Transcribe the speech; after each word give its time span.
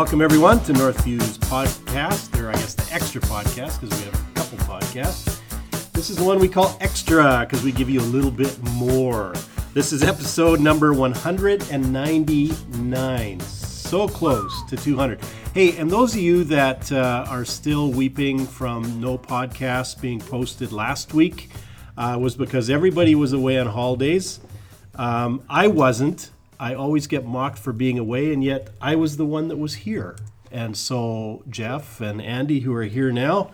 Welcome, 0.00 0.22
everyone, 0.22 0.64
to 0.64 0.72
Northview's 0.72 1.36
podcast, 1.36 2.40
or 2.40 2.48
I 2.48 2.54
guess 2.54 2.72
the 2.72 2.90
extra 2.90 3.20
podcast, 3.20 3.78
because 3.78 3.94
we 3.98 4.06
have 4.06 4.14
a 4.14 4.22
couple 4.32 4.56
podcasts. 4.60 5.42
This 5.92 6.08
is 6.08 6.16
the 6.16 6.24
one 6.24 6.38
we 6.38 6.48
call 6.48 6.74
extra, 6.80 7.40
because 7.40 7.62
we 7.62 7.70
give 7.70 7.90
you 7.90 8.00
a 8.00 8.08
little 8.08 8.30
bit 8.30 8.58
more. 8.62 9.34
This 9.74 9.92
is 9.92 10.02
episode 10.02 10.58
number 10.58 10.94
199. 10.94 13.40
So 13.40 14.08
close 14.08 14.64
to 14.70 14.76
200. 14.78 15.20
Hey, 15.52 15.76
and 15.76 15.90
those 15.90 16.14
of 16.14 16.22
you 16.22 16.44
that 16.44 16.90
uh, 16.90 17.26
are 17.28 17.44
still 17.44 17.92
weeping 17.92 18.46
from 18.46 19.02
no 19.02 19.18
podcast 19.18 20.00
being 20.00 20.18
posted 20.18 20.72
last 20.72 21.12
week 21.12 21.50
uh, 21.98 22.16
was 22.18 22.34
because 22.34 22.70
everybody 22.70 23.14
was 23.14 23.34
away 23.34 23.58
on 23.58 23.66
holidays. 23.66 24.40
Um, 24.94 25.42
I 25.50 25.68
wasn't. 25.68 26.30
I 26.60 26.74
always 26.74 27.06
get 27.06 27.24
mocked 27.24 27.58
for 27.58 27.72
being 27.72 27.98
away, 27.98 28.34
and 28.34 28.44
yet 28.44 28.68
I 28.82 28.94
was 28.94 29.16
the 29.16 29.24
one 29.24 29.48
that 29.48 29.56
was 29.56 29.76
here. 29.76 30.16
And 30.52 30.76
so 30.76 31.42
Jeff 31.48 32.02
and 32.02 32.20
Andy, 32.20 32.60
who 32.60 32.74
are 32.74 32.84
here 32.84 33.10
now, 33.10 33.52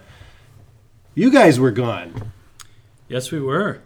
you 1.14 1.30
guys 1.30 1.60
were 1.60 1.70
gone. 1.70 2.32
Yes, 3.08 3.30
we 3.30 3.40
were. 3.40 3.80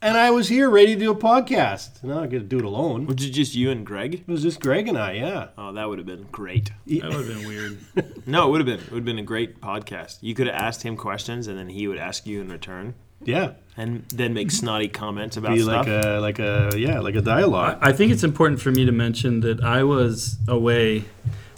And 0.00 0.16
I 0.16 0.30
was 0.30 0.48
here 0.48 0.70
ready 0.70 0.94
to 0.94 1.00
do 1.00 1.10
a 1.10 1.14
podcast. 1.16 2.02
Now 2.02 2.22
I 2.22 2.26
get 2.26 2.38
to 2.38 2.44
do 2.44 2.58
it 2.58 2.64
alone. 2.64 3.06
Was 3.06 3.24
it 3.24 3.30
just 3.30 3.54
you 3.54 3.70
and 3.70 3.84
Greg? 3.84 4.14
It 4.14 4.28
was 4.28 4.42
just 4.42 4.60
Greg 4.60 4.88
and 4.88 4.96
I, 4.96 5.12
yeah. 5.12 5.48
Oh, 5.58 5.72
that 5.72 5.86
would 5.86 5.98
have 5.98 6.06
been 6.06 6.26
great. 6.32 6.72
That 6.86 7.04
would 7.04 7.12
have 7.12 7.28
been 7.28 7.46
weird. 7.46 7.78
No, 8.26 8.48
it 8.48 8.50
would 8.52 8.60
have 8.60 8.66
been. 8.66 8.86
It 8.86 8.90
would 8.90 8.98
have 9.00 9.04
been 9.04 9.18
a 9.18 9.22
great 9.22 9.60
podcast. 9.60 10.18
You 10.22 10.34
could 10.34 10.46
have 10.46 10.56
asked 10.56 10.82
him 10.82 10.96
questions, 10.96 11.46
and 11.46 11.58
then 11.58 11.68
he 11.68 11.86
would 11.88 11.98
ask 11.98 12.26
you 12.26 12.40
in 12.40 12.48
return, 12.48 12.94
Yeah. 13.26 13.52
and 13.76 14.04
then 14.10 14.34
make 14.34 14.50
snotty 14.50 14.88
comments 14.88 15.36
about 15.36 15.52
Be 15.54 15.60
stuff. 15.62 15.86
like 15.86 16.04
a 16.04 16.18
like 16.20 16.38
a 16.38 16.70
yeah, 16.76 17.00
like 17.00 17.14
a 17.16 17.20
dialogue. 17.22 17.78
I 17.80 17.92
think 17.92 18.12
it's 18.12 18.24
important 18.24 18.60
for 18.60 18.70
me 18.70 18.84
to 18.84 18.92
mention 18.92 19.40
that 19.40 19.62
I 19.62 19.82
was 19.84 20.36
away 20.48 21.04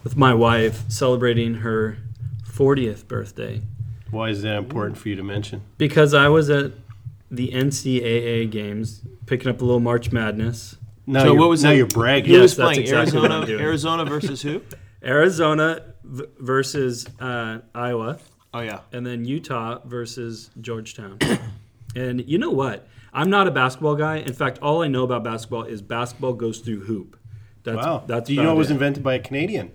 with 0.05 0.17
my 0.17 0.33
wife 0.35 0.83
celebrating 0.89 1.55
her 1.57 1.99
40th 2.49 3.07
birthday 3.09 3.61
Why 4.11 4.31
is 4.31 4.43
that 4.43 4.57
important 4.57 4.97
for 4.99 5.09
you 5.09 5.17
to 5.17 5.23
mention? 5.23 5.63
because 5.79 6.15
I 6.15 6.29
was 6.29 6.49
at 6.49 6.73
the 7.31 7.49
NCAA 7.51 8.51
games 8.51 9.03
picking 9.27 9.49
up 9.49 9.61
a 9.61 9.65
little 9.65 9.81
March 9.81 10.13
Madness. 10.13 10.77
Now 11.09 11.21
So 11.21 11.27
you're, 11.33 11.37
what 11.41 11.49
was 11.49 11.65
now 11.65 11.71
it? 11.73 11.77
you're 11.79 11.87
bragging. 11.89 12.31
Who 12.31 12.37
Yes, 12.41 12.43
was 12.43 12.57
that's 12.57 12.67
playing 12.69 12.81
exactly 12.83 13.21
what 13.21 13.31
I'm 13.33 13.41
Arizona? 13.43 13.47
doing. 13.59 13.65
Arizona 13.65 14.05
versus 14.05 14.43
who? 14.43 14.63
Arizona 15.03 15.83
v- 16.05 16.25
versus 16.39 17.07
uh, 17.21 17.59
Iowa, 17.75 18.19
Oh 18.57 18.61
yeah. 18.61 18.81
and 18.93 19.07
then 19.07 19.25
Utah 19.25 19.81
versus 19.85 20.51
Georgetown. 20.61 21.19
and 21.97 22.27
you 22.27 22.39
know 22.39 22.51
what? 22.51 22.89
I'm 23.13 23.29
not 23.29 23.47
a 23.47 23.51
basketball 23.51 23.97
guy. 23.97 24.17
In 24.17 24.33
fact, 24.33 24.59
all 24.63 24.83
I 24.83 24.89
know 24.89 25.05
about 25.05 25.25
basketball 25.25 25.65
is 25.65 25.83
basketball 25.83 26.33
goes 26.33 26.61
through 26.61 26.85
hoop. 26.85 27.19
That's, 27.65 27.77
Wow. 27.77 28.05
That's 28.07 28.29
Do 28.29 28.35
you 28.35 28.43
know 28.43 28.53
it 28.53 28.59
was 28.59 28.71
invented 28.71 29.03
by 29.03 29.15
a 29.15 29.19
Canadian? 29.19 29.73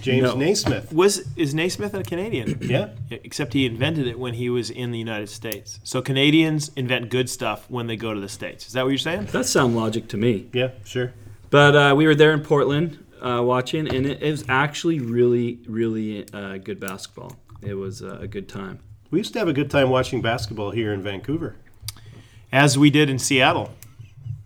James 0.00 0.22
No. 0.22 0.36
Naismith. 0.36 0.92
Was 0.92 1.24
is 1.36 1.54
Naismith 1.54 1.92
a 1.94 2.02
Canadian? 2.02 2.58
Yeah. 2.68 2.90
Except 3.10 3.52
he 3.52 3.66
invented 3.66 4.06
it 4.06 4.18
when 4.18 4.34
he 4.34 4.48
was 4.48 4.70
in 4.70 4.90
the 4.90 4.98
United 4.98 5.28
States. 5.28 5.80
So 5.82 6.00
Canadians 6.00 6.70
invent 6.76 7.10
good 7.10 7.28
stuff 7.28 7.68
when 7.68 7.88
they 7.88 7.96
go 7.96 8.14
to 8.14 8.20
the 8.20 8.28
states. 8.28 8.66
Is 8.66 8.72
that 8.72 8.84
what 8.84 8.90
you're 8.90 8.98
saying? 8.98 9.26
That 9.32 9.44
sound 9.46 9.76
logic 9.76 10.08
to 10.08 10.16
me. 10.16 10.48
Yeah, 10.54 10.70
sure. 10.84 11.12
But 11.50 11.76
uh, 11.76 11.94
we 11.94 12.06
were 12.06 12.14
there 12.14 12.32
in 12.32 12.40
Portland 12.40 13.04
uh, 13.22 13.42
watching, 13.42 13.88
and 13.88 14.06
it, 14.06 14.22
it 14.22 14.30
was 14.30 14.44
actually 14.48 15.00
really, 15.00 15.60
really 15.66 16.26
uh, 16.32 16.58
good 16.58 16.80
basketball. 16.80 17.32
It 17.62 17.74
was 17.74 18.02
uh, 18.02 18.18
a 18.20 18.26
good 18.26 18.48
time. 18.48 18.80
We 19.10 19.18
used 19.18 19.32
to 19.32 19.38
have 19.38 19.48
a 19.48 19.52
good 19.52 19.70
time 19.70 19.90
watching 19.90 20.20
basketball 20.22 20.70
here 20.70 20.92
in 20.92 21.02
Vancouver 21.02 21.56
As 22.52 22.76
we 22.78 22.90
did 22.90 23.08
in 23.10 23.18
Seattle, 23.18 23.70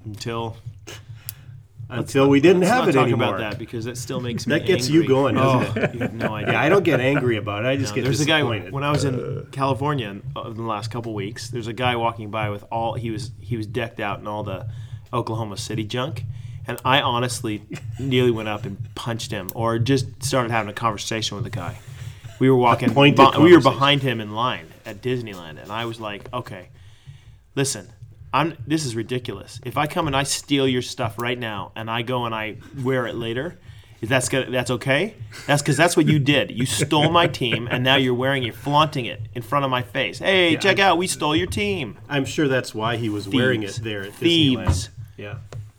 until 0.04 0.56
until 1.88 2.28
we 2.30 2.40
didn't 2.40 2.62
have 2.62 2.84
not 2.84 2.88
it 2.88 2.92
talk 2.92 3.02
anymore. 3.04 3.36
about 3.36 3.38
that 3.38 3.58
because 3.58 3.84
that 3.84 3.98
still 3.98 4.20
makes 4.20 4.46
me 4.46 4.56
That 4.58 4.66
gets 4.66 4.88
you 4.88 5.06
going, 5.06 5.34
doesn't 5.34 5.78
oh, 5.78 5.92
You 5.92 5.98
have 6.00 6.14
no 6.14 6.34
idea. 6.34 6.52
Yeah, 6.54 6.62
I 6.62 6.68
don't 6.70 6.84
get 6.84 7.00
angry 7.00 7.36
about 7.36 7.64
it. 7.64 7.68
I 7.68 7.76
just 7.76 7.92
No, 7.92 7.96
get 7.96 8.04
there's 8.04 8.20
a 8.20 8.24
guy 8.24 8.38
disappointed. 8.38 8.72
when 8.72 8.84
I 8.84 8.90
was 8.90 9.04
in 9.04 9.46
California 9.52 10.08
in, 10.08 10.22
uh, 10.34 10.42
in 10.44 10.54
the 10.56 10.62
last 10.62 10.90
couple 10.90 11.12
weeks. 11.12 11.50
There's 11.50 11.66
a 11.66 11.72
guy 11.74 11.96
walking 11.96 12.30
by 12.30 12.48
with 12.50 12.64
all 12.72 12.94
he 12.94 13.10
was 13.10 13.32
he 13.40 13.56
was 13.56 13.66
decked 13.66 14.00
out 14.00 14.20
in 14.20 14.26
all 14.26 14.42
the 14.42 14.68
Oklahoma 15.12 15.58
City 15.58 15.84
junk, 15.84 16.24
and 16.66 16.80
I 16.84 17.02
honestly 17.02 17.62
nearly 17.98 18.30
went 18.30 18.48
up 18.48 18.64
and 18.64 18.78
punched 18.94 19.30
him 19.30 19.50
or 19.54 19.78
just 19.78 20.22
started 20.22 20.50
having 20.50 20.70
a 20.70 20.74
conversation 20.74 21.34
with 21.36 21.44
the 21.44 21.50
guy. 21.50 21.78
We 22.38 22.50
were 22.50 22.56
walking. 22.56 22.92
be- 22.92 23.38
we 23.38 23.52
were 23.52 23.60
behind 23.60 24.02
him 24.02 24.20
in 24.20 24.34
line 24.34 24.66
at 24.84 25.00
Disneyland, 25.02 25.62
and 25.62 25.70
I 25.70 25.84
was 25.84 26.00
like, 26.00 26.32
"Okay, 26.32 26.68
listen." 27.54 27.88
I'm, 28.34 28.56
this 28.66 28.86
is 28.86 28.96
ridiculous. 28.96 29.60
If 29.62 29.76
I 29.76 29.86
come 29.86 30.06
and 30.06 30.16
I 30.16 30.22
steal 30.22 30.66
your 30.66 30.80
stuff 30.80 31.18
right 31.18 31.38
now, 31.38 31.70
and 31.76 31.90
I 31.90 32.00
go 32.00 32.24
and 32.24 32.34
I 32.34 32.56
wear 32.82 33.06
it 33.06 33.14
later, 33.14 33.58
is 34.00 34.08
that's 34.08 34.30
gonna, 34.30 34.50
that's 34.50 34.70
okay? 34.70 35.14
That's 35.46 35.60
because 35.60 35.76
that's 35.76 35.96
what 35.98 36.06
you 36.06 36.18
did. 36.18 36.50
You 36.50 36.64
stole 36.64 37.10
my 37.10 37.26
team, 37.26 37.68
and 37.70 37.84
now 37.84 37.96
you're 37.96 38.14
wearing 38.14 38.44
it, 38.44 38.54
flaunting 38.54 39.04
it 39.04 39.20
in 39.34 39.42
front 39.42 39.66
of 39.66 39.70
my 39.70 39.82
face. 39.82 40.18
Hey, 40.18 40.56
check 40.56 40.78
out, 40.78 40.96
we 40.96 41.06
stole 41.06 41.36
your 41.36 41.46
team. 41.46 41.98
I'm 42.08 42.24
sure 42.24 42.48
that's 42.48 42.74
why 42.74 42.96
he 42.96 43.10
was 43.10 43.28
wearing 43.28 43.62
it 43.64 43.78
there 43.82 44.02
at 44.02 44.14
Thieves. 44.14 44.88
Disneyland. 44.88 44.88
Yeah. 45.18 45.34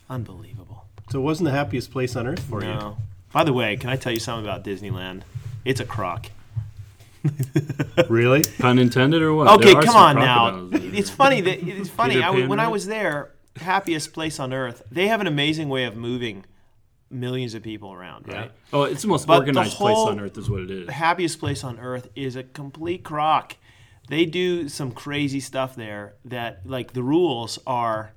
Unbelievable. 0.10 0.86
So 1.10 1.20
it 1.20 1.24
wasn't 1.24 1.46
the 1.46 1.52
happiest 1.52 1.92
place 1.92 2.16
on 2.16 2.28
earth 2.28 2.44
for 2.44 2.64
you. 2.64 2.98
By 3.34 3.44
the 3.44 3.54
way, 3.54 3.76
can 3.78 3.90
I 3.90 3.96
tell 3.96 4.14
you 4.14 4.20
something 4.20 4.46
about 4.46 4.64
Disneyland? 4.64 5.24
It's 5.66 5.80
a 5.80 5.86
crock. 5.86 6.28
Really? 8.10 8.44
Pun 8.60 8.80
intended, 8.80 9.22
or 9.22 9.34
what? 9.34 9.48
Okay, 9.60 9.74
come 9.74 9.96
on 9.96 10.16
now. 10.16 10.70
It's 10.72 11.10
funny 11.10 11.42
that 11.42 11.66
it's 11.66 11.90
funny. 12.02 12.22
I, 12.22 12.32
when 12.48 12.60
I 12.60 12.68
was 12.68 12.86
there, 12.86 13.32
happiest 13.56 14.14
place 14.14 14.40
on 14.40 14.54
earth. 14.54 14.84
They 14.92 15.08
have 15.08 15.22
an 15.22 15.28
amazing 15.28 15.70
way 15.70 15.86
of 15.86 15.96
moving 15.96 16.46
millions 17.10 17.54
of 17.54 17.64
people 17.64 17.94
around, 17.94 18.28
right? 18.28 18.52
Oh, 18.74 18.84
it's 18.84 19.04
the 19.04 19.08
most 19.08 19.28
But 19.28 19.36
the 19.36 19.40
organized 19.42 19.78
place 19.78 19.98
on 19.98 20.20
earth, 20.20 20.38
is 20.38 20.50
what 20.50 20.62
it 20.62 20.72
is. 20.72 20.88
the 20.88 20.94
happiest 20.94 21.40
place 21.40 21.64
on 21.64 21.80
earth 21.80 22.10
is 22.16 22.36
a 22.36 22.44
complete 22.44 23.04
crock. 23.04 23.56
They 24.10 24.26
do 24.26 24.68
some 24.68 24.92
crazy 24.92 25.40
stuff 25.40 25.76
there 25.76 26.16
that 26.26 26.62
like 26.66 26.94
the 26.94 27.04
rules 27.04 27.58
are 27.66 28.12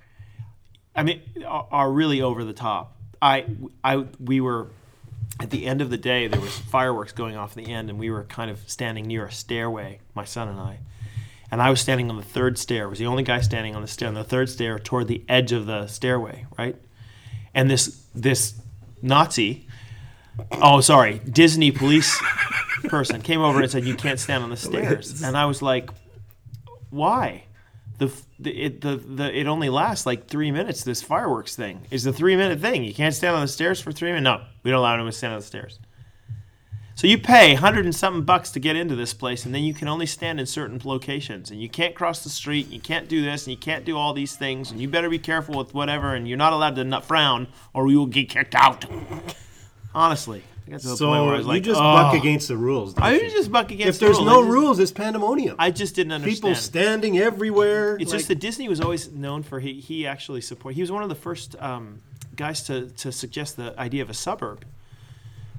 I 0.97 1.03
mean 1.05 1.21
are, 1.47 1.69
are 1.71 1.93
really 1.93 2.21
over 2.23 2.43
the 2.43 2.53
top. 2.55 2.97
I 3.23 3.45
I 3.85 4.07
we 4.19 4.41
were 4.41 4.69
at 5.41 5.51
the 5.51 5.67
end 5.67 5.81
of 5.81 5.91
the 5.91 5.97
day 5.97 6.27
there 6.29 6.41
was 6.41 6.59
fireworks 6.59 7.13
going 7.13 7.37
off 7.37 7.57
at 7.57 7.65
the 7.65 7.73
end 7.73 7.91
and 7.91 7.99
we 7.99 8.11
were 8.11 8.25
kind 8.25 8.51
of 8.51 8.69
standing 8.69 9.07
near 9.07 9.27
a 9.27 9.33
stairway, 9.33 10.01
my 10.15 10.25
son 10.25 10.49
and 10.49 10.59
I. 10.59 10.79
And 11.51 11.63
I 11.63 11.71
was 11.71 11.81
standing 11.81 12.11
on 12.11 12.17
the 12.17 12.25
third 12.25 12.59
stair. 12.59 12.85
I 12.85 12.87
was 12.87 12.99
the 12.99 13.07
only 13.07 13.23
guy 13.23 13.41
standing 13.41 13.77
on 13.77 13.83
the 13.83 13.89
stair 13.89 14.09
on 14.09 14.15
the 14.15 14.25
third 14.25 14.49
stair 14.49 14.79
toward 14.79 15.07
the 15.07 15.25
edge 15.29 15.53
of 15.53 15.67
the 15.67 15.87
stairway, 15.87 16.47
right? 16.59 16.77
And 17.55 17.71
this 17.71 18.05
this 18.15 18.55
Nazi 19.01 19.67
oh 20.53 20.81
sorry, 20.81 21.21
Disney 21.21 21.71
police 21.71 22.21
person 22.89 23.21
came 23.21 23.41
over 23.41 23.61
and 23.61 23.71
said 23.71 23.85
you 23.85 23.95
can't 23.95 24.19
stand 24.19 24.45
on 24.45 24.51
the 24.51 24.57
stairs 24.57 25.23
and 25.23 25.37
i 25.37 25.45
was 25.45 25.63
like 25.63 25.91
why 26.91 27.45
the, 27.99 28.13
it 28.45 28.81
the, 28.81 28.97
the 28.97 29.39
it 29.39 29.47
only 29.47 29.69
lasts 29.69 30.07
like 30.07 30.29
three 30.29 30.51
minutes 30.51 30.85
this 30.85 31.03
fireworks 31.03 31.57
thing. 31.57 31.87
Is 31.91 32.07
a 32.07 32.13
three 32.13 32.37
minute 32.37 32.61
thing. 32.61 32.85
You 32.85 32.95
can't 32.95 33.15
stand 33.15 33.35
on 33.35 33.43
the 33.43 33.49
stairs 33.49 33.81
for 33.81 33.93
three 33.93 34.11
minutes 34.11 34.25
no 34.25 34.43
we 34.63 34.71
don't 34.71 34.81
allow 34.81 34.95
anyone 34.95 35.13
to 35.13 35.17
stand 35.17 35.33
on 35.33 35.41
the 35.41 35.47
stairs. 35.47 35.79
So 36.95 37.07
you 37.07 37.19
pay 37.19 37.55
hundred 37.55 37.85
and 37.85 37.95
something 37.95 38.25
bucks 38.25 38.51
to 38.53 38.61
get 38.61 38.77
into 38.77 38.97
this 38.97 39.15
place 39.15 39.45
and 39.45 39.55
then 39.55 39.63
you 39.65 39.75
can 39.75 39.89
only 39.89 40.07
stand 40.07 40.41
in 40.41 40.47
certain 40.47 40.81
locations 40.85 41.51
and 41.51 41.61
you 41.61 41.69
can't 41.69 41.95
cross 41.95 42.25
the 42.25 42.31
street 42.31 42.69
you 42.69 42.81
can't 42.81 43.09
do 43.09 43.23
this 43.23 43.47
and 43.47 43.53
you 43.53 43.59
can't 43.59 43.85
do 43.85 43.97
all 43.97 44.15
these 44.15 44.35
things 44.37 44.71
and 44.71 44.81
you 44.81 44.89
better 44.89 45.11
be 45.11 45.19
careful 45.19 45.59
with 45.59 45.75
whatever 45.75 46.15
and 46.15 46.27
you're 46.27 46.39
not 46.39 46.53
allowed 46.53 46.77
to 46.77 46.85
not 46.85 47.05
frown 47.05 47.49
or 47.75 47.91
you 47.91 47.99
will 47.99 48.07
get 48.07 48.29
kicked 48.29 48.55
out. 48.55 48.87
Honestly 49.95 50.43
I 50.67 50.71
got 50.73 50.81
to 50.81 50.89
the 50.89 50.97
point 50.97 51.25
where 51.27 51.35
I 51.37 51.41
So 51.43 51.47
was 51.49 51.57
you 51.57 51.63
just 51.63 51.81
"Oh." 51.81 51.83
buck 51.83 52.15
against 52.15 52.49
the 52.49 52.57
rules. 52.57 52.95
I 52.99 53.13
you? 53.15 53.31
just 53.31 53.53
buck 53.53 53.71
against 53.71 53.89
if 53.89 53.99
there's 54.01 54.19
the 54.19 54.25
no 54.25 54.41
rules. 54.41 54.45
I 54.45 54.47
just- 54.47 54.55
rules, 54.55 54.79
it's 54.81 54.93
pandemonium. 54.93 55.57
I 55.59 55.71
just 55.71 55.95
didn't 55.95 56.13
understand. 56.13 56.37
People 56.43 56.55
standing 56.57 57.19
everywhere. 57.19 57.97
it's 58.01 58.11
like- 58.11 58.19
just 58.19 58.29
that 58.29 58.41
Disney 58.41 58.69
was 58.69 58.81
always 58.81 59.11
known 59.13 59.43
for 59.43 59.61
he 59.61 59.75
he 59.75 60.07
actually 60.07 60.41
support. 60.41 60.75
He 60.75 60.81
was 60.81 60.91
one 60.91 61.03
of 61.03 61.09
the 61.09 61.15
first 61.15 61.55
um, 61.61 62.01
guys 62.35 62.63
to 62.65 62.87
to 62.89 63.13
suggest 63.13 63.57
the 63.57 63.79
idea 63.79 64.03
of 64.03 64.11
a 64.11 64.15
suburb, 64.15 64.65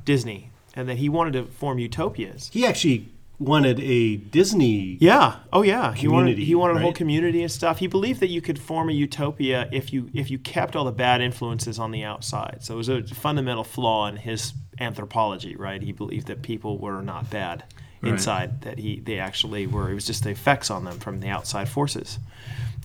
Disney, 0.05 0.51
and 0.75 0.87
that 0.89 0.97
he 0.97 1.09
wanted 1.09 1.33
to 1.33 1.45
form 1.45 1.79
utopias. 1.79 2.49
he 2.53 2.65
actually 2.65 3.09
wanted 3.39 3.79
a 3.81 4.15
Disney. 4.17 4.97
Yeah. 4.99 5.35
Oh 5.53 5.61
yeah. 5.61 5.93
He 5.93 6.07
wanted 6.07 6.37
he 6.39 6.55
wanted 6.55 6.77
a 6.77 6.79
whole 6.79 6.93
community 6.93 7.41
and 7.43 7.51
stuff. 7.51 7.77
He 7.79 7.87
believed 7.87 8.19
that 8.21 8.29
you 8.29 8.41
could 8.41 8.57
form 8.59 8.89
a 8.89 8.93
utopia 8.93 9.69
if 9.71 9.93
you 9.93 10.09
if 10.13 10.31
you 10.31 10.39
kept 10.39 10.75
all 10.75 10.85
the 10.85 10.91
bad 10.91 11.21
influences 11.21 11.77
on 11.77 11.91
the 11.91 12.03
outside. 12.03 12.57
So 12.61 12.73
it 12.73 12.77
was 12.77 12.89
a 12.89 13.03
fundamental 13.03 13.63
flaw 13.63 14.07
in 14.07 14.17
his 14.17 14.53
anthropology, 14.79 15.55
right? 15.55 15.81
He 15.81 15.91
believed 15.91 16.27
that 16.27 16.41
people 16.41 16.77
were 16.77 17.01
not 17.01 17.29
bad 17.29 17.63
Right. 17.99 18.13
inside, 18.13 18.61
that 18.61 18.77
he 18.77 18.99
they 18.99 19.17
actually 19.17 19.65
were. 19.65 19.89
It 19.89 19.95
was 19.95 20.05
just 20.05 20.23
the 20.23 20.29
effects 20.29 20.69
on 20.69 20.85
them 20.85 20.99
from 20.99 21.19
the 21.19 21.29
outside 21.29 21.67
forces. 21.67 22.19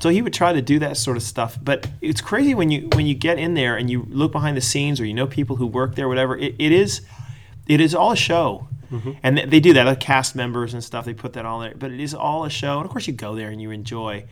So 0.00 0.08
he 0.08 0.22
would 0.22 0.32
try 0.32 0.54
to 0.54 0.62
do 0.62 0.78
that 0.78 0.96
sort 0.96 1.18
of 1.18 1.22
stuff, 1.22 1.58
but 1.62 1.86
it's 2.00 2.22
crazy 2.22 2.54
when 2.54 2.70
you 2.70 2.88
when 2.94 3.04
you 3.06 3.14
get 3.14 3.38
in 3.38 3.52
there 3.52 3.76
and 3.76 3.90
you 3.90 4.06
look 4.08 4.32
behind 4.32 4.56
the 4.56 4.62
scenes 4.62 5.00
or 5.00 5.04
you 5.04 5.12
know 5.12 5.26
people 5.26 5.56
who 5.56 5.66
work 5.66 5.96
there, 5.96 6.08
whatever. 6.08 6.34
It, 6.38 6.54
it 6.58 6.72
is 6.72 7.02
it 7.66 7.78
is 7.78 7.94
all 7.94 8.12
a 8.12 8.16
show. 8.16 8.68
Mm-hmm. 8.90 9.10
And 9.22 9.36
th- 9.36 9.50
they 9.50 9.60
do 9.60 9.74
that, 9.74 9.84
like 9.84 10.00
cast 10.00 10.34
members 10.34 10.72
and 10.72 10.82
stuff. 10.82 11.04
They 11.04 11.12
put 11.14 11.34
that 11.34 11.44
all 11.44 11.60
there, 11.60 11.74
but 11.76 11.90
it 11.90 12.00
is 12.00 12.14
all 12.14 12.44
a 12.46 12.50
show. 12.50 12.76
And 12.78 12.86
of 12.86 12.90
course, 12.90 13.06
you 13.06 13.12
go 13.12 13.34
there 13.34 13.50
and 13.50 13.60
you 13.60 13.70
enjoy. 13.70 14.24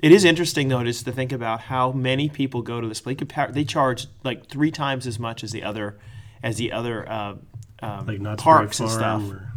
It 0.00 0.12
is 0.12 0.24
interesting 0.24 0.68
though, 0.68 0.84
just 0.84 1.04
to 1.06 1.12
think 1.12 1.32
about 1.32 1.62
how 1.62 1.90
many 1.90 2.28
people 2.28 2.62
go 2.62 2.80
to 2.80 2.86
this 2.86 3.00
place. 3.00 3.18
They 3.50 3.64
charge 3.64 4.06
like 4.22 4.46
three 4.46 4.70
times 4.70 5.08
as 5.08 5.18
much 5.18 5.42
as 5.42 5.50
the 5.50 5.64
other, 5.64 5.98
as 6.42 6.56
the 6.56 6.72
other 6.72 7.08
uh, 7.08 7.34
um, 7.82 8.06
Like 8.06 8.38
parks 8.38 8.80
and 8.80 8.90
stuff, 8.90 9.22
or- 9.30 9.52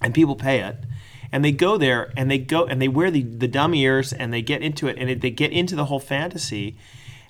and 0.00 0.14
people 0.14 0.36
pay 0.36 0.60
it. 0.60 0.76
And 1.32 1.44
they 1.44 1.52
go 1.52 1.76
there 1.76 2.12
and 2.16 2.28
they 2.28 2.38
go 2.38 2.66
and 2.66 2.82
they 2.82 2.88
wear 2.88 3.10
the, 3.10 3.22
the 3.22 3.46
dumb 3.46 3.72
ears 3.74 4.12
and 4.12 4.32
they 4.32 4.42
get 4.42 4.62
into 4.62 4.88
it 4.88 4.96
and 4.98 5.08
it, 5.08 5.20
they 5.20 5.30
get 5.30 5.52
into 5.52 5.76
the 5.76 5.84
whole 5.84 6.00
fantasy. 6.00 6.76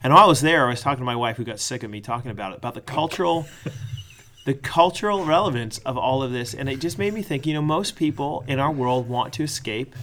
And 0.02 0.14
while 0.14 0.25
I 0.25 0.26
was 0.26 0.41
there, 0.41 0.67
I 0.67 0.70
was 0.70 0.81
talking 0.81 1.00
to 1.00 1.05
my 1.05 1.17
wife 1.17 1.37
who 1.37 1.44
got 1.44 1.61
sick 1.61 1.82
of 1.82 1.91
me 1.91 2.00
talking 2.00 2.31
about 2.31 2.52
it, 2.52 2.58
about 2.58 2.73
the 2.75 2.81
cultural 2.81 3.47
the 4.47 4.55
cultural 4.55 5.26
relevance 5.26 5.79
of 5.79 5.99
all 5.99 6.23
of 6.23 6.32
this. 6.32 6.55
And 6.55 6.69
it 6.70 6.81
just 6.81 6.96
made 6.99 7.12
me 7.12 7.20
think, 7.23 7.46
you 7.46 7.53
know, 7.53 7.61
most 7.61 7.94
people 7.94 8.43
in 8.49 8.58
our 8.58 8.73
world 8.73 9.06
want 9.06 9.35
to 9.35 9.43
escape 9.43 9.94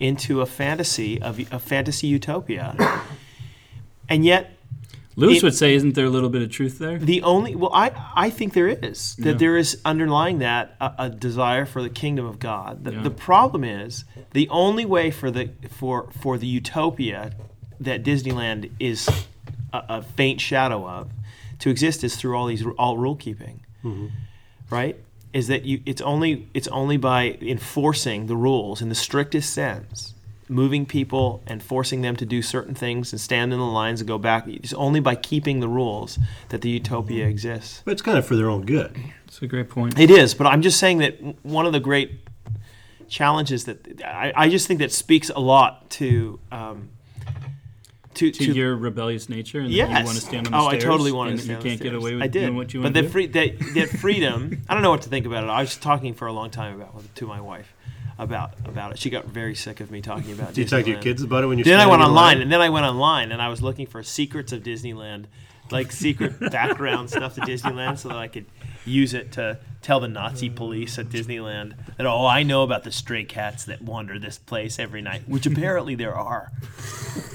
into 0.00 0.40
a 0.40 0.46
fantasy 0.46 1.22
of 1.22 1.38
a 1.52 1.58
fantasy 1.58 2.06
utopia. 2.08 2.74
And 4.08 4.24
yet 4.24 4.55
Lewis 5.18 5.38
It- 5.38 5.42
would 5.44 5.54
say, 5.54 5.74
isn't 5.74 5.94
there 5.94 6.04
a 6.04 6.10
little 6.10 6.28
bit 6.28 6.42
of 6.42 6.50
truth 6.50 6.78
there? 6.78 6.98
the 6.98 7.22
only 7.22 7.54
well, 7.54 7.70
I 7.72 7.90
I 8.14 8.30
think 8.30 8.52
there 8.52 8.68
is 8.68 9.16
that 9.16 9.32
Yeah. 9.32 9.32
there 9.38 9.56
is 9.56 9.78
underlying 9.84 10.38
that 10.40 10.76
a, 10.80 10.92
a 10.98 11.10
desire 11.10 11.64
for 11.64 11.82
the 11.82 11.88
kingdom 11.88 12.26
of 12.26 12.38
God. 12.38 12.84
The, 12.84 12.92
Yeah. 12.92 13.02
the 13.02 13.10
problem 13.10 13.64
is 13.64 14.04
the 14.32 14.48
only 14.50 14.84
way 14.84 15.10
for 15.10 15.30
the 15.30 15.50
for 15.70 16.10
for 16.20 16.36
the 16.38 16.46
utopia 16.46 17.32
that 17.80 18.02
Disneyland 18.04 18.70
is 18.78 19.08
a, 19.72 19.82
a 19.88 20.02
faint 20.02 20.40
shadow 20.40 20.86
of 20.86 21.10
to 21.60 21.70
exist 21.70 22.04
is 22.04 22.16
through 22.16 22.36
all 22.36 22.46
these 22.46 22.64
all 22.78 22.98
rule 22.98 23.16
keeping, 23.16 23.60
mm-hmm. 23.82 24.06
right? 24.68 24.96
Is 25.32 25.48
that 25.48 25.64
you? 25.64 25.80
It's 25.86 26.00
only 26.02 26.48
it's 26.54 26.68
only 26.68 26.96
by 26.98 27.38
enforcing 27.40 28.26
the 28.26 28.36
rules 28.36 28.80
in 28.82 28.88
the 28.90 28.94
strictest 28.94 29.52
sense 29.52 30.14
moving 30.48 30.86
people 30.86 31.42
and 31.46 31.62
forcing 31.62 32.02
them 32.02 32.16
to 32.16 32.24
do 32.24 32.40
certain 32.42 32.74
things 32.74 33.12
and 33.12 33.20
stand 33.20 33.52
in 33.52 33.58
the 33.58 33.64
lines 33.64 34.00
and 34.00 34.08
go 34.08 34.18
back. 34.18 34.46
It's 34.46 34.72
only 34.74 35.00
by 35.00 35.14
keeping 35.16 35.60
the 35.60 35.68
rules 35.68 36.18
that 36.50 36.62
the 36.62 36.70
utopia 36.70 37.26
exists. 37.26 37.82
But 37.84 37.92
it's 37.92 38.02
kind 38.02 38.16
of 38.18 38.26
for 38.26 38.36
their 38.36 38.48
own 38.48 38.64
good. 38.64 38.96
It's 39.26 39.42
a 39.42 39.46
great 39.46 39.68
point. 39.68 39.98
It 39.98 40.10
is, 40.10 40.34
but 40.34 40.46
I'm 40.46 40.62
just 40.62 40.78
saying 40.78 40.98
that 40.98 41.44
one 41.44 41.66
of 41.66 41.72
the 41.72 41.80
great 41.80 42.20
challenges 43.08 43.64
that 43.64 44.02
I, 44.04 44.32
I 44.34 44.48
just 44.48 44.66
think 44.66 44.80
that 44.80 44.92
speaks 44.92 45.30
a 45.30 45.40
lot 45.40 45.90
to. 45.90 46.38
Um, 46.52 46.90
to, 48.14 48.30
to, 48.30 48.50
your 48.50 48.74
rebellious 48.76 49.28
nature, 49.28 49.60
and 49.60 49.68
that 49.68 49.74
Yes. 49.74 49.98
you 49.98 50.04
want 50.06 50.16
to 50.16 50.24
stand 50.24 50.46
on 50.46 50.52
the 50.52 50.58
oh, 50.58 50.68
stairs. 50.68 50.84
I 50.84 50.86
totally 50.86 51.12
want 51.12 51.32
and 51.32 51.38
to 51.38 51.46
that 51.48 51.52
stand 51.60 51.64
You 51.64 51.70
on 51.70 51.76
can't 51.76 51.82
get 51.82 51.94
away 51.94 52.14
with 52.14 52.22
I 52.22 52.26
did. 52.28 52.40
doing 52.40 52.56
what 52.56 52.72
you 52.72 52.80
but 52.80 52.84
want 52.84 52.94
the 52.94 53.02
to 53.02 53.06
do. 53.06 53.12
free, 53.12 53.26
that, 53.26 53.74
that 53.74 53.88
freedom, 53.90 54.62
I 54.70 54.72
don't 54.72 54.82
know 54.82 54.88
what 54.90 55.02
to 55.02 55.10
think 55.10 55.26
about 55.26 55.44
it. 55.44 55.50
I 55.50 55.60
was 55.60 55.76
talking 55.76 56.14
for 56.14 56.26
a 56.26 56.32
long 56.32 56.48
time 56.48 56.80
about 56.80 56.94
it 56.98 57.14
to 57.16 57.26
my 57.26 57.42
wife 57.42 57.74
about 58.18 58.52
about 58.64 58.92
it. 58.92 58.98
She 58.98 59.10
got 59.10 59.26
very 59.26 59.54
sick 59.54 59.80
of 59.80 59.90
me 59.90 60.00
talking 60.00 60.32
about. 60.32 60.54
Do 60.54 60.60
you 60.62 60.66
talk 60.66 60.84
to 60.84 60.90
your 60.90 61.00
kids 61.00 61.22
about 61.22 61.44
it 61.44 61.46
when 61.48 61.58
you're 61.58 61.64
Then 61.64 61.80
I 61.80 61.86
went 61.86 62.02
online, 62.02 62.14
line? 62.14 62.42
and 62.42 62.52
then 62.52 62.60
I 62.60 62.70
went 62.70 62.86
online, 62.86 63.32
and 63.32 63.42
I 63.42 63.48
was 63.48 63.62
looking 63.62 63.86
for 63.86 64.02
secrets 64.02 64.52
of 64.52 64.62
Disneyland, 64.62 65.26
like 65.70 65.92
secret 65.92 66.38
background 66.50 67.10
stuff 67.10 67.34
to 67.34 67.40
Disneyland, 67.42 67.98
so 67.98 68.08
that 68.08 68.16
I 68.18 68.28
could 68.28 68.46
use 68.84 69.14
it 69.14 69.32
to 69.32 69.58
tell 69.82 70.00
the 70.00 70.08
Nazi 70.08 70.48
police 70.48 70.98
at 70.98 71.06
Disneyland 71.06 71.74
that 71.96 72.06
oh, 72.06 72.26
I 72.26 72.42
know 72.42 72.62
about 72.62 72.84
the 72.84 72.92
stray 72.92 73.24
cats 73.24 73.64
that 73.66 73.82
wander 73.82 74.18
this 74.18 74.38
place 74.38 74.78
every 74.78 75.02
night, 75.02 75.28
which 75.28 75.46
apparently 75.46 75.94
there 75.94 76.14
are. 76.14 76.50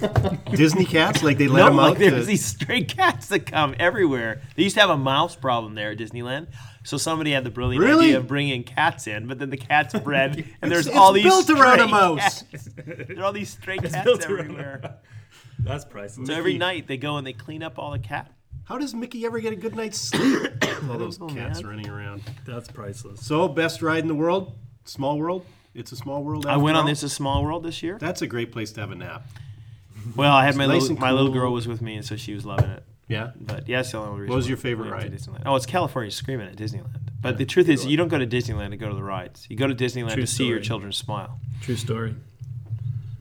Disney 0.51 0.85
cats, 0.85 1.23
like 1.23 1.37
they 1.37 1.47
let 1.47 1.59
no, 1.61 1.65
them 1.67 1.75
like 1.77 1.93
out. 1.93 1.97
there's 1.99 2.13
to- 2.13 2.25
these 2.25 2.45
stray 2.45 2.83
cats 2.83 3.27
that 3.27 3.45
come 3.45 3.75
everywhere. 3.79 4.41
They 4.55 4.63
used 4.63 4.75
to 4.75 4.81
have 4.81 4.89
a 4.89 4.97
mouse 4.97 5.35
problem 5.35 5.75
there 5.75 5.91
at 5.91 5.97
Disneyland. 5.97 6.47
So 6.83 6.97
somebody 6.97 7.31
had 7.31 7.43
the 7.43 7.51
brilliant 7.51 7.83
Really? 7.85 8.05
idea 8.07 8.17
of 8.17 8.27
bringing 8.27 8.63
cats 8.63 9.05
in, 9.07 9.27
but 9.27 9.37
then 9.39 9.49
the 9.51 9.57
cats 9.57 9.93
bred, 9.99 10.45
and 10.61 10.71
there's 10.71 10.87
It's- 10.87 10.99
all 10.99 11.13
it's 11.15 11.23
these 11.23 11.45
built 11.45 11.59
around 11.59 11.79
a 11.79 11.83
stray 11.83 11.91
mouse. 11.91 12.43
cats. 12.43 12.69
There 12.75 13.19
are 13.19 13.23
all 13.25 13.33
these 13.33 13.49
stray 13.51 13.77
cats 13.79 13.95
built 14.03 14.25
around 14.27 14.39
everywhere. 14.51 14.97
That's 15.59 15.85
priceless. 15.85 16.27
So 16.27 16.33
every 16.33 16.57
night 16.57 16.87
they 16.87 16.97
go 16.97 17.17
and 17.17 17.25
they 17.27 17.33
clean 17.33 17.61
up 17.61 17.77
all 17.77 17.91
the 17.91 17.99
cat. 17.99 18.31
How 18.65 18.77
does 18.79 18.93
Mickey 18.95 19.25
ever 19.25 19.39
get 19.39 19.53
a 19.53 19.55
good 19.55 19.75
night's 19.75 19.99
sleep? 19.99 20.49
all 20.89 20.97
those 20.97 21.19
know, 21.19 21.27
cats 21.27 21.61
man. 21.61 21.69
running 21.69 21.89
around. 21.89 22.23
That's 22.45 22.67
priceless. 22.69 23.23
So, 23.25 23.47
best 23.47 23.81
ride 23.81 23.99
in 23.99 24.07
the 24.07 24.15
world? 24.15 24.57
Small 24.85 25.19
World? 25.19 25.45
It's 25.75 25.91
a 25.91 25.95
small 25.95 26.23
world. 26.23 26.45
I 26.47 26.57
went 26.57 26.77
on 26.77 26.85
this 26.85 27.01
a 27.03 27.09
small 27.09 27.43
world 27.43 27.63
this 27.63 27.81
year. 27.83 27.97
That's 27.99 28.21
a 28.21 28.27
great 28.27 28.51
place 28.51 28.71
to 28.73 28.81
have 28.81 28.91
a 28.91 28.95
nap. 28.95 29.25
Well, 30.15 30.33
I 30.33 30.45
had 30.45 30.55
my 30.55 30.65
nice 30.65 30.81
little, 30.81 30.89
and 30.95 30.99
my 30.99 31.11
little 31.11 31.31
girl 31.31 31.53
was 31.53 31.67
with 31.67 31.81
me, 31.81 31.95
and 31.95 32.05
so 32.05 32.15
she 32.17 32.33
was 32.33 32.45
loving 32.45 32.71
it. 32.71 32.83
Yeah. 33.11 33.31
But 33.35 33.67
yeah, 33.67 33.77
that's 33.77 33.91
the 33.91 33.97
only 33.99 34.21
reason. 34.21 34.29
What 34.29 34.37
was 34.37 34.47
your 34.47 34.57
favorite 34.57 34.89
ride? 34.89 35.11
Disneyland. 35.11 35.43
Oh, 35.45 35.55
it's 35.55 35.65
California 35.65 36.11
Screaming 36.11 36.47
at 36.47 36.55
Disneyland. 36.55 36.99
But 37.21 37.37
the 37.37 37.45
truth 37.45 37.69
is, 37.69 37.85
you 37.85 37.97
don't 37.97 38.07
go 38.07 38.17
to 38.17 38.25
Disneyland 38.25 38.71
to 38.71 38.77
go 38.77 38.89
to 38.89 38.95
the 38.95 39.03
rides. 39.03 39.45
You 39.49 39.55
go 39.55 39.67
to 39.67 39.75
Disneyland 39.75 40.13
True 40.13 40.21
to 40.23 40.27
see 40.27 40.47
your 40.47 40.59
children 40.59 40.91
smile. 40.91 41.39
True 41.61 41.75
story. 41.75 42.15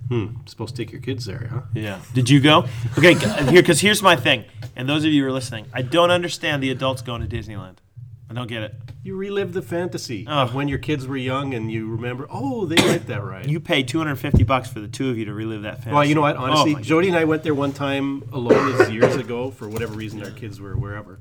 Hmm. 0.09 0.29
Supposed 0.47 0.75
to 0.75 0.83
take 0.85 0.91
your 0.91 1.01
kids 1.01 1.25
there, 1.25 1.49
huh? 1.53 1.61
Yeah. 1.75 2.01
Did 2.15 2.31
you 2.31 2.41
go? 2.41 2.65
Okay, 2.99 3.15
here 3.15 3.63
because 3.63 3.81
here's 3.81 4.03
my 4.03 4.17
thing, 4.17 4.45
and 4.75 4.89
those 4.89 5.05
of 5.05 5.13
you 5.13 5.23
who 5.23 5.29
are 5.29 5.33
listening, 5.33 5.67
I 5.73 5.83
don't 5.83 6.11
understand 6.11 6.63
the 6.63 6.71
adults 6.71 7.03
going 7.03 7.21
to 7.21 7.29
Disneyland. 7.29 7.77
I 8.31 8.33
don't 8.33 8.47
get 8.47 8.63
it. 8.63 8.75
You 9.03 9.17
relive 9.17 9.55
the 9.55 9.63
fantasy 9.63 10.25
of 10.29 10.55
when 10.55 10.69
your 10.69 10.79
kids 10.79 11.07
were 11.07 11.17
young 11.17 11.53
and 11.53 11.71
you 11.73 11.89
remember, 11.89 12.29
oh, 12.31 12.65
they 12.65 12.77
like 12.77 13.07
that 13.07 13.25
ride. 13.25 13.51
You 13.51 13.59
paid 13.59 13.89
250 13.89 14.45
bucks 14.45 14.71
for 14.71 14.79
the 14.79 14.87
two 14.87 15.11
of 15.11 15.19
you 15.19 15.25
to 15.25 15.35
relive 15.35 15.63
that 15.63 15.79
fantasy. 15.79 15.91
well, 15.95 16.05
you 16.05 16.15
know 16.15 16.21
what? 16.21 16.37
Honestly, 16.37 16.73
Oh, 16.73 16.77
my 16.77 16.83
Jody 16.83 17.09
and 17.09 17.17
I 17.17 17.25
went 17.25 17.43
there 17.43 17.55
one 17.55 17.73
time 17.73 18.23
alone 18.33 18.77
this 18.79 18.91
years 18.91 19.17
ago 19.17 19.51
for 19.51 19.69
whatever 19.69 19.95
reason 19.95 20.23
our 20.25 20.31
kids 20.31 20.61
were 20.61 20.77
wherever, 20.77 21.19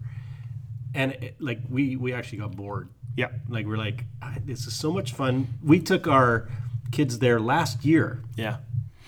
and 0.94 1.14
it, 1.14 1.36
like 1.42 1.60
we 1.70 1.96
we 1.96 2.14
actually 2.14 2.40
got 2.40 2.56
bored. 2.56 2.90
Yeah. 3.18 3.30
Like 3.48 3.66
we're 3.66 3.78
like, 3.78 4.06
"Ah, 4.22 4.36
this 4.46 4.68
is 4.68 4.76
so 4.76 4.92
much 4.92 5.14
fun. 5.14 5.48
We 5.64 5.80
took 5.80 6.08
our 6.08 6.48
kids 6.92 7.20
there 7.20 7.40
last 7.40 7.84
year, 7.86 8.22
Yeah. 8.36 8.58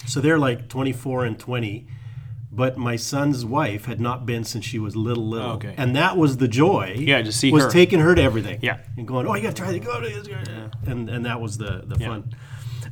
so 0.07 0.21
they're 0.21 0.39
like 0.39 0.69
24 0.69 1.25
and 1.25 1.37
20. 1.37 1.87
But 2.53 2.77
my 2.77 2.97
son's 2.97 3.45
wife 3.45 3.85
had 3.85 4.01
not 4.01 4.25
been 4.25 4.43
since 4.43 4.65
she 4.65 4.77
was 4.77 4.93
little, 4.95 5.25
little, 5.27 5.51
Okay. 5.51 5.73
and 5.77 5.95
that 5.95 6.17
was 6.17 6.35
the 6.37 6.49
joy. 6.49 6.95
Yeah, 6.97 7.21
to 7.21 7.31
see 7.31 7.49
was 7.51 7.63
her. 7.63 7.69
taking 7.71 7.99
her 8.01 8.13
to 8.13 8.21
everything. 8.21 8.59
Yeah. 8.61 8.79
and 8.97 9.07
going, 9.07 9.25
oh, 9.25 9.35
you 9.35 9.41
got 9.43 9.55
to 9.55 9.61
try 9.61 9.71
to 9.71 9.79
go 9.79 10.01
to 10.01 10.09
this, 10.09 10.27
and 10.85 11.09
and 11.09 11.25
that 11.25 11.39
was 11.39 11.57
the 11.57 11.83
the 11.85 11.97
Yeah. 11.99 12.07
fun. 12.07 12.35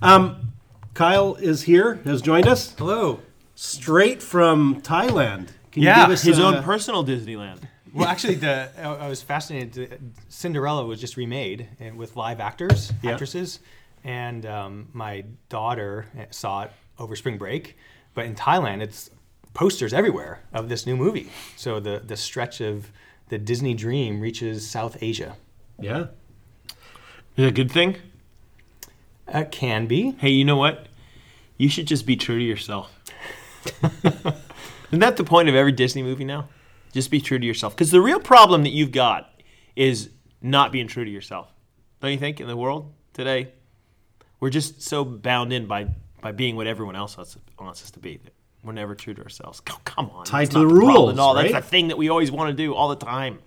Um, 0.02 0.54
Kyle 0.94 1.36
is 1.36 1.64
here, 1.64 1.96
has 2.06 2.22
joined 2.22 2.48
us 2.48 2.74
Hello. 2.78 3.20
straight 3.56 4.24
from 4.24 4.82
Thailand. 4.82 5.50
Can 5.72 5.84
you 5.84 5.90
Yeah, 5.90 6.06
give 6.06 6.14
us 6.14 6.22
his 6.24 6.40
uh, 6.40 6.44
own 6.48 6.64
personal 6.64 7.04
Disneyland. 7.06 7.60
Well, 7.94 8.08
actually, 8.08 8.36
the 8.36 8.70
I 8.78 9.06
I 9.06 9.10
was 9.10 9.22
fascinated. 9.22 10.00
Cinderella 10.30 10.86
was 10.86 11.02
just 11.02 11.18
remade 11.18 11.68
and 11.82 11.98
with 11.98 12.16
live 12.16 12.40
actors, 12.40 12.94
Yeah. 13.02 13.12
actresses, 13.12 13.60
and 14.06 14.46
um, 14.46 14.88
my 14.94 15.26
daughter 15.50 16.06
saw 16.30 16.64
it 16.64 16.72
over 16.98 17.16
spring 17.18 17.38
break. 17.38 17.76
But 18.14 18.26
in 18.26 18.36
Thailand, 18.36 18.82
it's 18.82 19.10
posters 19.54 19.94
everywhere 19.94 20.42
of 20.54 20.70
this 20.70 20.86
new 20.86 20.96
movie. 20.96 21.30
So 21.56 21.80
the 21.80 22.02
the 22.06 22.18
stretch 22.18 22.62
of 22.62 22.92
the 23.30 23.38
Disney 23.38 23.74
dream 23.74 24.20
reaches 24.20 24.68
South 24.70 24.98
Asia. 25.02 25.36
Yeah, 25.80 26.08
Is 27.38 27.46
it 27.46 27.48
a 27.48 27.52
good 27.52 27.72
thing? 27.72 27.98
It 29.28 29.52
can 29.52 29.86
be. 29.86 30.12
Hey, 30.20 30.30
you 30.30 30.44
know 30.44 30.58
what? 30.58 30.88
You 31.58 31.70
should 31.70 31.86
just 31.88 32.06
be 32.06 32.16
true 32.16 32.38
to 32.38 32.44
yourself. 32.44 32.92
Isn't 33.94 35.00
that 35.00 35.18
the 35.18 35.24
point 35.24 35.48
of 35.48 35.56
every 35.56 35.72
Disney 35.72 36.02
movie 36.04 36.26
now? 36.26 36.50
Just 36.92 37.12
be 37.12 37.22
true 37.22 37.38
to 37.38 37.46
yourself. 37.46 37.76
Because 37.76 37.92
the 37.92 38.02
real 38.02 38.20
problem 38.20 38.64
that 38.64 38.72
you've 38.72 38.92
got 38.92 39.32
is 39.76 40.10
not 40.42 40.72
being 40.72 40.88
true 40.88 41.06
to 41.06 41.12
yourself. 41.12 41.48
Don't 42.02 42.12
you 42.12 42.18
think 42.18 42.42
in 42.42 42.48
the 42.48 42.58
world 42.58 42.92
today? 43.14 43.54
We're 44.40 44.50
just 44.50 44.82
so 44.82 45.06
bound 45.06 45.54
in 45.54 45.68
by, 45.68 45.90
by 46.22 46.32
being 46.32 46.56
what 46.56 46.66
everyone 46.66 46.96
else 46.96 47.18
wants, 47.18 47.38
wants 47.60 47.84
us 47.84 47.92
to 47.92 48.00
be. 48.00 48.20
We're 48.64 48.74
never 48.74 48.94
true 48.96 49.14
to 49.14 49.22
ourselves. 49.24 49.62
Oh, 49.72 49.80
come 49.86 50.10
on. 50.12 50.26
Tied 50.26 50.52
to 50.52 50.60
not 50.60 50.68
the 50.68 50.74
rules, 50.74 51.14
at 51.14 51.20
all. 51.20 51.34
That's 51.36 51.52
the 51.54 51.62
thing 51.62 51.88
that 51.90 51.98
we 51.98 52.10
always 52.10 52.32
want 52.32 52.50
to 52.50 52.56
do 52.56 52.74
all 52.74 52.90
the 52.90 52.96
time. 53.06 53.40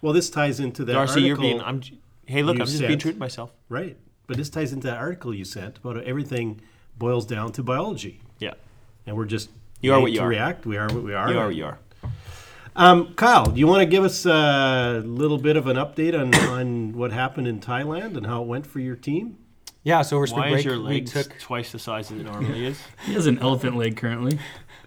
well, 0.00 0.12
this 0.12 0.30
ties 0.30 0.60
into 0.60 0.84
that 0.84 0.92
Darcy, 0.92 1.22
you're 1.22 1.36
article, 1.36 1.50
being. 1.50 1.60
I'm. 1.60 1.82
Hey, 2.26 2.42
look, 2.42 2.58
I'm 2.60 2.66
just 2.66 2.80
being 2.80 2.98
true 2.98 3.12
to 3.12 3.18
myself. 3.18 3.52
right? 3.68 3.96
But 4.26 4.36
this 4.36 4.48
ties 4.48 4.72
into 4.72 4.86
that 4.86 4.96
article 4.98 5.34
you 5.34 5.44
sent 5.44 5.78
about 5.78 5.98
everything 6.04 6.60
boils 6.96 7.26
down 7.26 7.52
to 7.52 7.62
biology, 7.62 8.20
Yeah. 8.38 8.54
and 9.06 9.16
we're 9.16 9.24
just 9.26 9.50
You 9.80 9.92
are 9.92 10.00
what 10.00 10.12
you 10.12 10.18
to 10.18 10.24
are. 10.24 10.28
react. 10.28 10.64
We 10.64 10.76
are 10.76 10.86
what 10.86 11.02
we 11.02 11.12
are. 11.14 11.30
You 11.30 11.38
are 11.38 11.46
what 11.46 11.56
you 11.56 11.64
are. 11.66 11.78
Um, 12.74 13.12
Kyle, 13.14 13.46
do 13.46 13.58
you 13.58 13.66
want 13.66 13.80
to 13.80 13.86
give 13.86 14.04
us 14.04 14.24
a 14.24 15.02
little 15.04 15.36
bit 15.38 15.56
of 15.56 15.66
an 15.66 15.76
update 15.76 16.18
on, 16.18 16.34
on 16.48 16.92
what 16.92 17.12
happened 17.12 17.46
in 17.48 17.60
Thailand 17.60 18.16
and 18.16 18.24
how 18.26 18.42
it 18.42 18.46
went 18.48 18.66
for 18.66 18.78
your 18.80 18.96
team? 18.96 19.36
Yeah. 19.84 20.02
So 20.02 20.16
over 20.16 20.26
spring 20.26 20.42
Why 20.42 20.50
break, 20.50 20.58
is 20.60 20.64
your 20.64 20.80
we 20.80 21.02
took 21.02 21.38
twice 21.38 21.72
the 21.72 21.78
size 21.78 22.10
as 22.10 22.20
it 22.20 22.24
normally 22.24 22.66
is? 22.66 22.80
He 23.04 23.14
has 23.14 23.26
an 23.26 23.38
elephant 23.38 23.76
leg 23.76 23.96
currently. 23.96 24.38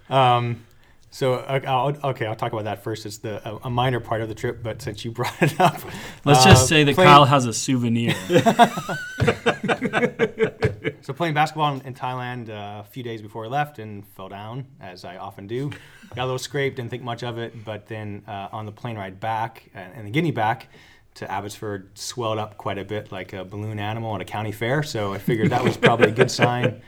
Um, 0.10 0.66
so 1.10 1.36
uh, 1.36 1.62
I'll, 1.66 2.10
okay, 2.12 2.26
I'll 2.26 2.36
talk 2.36 2.52
about 2.52 2.66
that 2.66 2.84
first. 2.84 3.06
It's 3.06 3.20
the 3.20 3.48
a, 3.48 3.58
a 3.66 3.70
minor 3.70 4.02
part 4.02 4.22
of 4.22 4.28
the 4.28 4.36
trip, 4.36 4.62
but 4.62 4.82
since 4.82 5.06
you 5.06 5.12
brought 5.12 5.42
it 5.42 5.60
up, 5.60 5.80
Let's 6.26 6.46
uh, 6.46 6.50
just 6.50 6.68
say 6.68 6.84
that 6.84 6.96
playing- 6.96 7.10
Kyle 7.10 7.26
has 7.26 7.46
a 7.46 7.54
souvenir. 7.54 8.14
So 11.06 11.14
playing 11.14 11.36
basketball 11.36 11.76
in, 11.76 11.82
in 11.82 11.94
Thailand 11.94 12.50
uh, 12.50 12.82
a 12.82 12.84
few 12.84 13.04
days 13.04 13.22
before 13.22 13.46
I 13.46 13.48
left 13.48 13.78
and 13.78 14.08
fell 14.16 14.28
down, 14.28 14.66
as 14.82 15.06
I 15.06 15.18
often 15.18 15.46
do. 15.46 15.70
Got 16.16 16.24
a 16.24 16.26
little 16.26 16.40
scraped, 16.40 16.78
didn't 16.78 16.90
think 16.90 17.04
much 17.04 17.22
of 17.22 17.38
it, 17.38 17.64
but 17.64 17.86
then 17.86 18.24
uh, 18.28 18.50
on 18.52 18.66
the 18.66 18.72
plane 18.72 18.98
ride 18.98 19.20
back 19.20 19.70
uh, 19.76 19.80
and 19.80 20.08
the 20.08 20.10
guinea 20.10 20.32
back 20.32 20.68
to 21.16 21.32
Abbotsford, 21.32 21.98
swelled 21.98 22.38
up 22.38 22.58
quite 22.58 22.78
a 22.78 22.84
bit 22.86 23.12
like 23.12 23.34
a 23.34 23.44
balloon 23.46 23.80
animal 23.80 24.16
at 24.16 24.22
a 24.22 24.26
county 24.26 24.52
fair. 24.52 24.84
So 24.84 25.14
I 25.14 25.18
figured 25.18 25.50
that 25.52 25.64
was 25.64 25.78
probably 25.78 26.10
a 26.10 26.14
good 26.14 26.32
sign 26.42 26.82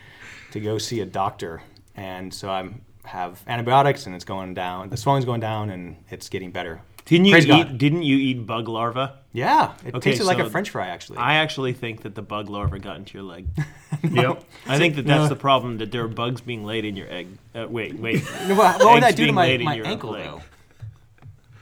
to 0.52 0.60
go 0.60 0.78
see 0.78 1.00
a 1.02 1.06
doctor. 1.06 1.62
And 1.96 2.34
so 2.34 2.50
I 2.50 2.70
have 3.06 3.42
antibiotics 3.48 4.06
and 4.06 4.14
it's 4.16 4.26
going 4.26 4.54
down. 4.54 4.90
The 4.90 4.98
swelling's 4.98 5.26
going 5.26 5.40
down 5.40 5.70
and 5.70 5.96
it's 6.10 6.28
getting 6.30 6.52
better 6.52 6.82
Didn't 7.06 7.26
you 7.26 7.32
Praise 7.32 7.46
eat? 7.46 7.50
God. 7.50 7.78
Didn't 7.78 8.04
you 8.04 8.18
eat 8.18 8.46
bug 8.46 8.68
larva? 8.68 9.20
Yeah, 9.32 9.74
it 9.86 9.96
Okay, 9.96 10.10
tasted 10.12 10.26
like 10.26 10.40
a 10.40 10.50
French 10.50 10.72
fry 10.72 10.88
actually. 10.88 11.20
I 11.20 11.36
actually 11.36 11.72
think 11.74 12.02
that 12.04 12.16
the 12.16 12.22
bug 12.22 12.50
larva 12.50 12.80
got 12.80 12.98
into 12.98 13.14
your 13.18 13.24
leg. 13.24 13.48
Yep. 14.04 14.44
I 14.68 14.78
think 14.78 14.96
that 14.98 15.06
that's 15.06 15.24
No. 15.24 15.30
the 15.30 15.36
problem. 15.38 15.78
That 15.78 15.92
there 15.92 16.04
are 16.04 16.08
bugs 16.10 16.42
being 16.42 16.66
laid 16.66 16.84
in 16.84 16.98
your 16.98 17.10
egg. 17.10 17.30
Uh, 17.56 17.66
wait, 17.70 17.96
wait. 17.98 18.22
No, 18.48 18.56
what, 18.56 18.80
what 18.84 18.94
would 18.96 19.04
that 19.04 19.16
do 19.16 19.26
to 19.26 19.32
my, 19.32 19.58
my 19.58 19.78
ankle 19.80 20.12
leg. 20.12 20.26
though? 20.26 20.42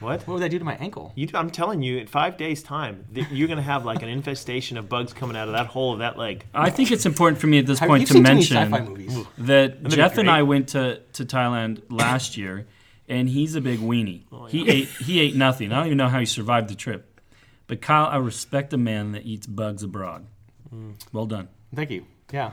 What? 0.00 0.20
What 0.26 0.34
would 0.34 0.42
that 0.42 0.50
do 0.50 0.58
to 0.58 0.64
my 0.64 0.76
ankle? 0.76 1.12
You, 1.14 1.28
I'm 1.34 1.50
telling 1.50 1.82
you, 1.82 1.98
in 1.98 2.06
five 2.06 2.36
days' 2.36 2.62
time, 2.62 3.06
that 3.12 3.30
you're 3.32 3.48
gonna 3.48 3.62
have 3.62 3.84
like 3.84 4.02
an 4.02 4.08
infestation 4.08 4.76
of 4.76 4.88
bugs 4.88 5.12
coming 5.12 5.36
out 5.36 5.48
of 5.48 5.54
that 5.54 5.66
hole 5.66 5.92
of 5.92 6.00
that 6.00 6.18
leg. 6.18 6.44
I 6.54 6.70
think 6.70 6.90
it's 6.90 7.06
important 7.06 7.40
for 7.40 7.46
me 7.46 7.58
at 7.58 7.66
this 7.66 7.78
Have 7.78 7.88
point 7.88 8.02
you 8.02 8.06
to 8.06 8.12
seen 8.12 8.22
too 8.22 8.28
many 8.28 8.40
mention 8.40 8.56
sci-fi 8.56 8.80
movies? 8.82 9.26
that 9.38 9.82
be 9.82 9.90
Jeff 9.90 10.18
and 10.18 10.26
great. 10.26 10.34
I 10.34 10.42
went 10.42 10.68
to, 10.68 11.00
to 11.14 11.24
Thailand 11.24 11.82
last 11.90 12.36
year, 12.36 12.66
and 13.08 13.28
he's 13.28 13.54
a 13.54 13.60
big 13.60 13.78
weenie. 13.80 14.22
Oh, 14.30 14.46
he 14.46 14.68
ate 14.68 14.88
he 14.88 15.20
ate 15.20 15.34
nothing. 15.34 15.72
I 15.72 15.78
don't 15.78 15.86
even 15.86 15.98
know 15.98 16.08
how 16.08 16.20
he 16.20 16.26
survived 16.26 16.68
the 16.68 16.74
trip. 16.74 17.20
But 17.66 17.80
Kyle, 17.80 18.06
I 18.06 18.16
respect 18.18 18.72
a 18.72 18.78
man 18.78 19.12
that 19.12 19.24
eats 19.24 19.46
bugs 19.46 19.82
abroad. 19.82 20.26
Mm. 20.72 20.94
Well 21.12 21.26
done. 21.26 21.48
Thank 21.74 21.90
you. 21.90 22.06
Yeah. 22.32 22.52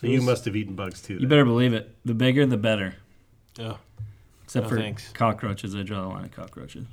So 0.00 0.06
you 0.08 0.20
must 0.20 0.44
have 0.44 0.54
eaten 0.54 0.74
bugs 0.74 1.00
too. 1.00 1.14
You 1.14 1.20
then. 1.20 1.28
better 1.28 1.44
believe 1.44 1.72
it. 1.72 1.96
The 2.04 2.12
bigger, 2.14 2.44
the 2.44 2.58
better. 2.58 2.96
Oh. 3.58 3.78
Except 4.46 4.64
No, 4.64 4.70
for 4.70 4.76
thanks. 4.78 5.08
cockroaches. 5.12 5.74
I 5.74 5.82
draw 5.82 6.00
the 6.02 6.08
line 6.08 6.24
at 6.24 6.32
cockroaches. 6.32 6.86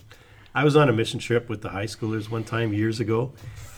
I 0.56 0.64
was 0.64 0.76
on 0.76 0.90
a 0.90 0.94
mission 0.94 1.20
trip 1.20 1.50
with 1.50 1.62
the 1.62 1.70
high 1.70 1.86
schoolers 1.86 2.30
one 2.30 2.44
time 2.44 2.74
years 2.74 3.00
ago. 3.00 3.32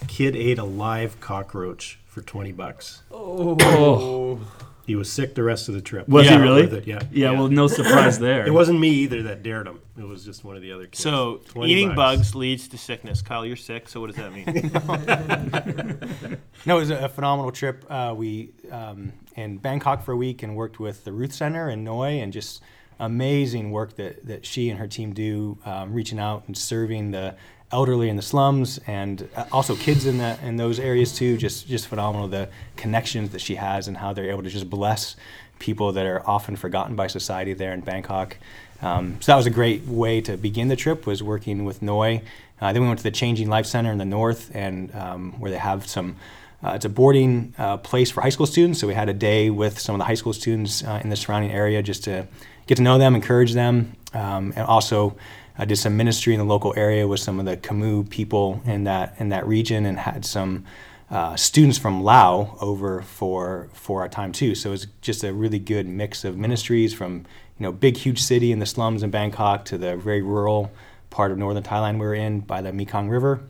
Kid 0.08 0.36
ate 0.36 0.58
a 0.60 0.63
live 0.63 1.20
cockroach 1.22 2.00
for 2.05 2.22
twenty 2.22 2.51
bucks. 2.51 3.03
Oh, 3.12 4.39
He 4.86 4.96
was 4.96 5.12
sick 5.12 5.36
the 5.36 5.41
rest 5.44 5.67
of 5.67 5.74
the 5.74 5.82
trip. 5.82 6.08
Was 6.08 6.27
he 6.29 6.36
really? 6.36 6.63
worth 6.63 6.74
it, 6.74 6.88
Yeah. 6.88 7.00
yeah. 7.12 7.32
Well, 7.32 7.48
no 7.48 7.67
surprise 7.67 8.20
there. 8.20 8.46
It 8.48 8.51
wasn't 8.51 8.79
me 8.79 8.89
either 8.89 9.24
that 9.24 9.41
dared 9.44 9.67
him. 9.67 9.79
It 9.98 10.03
was 10.03 10.24
just 10.25 10.44
one 10.44 10.55
of 10.58 10.62
the 10.62 10.72
other 10.74 10.86
kids. 10.86 11.00
So 11.00 11.41
eating 11.63 11.89
bucks. 11.96 12.17
bugs 12.17 12.36
leads 12.36 12.67
to 12.70 12.77
sickness. 12.77 13.22
Kyle, 13.22 13.46
you're 13.46 13.55
sick. 13.55 13.88
So 13.89 14.00
what 14.01 14.08
does 14.13 14.17
that 14.17 14.32
mean? 14.34 14.46
No, 16.65 16.77
it 16.77 16.79
was 16.79 16.89
a 16.89 17.08
phenomenal 17.10 17.51
trip. 17.51 17.86
Uh, 17.89 18.13
we 18.17 18.50
um, 18.72 19.13
in 19.36 19.58
Bangkok 19.58 20.03
for 20.03 20.13
a 20.13 20.17
week 20.17 20.41
and 20.44 20.55
worked 20.55 20.79
with 20.79 21.03
the 21.03 21.12
Ruth 21.12 21.32
Center 21.34 21.70
in 21.70 21.84
Noi, 21.84 22.20
and 22.22 22.34
just 22.34 22.62
amazing 23.00 23.72
work 23.72 23.96
that, 23.96 24.25
that 24.25 24.46
she 24.46 24.70
and 24.70 24.80
her 24.80 24.88
team 24.88 25.14
do, 25.14 25.58
um, 25.66 25.94
reaching 25.94 26.20
out 26.20 26.44
and 26.48 26.58
serving 26.58 27.12
the 27.12 27.36
elderly 27.72 28.10
in 28.10 28.16
the 28.16 28.22
slums 28.22 28.80
and 28.88 29.28
uh, 29.36 29.46
also 29.52 29.75
kids 29.75 30.06
in 30.06 30.18
the 30.18 30.38
in 30.44 30.56
those 30.56 30.80
areas 30.80 31.16
too. 31.16 31.38
Just 31.38 31.68
just 31.68 31.88
phenomenal 31.88 32.28
the 32.28 32.50
connections 32.75 33.32
that 33.32 33.42
she 33.42 33.56
has 33.56 33.88
and 33.88 33.98
how 33.98 34.14
they're 34.14 34.30
able 34.30 34.44
to 34.44 34.50
just 34.50 34.70
bless 34.70 35.16
people 35.60 35.92
that 35.94 36.06
are 36.06 36.22
often 36.28 36.56
forgotten 36.56 36.96
by 36.96 37.08
society 37.08 37.54
there 37.54 37.74
in 37.74 37.82
Bangkok. 37.82 38.38
Um, 38.82 39.18
so 39.22 39.32
that 39.32 39.38
was 39.38 39.46
a 39.46 39.52
great 39.52 39.86
way 39.86 40.22
to 40.22 40.38
begin 40.38 40.68
the 40.68 40.75
trip. 40.75 41.06
Was 41.06 41.24
working 41.24 41.66
with 41.66 41.82
Noi. 41.82 42.22
Uh, 42.62 42.72
then 42.72 42.82
we 42.82 42.88
went 42.88 43.00
to 43.00 43.04
the 43.04 43.12
Changing 43.12 43.50
Life 43.50 43.66
Center 43.66 43.92
in 43.92 43.98
the 43.98 44.06
north, 44.06 44.52
and 44.56 44.94
um, 44.96 45.34
where 45.40 45.52
they 45.52 45.58
have 45.58 45.88
some. 45.88 46.16
Uh, 46.64 46.72
it's 46.72 46.86
a 46.86 46.90
boarding 46.90 47.54
uh, 47.58 47.78
place 47.78 48.10
for 48.10 48.22
high 48.22 48.30
school 48.30 48.48
students, 48.48 48.80
so 48.80 48.88
we 48.88 48.94
had 48.94 49.10
a 49.10 49.14
day 49.14 49.50
with 49.50 49.78
some 49.78 49.94
of 49.94 50.00
the 50.00 50.06
high 50.06 50.16
school 50.16 50.34
students 50.34 50.84
uh, 50.84 51.00
in 51.04 51.10
the 51.10 51.16
surrounding 51.16 51.52
area 51.52 51.84
just 51.84 52.04
to 52.06 52.28
get 52.67 52.75
to 52.75 52.81
know 52.81 52.98
them, 52.98 53.15
encourage 53.15 53.53
them, 53.53 53.95
um, 54.13 54.53
and 54.55 54.65
also 54.65 55.15
uh, 55.57 55.65
did 55.65 55.77
some 55.77 55.95
ministry 55.98 56.34
in 56.34 56.39
the 56.39 56.45
local 56.45 56.74
area 56.75 57.07
with 57.07 57.19
some 57.19 57.39
of 57.39 57.45
the 57.45 57.57
Khmu 57.57 58.10
people 58.10 58.62
in 58.65 58.84
that 58.86 59.15
in 59.19 59.29
that 59.29 59.48
region, 59.48 59.86
and 59.86 60.00
had 60.00 60.25
some 60.25 60.65
uh, 61.10 61.36
students 61.36 61.77
from 61.77 62.03
Lao 62.03 62.57
over 62.62 63.01
for 63.01 63.69
for 63.74 64.01
our 64.01 64.10
time 64.10 64.31
too. 64.31 64.55
So 64.55 64.69
it 64.69 64.72
was 64.72 64.88
just 65.01 65.24
a 65.24 65.34
really 65.34 65.60
good 65.60 65.88
mix 65.88 66.24
of 66.24 66.38
ministries 66.38 66.93
from 66.93 67.25
you 67.60 67.63
know 67.63 67.72
big 67.72 67.98
huge 67.98 68.22
city 68.22 68.51
in 68.51 68.60
the 68.60 68.65
slums 68.65 69.03
in 69.03 69.12
Bangkok 69.12 69.65
to 69.65 69.77
the 69.77 69.95
very 69.95 70.22
rural 70.22 70.72
part 71.10 71.31
of 71.31 71.38
northern 71.38 71.63
Thailand 71.63 71.93
we 71.93 72.05
were 72.05 72.15
in 72.15 72.41
by 72.41 72.62
the 72.62 72.74
Mekong 72.74 73.10
River. 73.10 73.41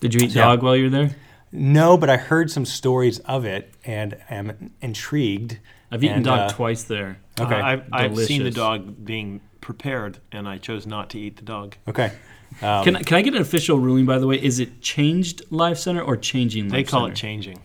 Did 0.00 0.14
you 0.14 0.26
eat 0.26 0.34
dog 0.34 0.62
while 0.62 0.76
you 0.76 0.84
were 0.84 0.90
there? 0.90 1.16
No, 1.52 1.96
but 1.96 2.10
I 2.10 2.16
heard 2.16 2.50
some 2.50 2.64
stories 2.64 3.20
of 3.20 3.44
it 3.44 3.72
and 3.84 4.16
am 4.28 4.72
intrigued. 4.80 5.58
I've 5.94 6.02
eaten 6.02 6.16
And, 6.16 6.24
dog 6.24 6.50
uh, 6.50 6.54
twice 6.54 6.82
there. 6.82 7.18
Okay. 7.40 7.54
I've, 7.54 7.84
I've 7.92 8.18
seen 8.18 8.42
the 8.42 8.50
dog 8.50 9.04
being 9.04 9.40
prepared, 9.60 10.18
and 10.32 10.48
I 10.48 10.58
chose 10.58 10.86
not 10.86 11.08
to 11.10 11.18
eat 11.20 11.36
the 11.36 11.42
dog. 11.44 11.76
Okay. 11.86 12.12
Um, 12.62 12.84
Can, 12.84 12.96
I- 12.96 13.02
can 13.02 13.16
I 13.16 13.22
get 13.22 13.34
an 13.34 13.40
official 13.40 13.78
ruling, 13.78 14.04
by 14.06 14.18
the 14.18 14.26
way? 14.26 14.36
Is 14.42 14.58
it 14.58 14.80
changed 14.80 15.42
Life 15.50 15.78
Center 15.78 16.02
or 16.02 16.16
changing 16.16 16.64
Life 16.64 16.72
They 16.72 16.82
call 16.84 17.02
Center? 17.02 17.12
it 17.12 17.16
changing. 17.16 17.60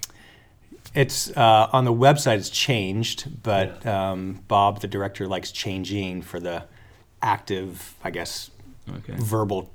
It's 0.95 1.29
uh, 1.35 1.69
on 1.71 1.85
the 1.85 1.93
website. 1.93 2.37
It's 2.37 2.49
changed, 2.49 3.43
but 3.43 3.85
um, 3.85 4.43
Bob, 4.47 4.81
the 4.81 4.87
director, 4.87 5.27
likes 5.27 5.51
changing 5.51 6.21
for 6.23 6.39
the 6.39 6.65
active, 7.21 7.95
I 8.03 8.11
guess, 8.11 8.51
Okay. 8.97 9.13
verbal 9.17 9.69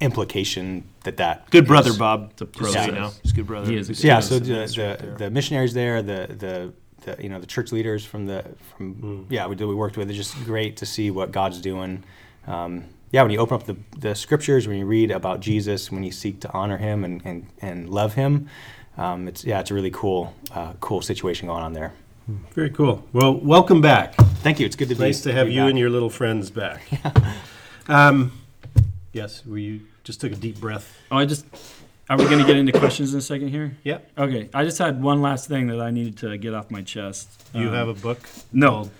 implication 0.00 0.84
that 1.04 1.16
that 1.18 1.50
Good 1.50 1.66
brother, 1.66 1.90
is. 1.90 1.98
Bob. 1.98 2.30
It's 2.32 2.42
a 2.42 2.46
Just 2.46 2.72
so 2.72 2.80
you 2.86 2.92
know, 2.92 3.10
he's 3.22 3.32
a 3.32 3.34
good 3.34 3.46
brother. 3.46 3.70
He 3.70 3.76
is 3.76 3.90
a 3.90 3.92
good 3.92 4.04
Yeah. 4.04 4.20
doing 4.20 4.22
So 4.22 4.38
the 4.38 4.52
ministry 4.52 4.82
the, 4.84 4.96
there. 5.02 5.14
the 5.18 5.30
missionaries 5.30 5.74
there, 5.74 6.02
the, 6.02 6.26
the 6.38 6.72
the 7.04 7.16
you 7.22 7.28
know 7.28 7.38
the 7.38 7.46
church 7.46 7.72
leaders 7.72 8.04
from 8.04 8.26
the 8.26 8.44
from 8.76 9.26
yeah 9.30 9.46
we, 9.46 9.54
that 9.54 9.66
we 9.66 9.74
worked 9.74 9.96
with. 9.96 10.08
It's 10.10 10.16
just 10.16 10.44
great 10.44 10.76
to 10.78 10.86
see 10.86 11.10
what 11.10 11.32
God's 11.32 11.60
doing. 11.60 12.04
Um, 12.46 12.84
yeah, 13.12 13.22
when 13.22 13.30
you 13.30 13.38
open 13.38 13.54
up 13.54 13.64
the, 13.64 13.76
the 13.96 14.14
scriptures, 14.16 14.66
when 14.66 14.76
you 14.76 14.86
read 14.86 15.12
about 15.12 15.38
Jesus, 15.38 15.92
when 15.92 16.02
you 16.02 16.10
seek 16.10 16.40
to 16.40 16.52
honor 16.52 16.78
Him 16.78 17.04
and, 17.04 17.24
and, 17.24 17.46
and 17.62 17.88
love 17.88 18.14
Him, 18.14 18.48
um, 18.98 19.28
it's 19.28 19.44
yeah, 19.44 19.60
it's 19.60 19.70
a 19.70 19.74
really 19.74 19.92
cool 19.92 20.34
uh, 20.52 20.72
cool 20.80 21.00
situation 21.00 21.46
going 21.46 21.62
on 21.62 21.72
there. 21.74 21.92
Very 22.52 22.70
cool. 22.70 23.04
Well, 23.12 23.34
welcome 23.34 23.80
back. 23.80 24.14
Thank 24.42 24.58
you. 24.58 24.66
It's 24.66 24.76
good 24.76 24.88
to 24.88 24.94
be 24.94 25.00
Nice 25.04 25.20
to 25.22 25.32
have 25.32 25.48
you 25.48 25.60
back. 25.60 25.70
and 25.70 25.78
your 25.78 25.90
little 25.90 26.10
friends 26.10 26.50
back. 26.50 26.82
Yeah. 26.90 27.12
Um, 27.86 28.32
yes, 29.12 29.44
were 29.44 29.58
you 29.58 29.82
just 30.04 30.18
took 30.18 30.32
a 30.32 30.36
deep 30.36 30.58
breath? 30.58 30.98
Oh, 31.10 31.18
I 31.18 31.26
just. 31.26 31.44
Are 32.10 32.18
we 32.18 32.24
going 32.24 32.38
to 32.38 32.44
get 32.44 32.56
into 32.56 32.72
questions 32.72 33.12
in 33.14 33.18
a 33.18 33.22
second 33.22 33.48
here? 33.48 33.76
Yeah. 33.82 33.98
Okay. 34.18 34.50
I 34.52 34.64
just 34.64 34.76
had 34.78 35.02
one 35.02 35.22
last 35.22 35.48
thing 35.48 35.68
that 35.68 35.80
I 35.80 35.90
needed 35.90 36.18
to 36.18 36.36
get 36.36 36.52
off 36.52 36.70
my 36.70 36.82
chest. 36.82 37.28
You 37.54 37.68
Um, 37.68 37.74
have 37.74 37.88
a 37.88 37.94
book? 37.94 38.18
No, 38.52 38.90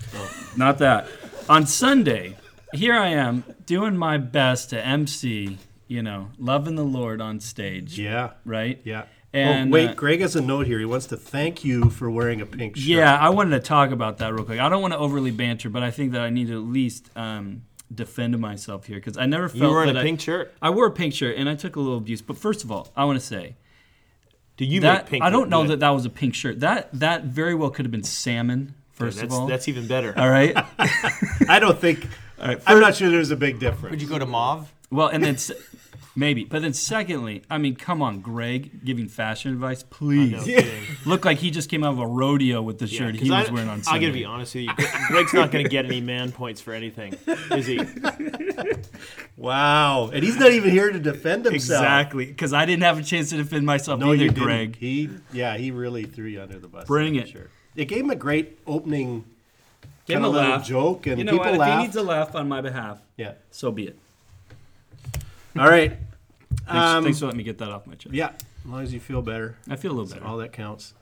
not 0.56 0.78
that. 0.78 1.06
On 1.48 1.66
Sunday, 1.66 2.36
here 2.72 2.94
I 2.94 3.08
am 3.08 3.44
doing 3.66 3.96
my 3.96 4.16
best 4.16 4.70
to 4.70 4.82
MC, 4.84 5.58
you 5.86 6.02
know, 6.02 6.30
loving 6.38 6.76
the 6.76 6.84
Lord 6.84 7.20
on 7.20 7.40
stage, 7.40 7.98
yeah, 7.98 8.30
right? 8.46 8.80
yeah. 8.84 9.04
And, 9.34 9.68
oh, 9.70 9.72
wait, 9.74 9.90
uh, 9.90 9.94
Greg 9.94 10.20
has 10.20 10.36
a 10.36 10.40
note 10.40 10.66
here. 10.66 10.78
He 10.78 10.84
wants 10.84 11.06
to 11.06 11.16
thank 11.16 11.62
you 11.64 11.90
for 11.90 12.08
wearing 12.10 12.40
a 12.40 12.46
pink 12.46 12.76
shirt. 12.76 12.84
Yeah, 12.86 13.18
I 13.18 13.28
wanted 13.30 13.50
to 13.60 13.60
talk 13.66 13.90
about 13.90 14.18
that 14.18 14.32
real 14.32 14.44
quick. 14.44 14.60
I 14.60 14.68
don't 14.70 14.80
want 14.80 14.94
to 14.94 14.98
overly 14.98 15.32
banter, 15.32 15.68
but 15.68 15.82
I 15.82 15.90
think 15.90 16.12
that 16.12 16.20
I 16.22 16.30
need 16.30 16.46
to 16.46 16.54
at 16.54 16.66
least 16.72 17.10
um, 17.16 17.62
defend 17.92 18.38
myself 18.38 18.86
here 18.86 18.96
because 18.96 19.16
I 19.16 19.26
never 19.26 19.48
felt 19.48 19.62
You 19.62 19.68
were 19.70 19.82
in 19.82 19.88
that 19.88 19.96
a 19.96 20.00
I- 20.00 20.04
pink 20.04 20.20
shirt. 20.20 20.54
I 20.62 20.70
wore 20.70 20.86
a 20.86 20.90
pink 20.90 21.14
shirt 21.14 21.36
and 21.36 21.48
I 21.48 21.54
took 21.54 21.76
a 21.76 21.80
little 21.80 21.98
abuse. 21.98 22.22
But 22.22 22.36
first 22.38 22.64
of 22.64 22.70
all, 22.72 22.88
I 22.96 23.04
want 23.04 23.18
to 23.20 23.24
say 23.24 23.56
Do 24.56 24.64
you 24.64 24.80
that 24.80 25.04
make 25.04 25.10
pink? 25.10 25.24
I 25.24 25.30
don't 25.30 25.48
know 25.48 25.62
good? 25.62 25.72
that 25.72 25.80
that 25.80 25.90
was 25.90 26.04
a 26.04 26.10
pink 26.10 26.34
shirt. 26.34 26.60
That 26.60 26.88
that 26.98 27.24
very 27.24 27.54
well 27.54 27.70
could 27.70 27.84
have 27.84 27.92
been 27.92 28.04
salmon. 28.04 28.74
First 28.92 29.18
that's, 29.18 29.34
of 29.34 29.40
all, 29.40 29.46
that's 29.46 29.66
even 29.68 29.86
better. 29.88 30.14
all 30.16 30.30
right. 30.30 30.56
I 31.48 31.58
don't 31.58 31.78
think. 31.78 32.06
All 32.40 32.46
right, 32.48 32.60
I'm 32.66 32.80
not 32.80 32.94
sure 32.94 33.10
there's 33.10 33.30
a 33.32 33.36
big 33.36 33.58
difference. 33.58 33.90
Would 33.90 34.02
you 34.02 34.08
go 34.08 34.18
to 34.18 34.26
Mauve? 34.26 34.72
Well, 34.90 35.08
and 35.08 35.22
then 35.24 35.34
s- 35.34 35.50
maybe, 36.16 36.44
but 36.44 36.62
then 36.62 36.72
secondly, 36.72 37.42
I 37.50 37.58
mean, 37.58 37.76
come 37.76 38.02
on, 38.02 38.20
Greg, 38.20 38.84
giving 38.84 39.08
fashion 39.08 39.52
advice, 39.52 39.82
please. 39.82 40.46
No. 40.46 40.62
Look 41.10 41.24
like 41.24 41.38
he 41.38 41.50
just 41.50 41.68
came 41.70 41.84
out 41.84 41.92
of 41.94 41.98
a 41.98 42.06
rodeo 42.06 42.62
with 42.62 42.78
the 42.78 42.86
Yeah, 42.86 42.98
shirt 42.98 43.14
'cause 43.14 43.22
he 43.22 43.30
was 43.30 43.48
I, 43.48 43.52
wearing 43.52 43.68
on 43.68 43.82
Sunday. 43.82 43.90
I 43.90 43.92
Sunday. 43.92 44.06
gotta 44.06 44.18
be 44.18 44.24
honest 44.24 44.54
with 44.54 44.64
you. 44.64 44.74
Gre- 44.74 45.06
Greg's 45.08 45.34
not 45.34 45.50
gonna 45.50 45.68
get 45.68 45.84
any 45.86 46.00
man 46.00 46.32
points 46.32 46.60
for 46.60 46.72
anything, 46.72 47.16
is 47.52 47.66
he? 47.66 47.80
Wow, 49.36 50.10
and 50.12 50.22
he's 50.22 50.36
not 50.38 50.52
even 50.52 50.70
here 50.70 50.90
to 50.92 51.00
defend 51.00 51.44
himself. 51.44 51.82
Exactly, 51.82 52.26
because 52.26 52.52
I 52.52 52.64
didn't 52.66 52.84
have 52.84 52.98
a 52.98 53.02
chance 53.02 53.30
to 53.30 53.36
defend 53.36 53.66
myself 53.66 53.98
No, 53.98 54.12
either, 54.14 54.26
you. 54.26 54.30
Greg. 54.30 54.76
He, 54.76 55.10
yeah, 55.32 55.56
he 55.56 55.70
really 55.72 56.04
threw 56.04 56.26
you 56.26 56.40
under 56.40 56.58
the 56.58 56.68
bus. 56.68 56.86
Bring 56.86 57.16
it. 57.16 57.28
Sure. 57.28 57.48
It 57.74 57.86
gave 57.86 58.00
him 58.04 58.10
a 58.10 58.14
great 58.16 58.58
opening. 58.66 59.24
Give 60.06 60.18
him 60.18 60.24
a 60.24 60.28
little 60.28 60.50
laugh. 60.50 60.64
joke, 60.66 61.06
and 61.08 61.18
You 61.18 61.24
know 61.24 61.32
people 61.32 61.58
what? 61.58 61.68
If 61.68 61.74
he 61.74 61.82
needs 61.82 61.96
a 61.96 62.02
laugh 62.02 62.34
on 62.36 62.48
my 62.48 62.60
behalf, 62.60 63.00
yeah. 63.16 63.32
so 63.50 63.72
be 63.72 63.88
it. 63.88 63.98
All 65.58 65.68
right. 65.68 65.90
Thanks, 66.66 66.68
Um, 66.74 67.04
thanks 67.04 67.18
for 67.18 67.26
letting 67.26 67.38
me 67.38 67.44
get 67.44 67.58
that 67.58 67.70
off 67.70 67.86
my 67.86 67.94
chest. 67.94 68.14
Yeah, 68.14 68.30
as 68.64 68.66
long 68.70 68.82
as 68.82 68.92
you 68.94 69.00
feel 69.00 69.22
better, 69.22 69.56
I 69.68 69.76
feel 69.76 69.90
a 69.90 69.94
little 69.94 70.06
that's 70.06 70.14
better. 70.20 70.26
all 70.26 70.36
that 70.38 70.52
counts. 70.52 70.94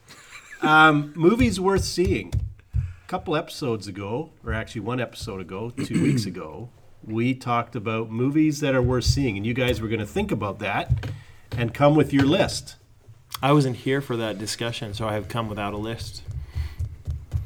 Um, 0.60 1.12
movies 1.16 1.58
worth 1.60 1.84
seeing. 1.84 2.32
A 2.74 2.80
couple 3.08 3.36
episodes 3.36 3.86
ago, 3.86 4.30
or 4.44 4.52
actually 4.54 4.80
one 4.82 5.00
episode 5.00 5.40
ago, 5.40 5.70
two 5.70 6.02
weeks 6.02 6.24
ago, 6.26 6.70
we 7.04 7.34
talked 7.34 7.76
about 7.76 8.10
movies 8.10 8.60
that 8.60 8.74
are 8.74 8.82
worth 8.82 9.04
seeing, 9.04 9.36
and 9.36 9.44
you 9.46 9.54
guys 9.54 9.80
were 9.80 9.88
going 9.88 10.00
to 10.00 10.06
think 10.06 10.30
about 10.32 10.58
that 10.60 11.10
and 11.56 11.74
come 11.74 11.94
with 11.94 12.12
your 12.12 12.24
list. 12.24 12.76
I 13.42 13.52
wasn't 13.52 13.76
here 13.78 14.00
for 14.00 14.16
that 14.16 14.38
discussion, 14.38 14.94
so 14.94 15.06
I 15.08 15.14
have 15.14 15.28
come 15.28 15.48
without 15.48 15.74
a 15.74 15.78
list. 15.78 16.22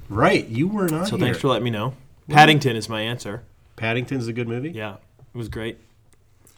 Right, 0.09 0.47
you 0.47 0.69
were 0.69 0.89
not 0.89 1.09
So 1.09 1.17
here. 1.17 1.27
thanks 1.27 1.41
for 1.41 1.49
letting 1.49 1.65
me 1.65 1.71
know. 1.71 1.95
Paddington 2.29 2.77
is 2.77 2.89
my 2.89 3.01
answer. 3.01 3.43
Paddington's 3.77 4.29
a 4.29 4.33
good 4.33 4.47
movie. 4.49 4.71
Yeah, 4.71 4.95
it 5.35 5.39
was 5.39 5.49
great. 5.49 5.79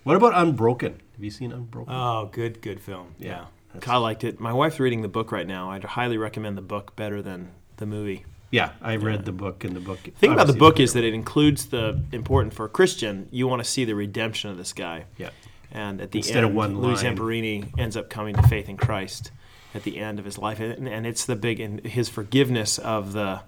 What 0.05 0.17
about 0.17 0.33
Unbroken? 0.35 1.01
Have 1.15 1.25
you 1.25 1.31
seen 1.31 1.53
Unbroken? 1.53 1.93
Oh, 1.93 2.29
good, 2.33 2.63
good 2.63 2.81
film. 2.81 3.15
Yeah. 3.19 3.47
Kyle 3.81 4.01
liked 4.01 4.25
it. 4.25 4.41
My 4.41 4.53
wife's 4.53 4.81
reading 4.81 5.03
the 5.03 5.09
book 5.09 5.31
right 5.31 5.47
now. 5.47 5.71
I'd 5.71 5.85
highly 5.85 6.17
recommend 6.17 6.57
the 6.57 6.63
book 6.63 6.97
better 6.97 7.23
than 7.23 7.51
the 7.77 7.87
movie. 7.87 8.25
Yeah, 8.51 8.71
I 8.81 8.97
read 8.97 9.27
the 9.27 9.33
book, 9.33 9.63
and 9.65 9.77
the 9.77 9.81
book. 9.81 10.03
The 10.03 10.11
thing 10.13 10.33
about 10.33 10.47
the 10.47 10.55
book 10.55 10.81
is 10.81 10.91
is 10.91 10.95
that 10.95 11.05
it 11.05 11.13
includes 11.13 11.67
the 11.67 12.03
important 12.13 12.55
for 12.55 12.65
a 12.65 12.69
Christian. 12.69 13.29
You 13.31 13.47
want 13.47 13.63
to 13.63 13.71
see 13.71 13.85
the 13.85 13.95
redemption 13.95 14.51
of 14.51 14.57
this 14.57 14.73
guy. 14.73 15.05
Yeah. 15.19 15.31
And 15.71 16.01
at 16.01 16.13
the 16.13 16.21
Instead 16.21 16.39
end, 16.39 16.47
of 16.47 16.55
one 16.55 16.81
Louis 16.81 17.03
line. 17.03 17.17
Zamperini 17.17 17.79
ends 17.79 17.95
up 17.95 18.09
coming 18.09 18.35
to 18.37 18.43
faith 18.43 18.71
in 18.71 18.79
Christ 18.79 19.33
at 19.75 19.83
the 19.83 19.99
end 19.99 20.19
of 20.19 20.25
his 20.25 20.39
life, 20.39 20.61
and, 20.61 20.89
and 20.89 21.07
it's 21.07 21.27
the 21.27 21.37
big 21.37 21.61
and 21.61 21.85
his 21.85 22.09
forgiveness 22.09 22.79
of 22.79 23.13
the 23.13 23.43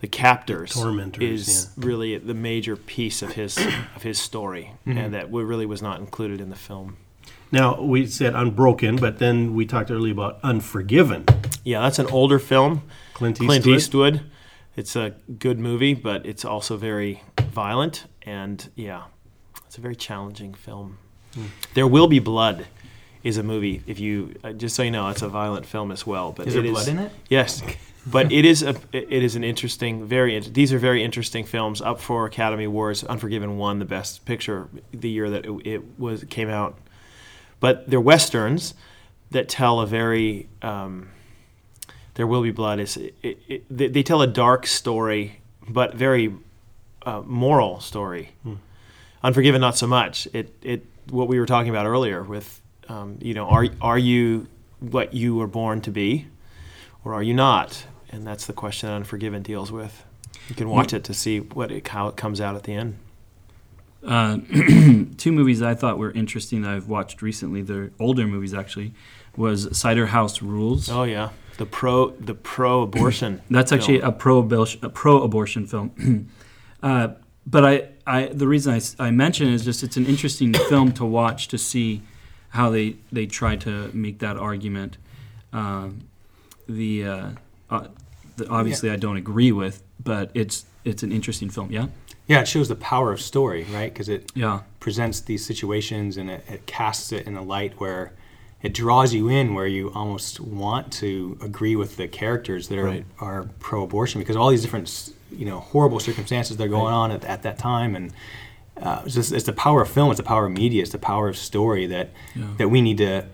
the 0.00 0.08
captors 0.08 0.72
Tormentors, 0.72 1.48
is 1.48 1.70
really 1.76 2.16
the 2.18 2.34
major 2.34 2.76
piece 2.76 3.22
of 3.22 3.32
his 3.32 3.56
of 3.96 4.02
his 4.02 4.18
story, 4.18 4.72
Mm-hmm. 4.86 4.98
and 4.98 5.14
that 5.14 5.30
really 5.32 5.66
was 5.66 5.82
not 5.82 6.00
included 6.00 6.40
in 6.40 6.48
the 6.50 6.56
film. 6.56 6.96
Now 7.52 7.80
we 7.80 8.06
said 8.06 8.34
Unbroken, 8.34 8.96
but 8.96 9.18
then 9.18 9.54
we 9.54 9.66
talked 9.66 9.90
earlier 9.90 10.12
about 10.12 10.38
Unforgiven. 10.42 11.24
Yeah, 11.64 11.80
that's 11.82 11.98
an 11.98 12.06
older 12.06 12.38
film. 12.38 12.82
Clint 13.14 13.36
Eastwood. 13.40 13.48
Clint 13.62 13.66
Eastwood. 13.66 14.20
It's 14.76 14.96
a 14.96 15.14
good 15.38 15.58
movie, 15.58 15.94
but 15.94 16.24
it's 16.24 16.44
also 16.44 16.76
very 16.76 17.22
violent, 17.50 18.06
and 18.22 18.68
yeah, 18.76 19.02
it's 19.66 19.76
a 19.76 19.80
very 19.80 19.96
challenging 19.96 20.54
film. 20.54 20.98
Hmm. 21.34 21.46
There 21.74 21.86
will 21.86 22.06
be 22.08 22.18
blood. 22.20 22.66
Is 23.22 23.36
a 23.36 23.42
movie. 23.42 23.82
If 23.86 24.00
you 24.00 24.34
uh, 24.42 24.52
just 24.54 24.74
so 24.74 24.82
you 24.82 24.90
know, 24.90 25.08
it's 25.08 25.20
a 25.20 25.28
violent 25.28 25.66
film 25.66 25.92
as 25.92 26.06
well. 26.06 26.32
But 26.32 26.46
Is 26.46 26.54
there 26.54 26.62
blood 26.62 26.88
in 26.88 26.98
it? 26.98 27.12
Yes, 27.28 27.62
but 28.06 28.32
it 28.32 28.44
is 28.44 28.62
a 28.62 28.76
it 28.92 29.22
is 29.22 29.36
an 29.36 29.44
interesting, 29.44 30.06
very. 30.06 30.38
These 30.40 30.72
are 30.72 30.78
very 30.78 31.04
interesting 31.04 31.44
films 31.44 31.80
up 31.80 32.00
for 32.00 32.26
Academy 32.26 32.64
Awards. 32.64 33.04
Unforgiven 33.04 33.58
won 33.58 33.78
the 33.78 33.84
Best 33.84 34.24
Picture 34.24 34.68
the 34.90 35.10
year 35.10 35.28
that 35.30 35.44
it, 35.44 35.66
it 35.66 35.98
was 35.98 36.24
came 36.24 36.48
out, 36.48 36.78
but 37.60 37.88
they're 37.88 38.00
westerns 38.00 38.74
that 39.30 39.48
tell 39.48 39.80
a 39.80 39.86
very. 39.86 40.48
Um, 40.62 41.10
there 42.14 42.26
will 42.26 42.42
be 42.42 42.50
blood. 42.50 42.80
Is 42.80 42.96
it, 42.96 43.14
it, 43.22 43.64
they, 43.70 43.88
they 43.88 44.02
tell 44.02 44.22
a 44.22 44.26
dark 44.26 44.66
story, 44.66 45.40
but 45.68 45.94
very 45.94 46.34
uh, 47.04 47.22
moral 47.24 47.80
story. 47.80 48.30
Unforgiven, 49.22 49.60
not 49.60 49.76
so 49.76 49.86
much. 49.86 50.26
It 50.32 50.54
it 50.62 50.86
what 51.10 51.28
we 51.28 51.38
were 51.38 51.46
talking 51.46 51.70
about 51.70 51.86
earlier 51.86 52.22
with, 52.22 52.60
um, 52.88 53.18
you 53.20 53.34
know, 53.34 53.46
are 53.46 53.66
are 53.80 53.98
you 53.98 54.46
what 54.80 55.12
you 55.12 55.36
were 55.36 55.46
born 55.46 55.82
to 55.82 55.90
be, 55.90 56.26
or 57.04 57.12
are 57.12 57.22
you 57.22 57.34
not? 57.34 57.84
And 58.10 58.26
that's 58.26 58.46
the 58.46 58.52
question 58.52 58.88
that 58.88 58.96
Unforgiven 58.96 59.42
deals 59.42 59.70
with. 59.70 60.04
You 60.48 60.54
can 60.54 60.68
watch 60.68 60.92
it 60.92 61.04
to 61.04 61.14
see 61.14 61.40
what 61.40 61.70
it, 61.70 61.86
how 61.88 62.08
it 62.08 62.16
comes 62.16 62.40
out 62.40 62.56
at 62.56 62.64
the 62.64 62.74
end. 62.74 62.98
Uh, 64.04 64.38
two 65.16 65.32
movies 65.32 65.62
I 65.62 65.74
thought 65.74 65.98
were 65.98 66.10
interesting 66.10 66.62
that 66.62 66.72
I've 66.72 66.88
watched 66.88 67.22
recently. 67.22 67.62
They're 67.62 67.92
older 68.00 68.26
movies 68.26 68.54
actually. 68.54 68.94
Was 69.36 69.76
Cider 69.76 70.06
House 70.06 70.42
Rules. 70.42 70.90
Oh 70.90 71.04
yeah, 71.04 71.30
the 71.58 71.66
pro 71.66 72.10
the 72.10 72.34
pro 72.34 72.82
abortion. 72.82 73.42
That's 73.50 73.72
actually 73.72 74.00
a 74.00 74.10
pro 74.10 74.40
a 74.40 74.88
pro 74.88 75.22
abortion 75.22 75.66
film. 75.66 76.30
uh, 76.82 77.08
but 77.46 77.64
I, 77.64 77.88
I 78.06 78.26
the 78.26 78.48
reason 78.48 78.74
I, 78.74 78.80
I 79.04 79.10
mention 79.10 79.48
it 79.48 79.54
is 79.54 79.64
just 79.64 79.82
it's 79.82 79.96
an 79.96 80.06
interesting 80.06 80.52
film 80.68 80.92
to 80.92 81.04
watch 81.04 81.48
to 81.48 81.58
see 81.58 82.02
how 82.50 82.70
they 82.70 82.96
they 83.12 83.26
try 83.26 83.56
to 83.56 83.90
make 83.92 84.18
that 84.20 84.36
argument. 84.36 84.96
Um, 85.52 86.08
the, 86.68 87.04
uh, 87.04 87.30
the 88.36 88.48
obviously 88.48 88.90
I 88.90 88.96
don't 88.96 89.16
agree 89.16 89.52
with, 89.52 89.82
but 90.02 90.30
it's 90.34 90.64
it's 90.84 91.02
an 91.02 91.12
interesting 91.12 91.50
film. 91.50 91.70
Yeah, 91.70 91.86
Yeah, 92.26 92.40
it 92.40 92.48
shows 92.48 92.68
the 92.68 92.74
power 92.76 93.12
of 93.12 93.20
story, 93.20 93.64
right? 93.72 93.92
Because 93.92 94.08
it 94.08 94.30
yeah, 94.34 94.60
presents 94.80 95.20
these 95.20 95.44
situations 95.44 96.16
and 96.16 96.30
it, 96.30 96.44
it 96.48 96.66
casts 96.66 97.12
it 97.12 97.26
in 97.26 97.36
a 97.36 97.42
light 97.42 97.74
where 97.80 98.12
it 98.62 98.72
draws 98.74 99.12
you 99.14 99.28
in, 99.28 99.54
where 99.54 99.66
you 99.66 99.90
almost 99.94 100.38
want 100.40 100.92
to 100.92 101.38
agree 101.42 101.76
with 101.76 101.96
the 101.96 102.06
characters 102.08 102.68
that 102.68 102.78
are, 102.78 102.84
Right. 102.84 103.04
are 103.20 103.48
pro-abortion 103.58 104.20
because 104.20 104.36
all 104.36 104.50
these 104.50 104.62
different, 104.62 105.12
you 105.32 105.46
know, 105.46 105.60
horrible 105.60 105.98
circumstances 106.00 106.56
that 106.58 106.64
are 106.64 106.68
going 106.68 106.92
on 106.92 107.10
at, 107.10 107.24
at 107.24 107.42
that 107.42 107.58
time, 107.58 107.94
and 107.96 108.12
uh, 108.80 109.02
it's, 109.04 109.14
just, 109.14 109.32
it's 109.32 109.44
the 109.46 109.52
power 109.52 109.82
of 109.82 109.88
film, 109.90 110.10
it's 110.10 110.18
the 110.18 110.24
power 110.24 110.44
of 110.46 110.52
media, 110.52 110.82
it's 110.82 110.92
the 110.92 110.98
power 110.98 111.28
of 111.28 111.36
story 111.36 111.86
that 111.86 112.10
Yeah. 112.34 112.46
that 112.58 112.68
we 112.68 112.80
need 112.82 112.98
to 112.98 113.24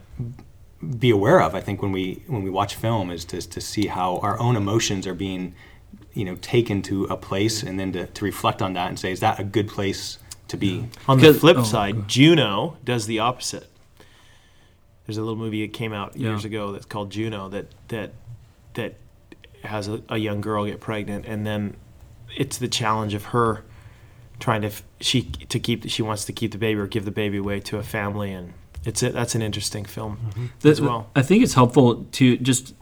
be 0.98 1.10
aware 1.10 1.40
of. 1.40 1.54
I 1.54 1.60
think 1.60 1.82
when 1.82 1.92
we 1.92 2.22
when 2.26 2.42
we 2.42 2.50
watch 2.50 2.74
film 2.74 3.10
is 3.10 3.24
to 3.26 3.40
to 3.40 3.60
see 3.60 3.86
how 3.86 4.18
our 4.18 4.38
own 4.38 4.56
emotions 4.56 5.06
are 5.06 5.14
being, 5.14 5.54
you 6.12 6.24
know, 6.24 6.36
taken 6.36 6.82
to 6.82 7.04
a 7.04 7.16
place, 7.16 7.62
and 7.62 7.78
then 7.80 7.92
to, 7.92 8.06
to 8.06 8.24
reflect 8.24 8.62
on 8.62 8.74
that 8.74 8.88
and 8.88 8.98
say, 8.98 9.12
is 9.12 9.20
that 9.20 9.40
a 9.40 9.44
good 9.44 9.68
place 9.68 10.18
to 10.48 10.56
be? 10.56 10.88
On 11.08 11.18
the 11.18 11.34
flip 11.34 11.56
oh, 11.58 11.64
side, 11.64 12.08
Juno 12.08 12.76
does 12.84 13.06
the 13.06 13.18
opposite. 13.18 13.68
There's 15.06 15.16
a 15.18 15.20
little 15.20 15.36
movie 15.36 15.64
that 15.66 15.72
came 15.72 15.92
out 15.92 16.16
Yeah. 16.16 16.30
years 16.30 16.44
ago 16.44 16.72
that's 16.72 16.86
called 16.86 17.10
Juno 17.10 17.48
that 17.50 17.66
that 17.88 18.12
that 18.74 18.94
has 19.64 19.88
a, 19.88 20.02
a 20.08 20.18
young 20.18 20.40
girl 20.40 20.66
get 20.66 20.80
pregnant, 20.80 21.24
and 21.26 21.46
then 21.46 21.76
it's 22.36 22.58
the 22.58 22.68
challenge 22.68 23.14
of 23.14 23.26
her 23.26 23.64
trying 24.38 24.60
to 24.60 24.68
f- 24.68 24.82
she 25.00 25.22
to 25.22 25.58
keep 25.58 25.88
she 25.88 26.02
wants 26.02 26.24
to 26.26 26.32
keep 26.32 26.52
the 26.52 26.58
baby 26.58 26.78
or 26.78 26.86
give 26.86 27.04
the 27.04 27.10
baby 27.10 27.38
away 27.38 27.60
to 27.60 27.78
a 27.78 27.82
family, 27.82 28.32
and 28.32 28.52
it's 28.87 29.03
a, 29.03 29.11
that's 29.11 29.35
an 29.35 29.42
interesting 29.42 29.85
film 29.85 30.16
mm-hmm. 30.16 30.46
The- 30.61 30.70
as 30.70 30.81
well. 30.81 31.11
I 31.14 31.22
think 31.22 31.42
it's 31.42 31.55
helpful 31.55 32.05
to 32.12 32.37
just, 32.38 32.75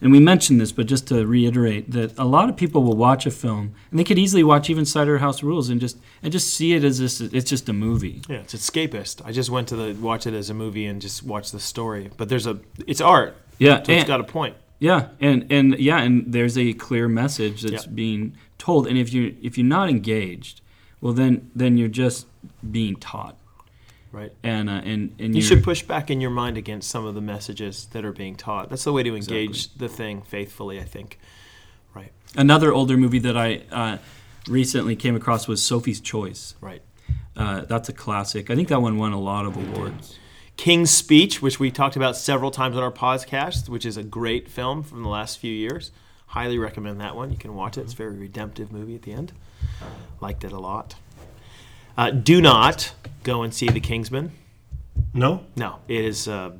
and 0.00 0.10
we 0.10 0.18
mentioned 0.18 0.60
this, 0.60 0.72
but 0.72 0.86
just 0.86 1.06
to 1.08 1.26
reiterate 1.26 1.90
that 1.92 2.18
a 2.18 2.24
lot 2.24 2.48
of 2.48 2.56
people 2.56 2.82
will 2.82 2.96
watch 2.96 3.26
a 3.26 3.30
film 3.30 3.74
and 3.90 4.00
they 4.00 4.04
could 4.04 4.18
easily 4.18 4.42
watch 4.42 4.70
even 4.70 4.84
Cider 4.86 5.18
House 5.18 5.42
Rules 5.42 5.68
and 5.68 5.80
just 5.80 5.98
and 6.22 6.32
just 6.32 6.52
see 6.54 6.72
it 6.72 6.82
as 6.84 6.98
this. 6.98 7.20
It's 7.20 7.48
just 7.50 7.68
a 7.68 7.72
movie. 7.72 8.22
Yeah, 8.28 8.38
it's 8.38 8.54
escapist. 8.54 9.24
I 9.24 9.32
just 9.32 9.50
went 9.50 9.68
to 9.68 9.76
the 9.76 9.92
watch 10.00 10.26
it 10.26 10.34
as 10.34 10.48
a 10.50 10.54
movie 10.54 10.86
and 10.86 11.00
just 11.00 11.22
watch 11.22 11.52
the 11.52 11.60
story, 11.60 12.10
but 12.16 12.28
there's 12.30 12.46
a 12.46 12.58
it's 12.86 13.00
art, 13.02 13.36
Yeah, 13.58 13.76
so 13.76 13.80
it's 13.80 13.88
and- 13.90 14.06
got 14.06 14.20
a 14.20 14.24
point. 14.24 14.56
Yeah, 14.78 15.08
and 15.20 15.46
and 15.52 15.78
yeah, 15.78 16.00
and 16.00 16.32
there's 16.32 16.56
a 16.56 16.72
clear 16.72 17.06
message 17.06 17.60
that's 17.60 17.84
Yeah. 17.84 17.92
being 17.92 18.34
told, 18.56 18.86
and 18.86 18.96
if 18.96 19.12
you 19.12 19.36
if 19.42 19.58
you're 19.58 19.66
not 19.66 19.90
engaged, 19.90 20.62
well 21.02 21.12
then 21.12 21.50
then 21.54 21.76
you're 21.76 21.88
just 21.88 22.26
being 22.70 22.96
taught, 22.96 23.36
Right. 24.12 24.32
and 24.42 24.68
uh, 24.68 24.80
and 24.84 25.14
and 25.20 25.36
You 25.36 25.42
should 25.42 25.62
push 25.62 25.82
back 25.82 26.10
in 26.10 26.20
your 26.20 26.30
mind 26.30 26.56
against 26.56 26.90
some 26.90 27.06
of 27.06 27.14
the 27.14 27.20
messages 27.20 27.86
that 27.92 28.04
are 28.04 28.12
being 28.12 28.34
taught. 28.34 28.68
That's 28.68 28.84
the 28.84 28.92
way 28.92 29.04
to 29.04 29.14
engage 29.14 29.72
the 29.74 29.88
thing 29.88 30.22
faithfully, 30.22 30.80
I 30.80 30.84
think. 30.84 31.18
Right. 31.94 32.12
Another 32.36 32.72
older 32.72 32.96
movie 32.96 33.20
that 33.20 33.36
I 33.36 33.62
uh, 33.70 33.98
recently 34.48 34.96
came 34.96 35.14
across 35.14 35.46
was 35.46 35.62
Sophie's 35.62 36.00
Choice. 36.00 36.54
Right. 36.60 36.82
Uh, 37.36 37.62
that's 37.62 37.88
a 37.88 37.92
classic. 37.92 38.50
I 38.50 38.56
think 38.56 38.68
that 38.68 38.82
one 38.82 38.98
won 38.98 39.12
a 39.12 39.20
lot 39.20 39.46
of 39.46 39.56
awards. 39.56 40.18
King's 40.56 40.90
Speech, 40.90 41.40
which 41.40 41.58
we 41.58 41.70
talked 41.70 41.96
about 41.96 42.16
several 42.16 42.50
times 42.50 42.76
on 42.76 42.82
our 42.82 42.92
podcast, 42.92 43.68
which 43.68 43.86
is 43.86 43.96
a 43.96 44.02
great 44.02 44.48
film 44.48 44.82
from 44.82 45.02
the 45.02 45.08
last 45.08 45.38
few 45.38 45.52
years. 45.52 45.90
Highly 46.26 46.58
recommend 46.58 47.00
that 47.00 47.16
one. 47.16 47.30
You 47.30 47.38
can 47.38 47.54
watch 47.54 47.78
it. 47.78 47.82
It's 47.82 47.94
a 47.94 47.96
very 47.96 48.16
redemptive 48.16 48.70
movie 48.70 48.94
at 48.94 49.02
the 49.02 49.12
end. 49.12 49.32
Liked 50.20 50.44
it 50.44 50.52
a 50.52 50.58
lot. 50.58 50.96
Uh, 52.00 52.10
do 52.10 52.40
not 52.40 52.92
go 53.24 53.42
and 53.42 53.52
see 53.52 53.68
The 53.68 53.78
Kingsman. 53.80 54.32
No, 55.12 55.44
No, 55.54 55.80
it 55.86 56.02
is 56.04 56.26
a 56.28 56.56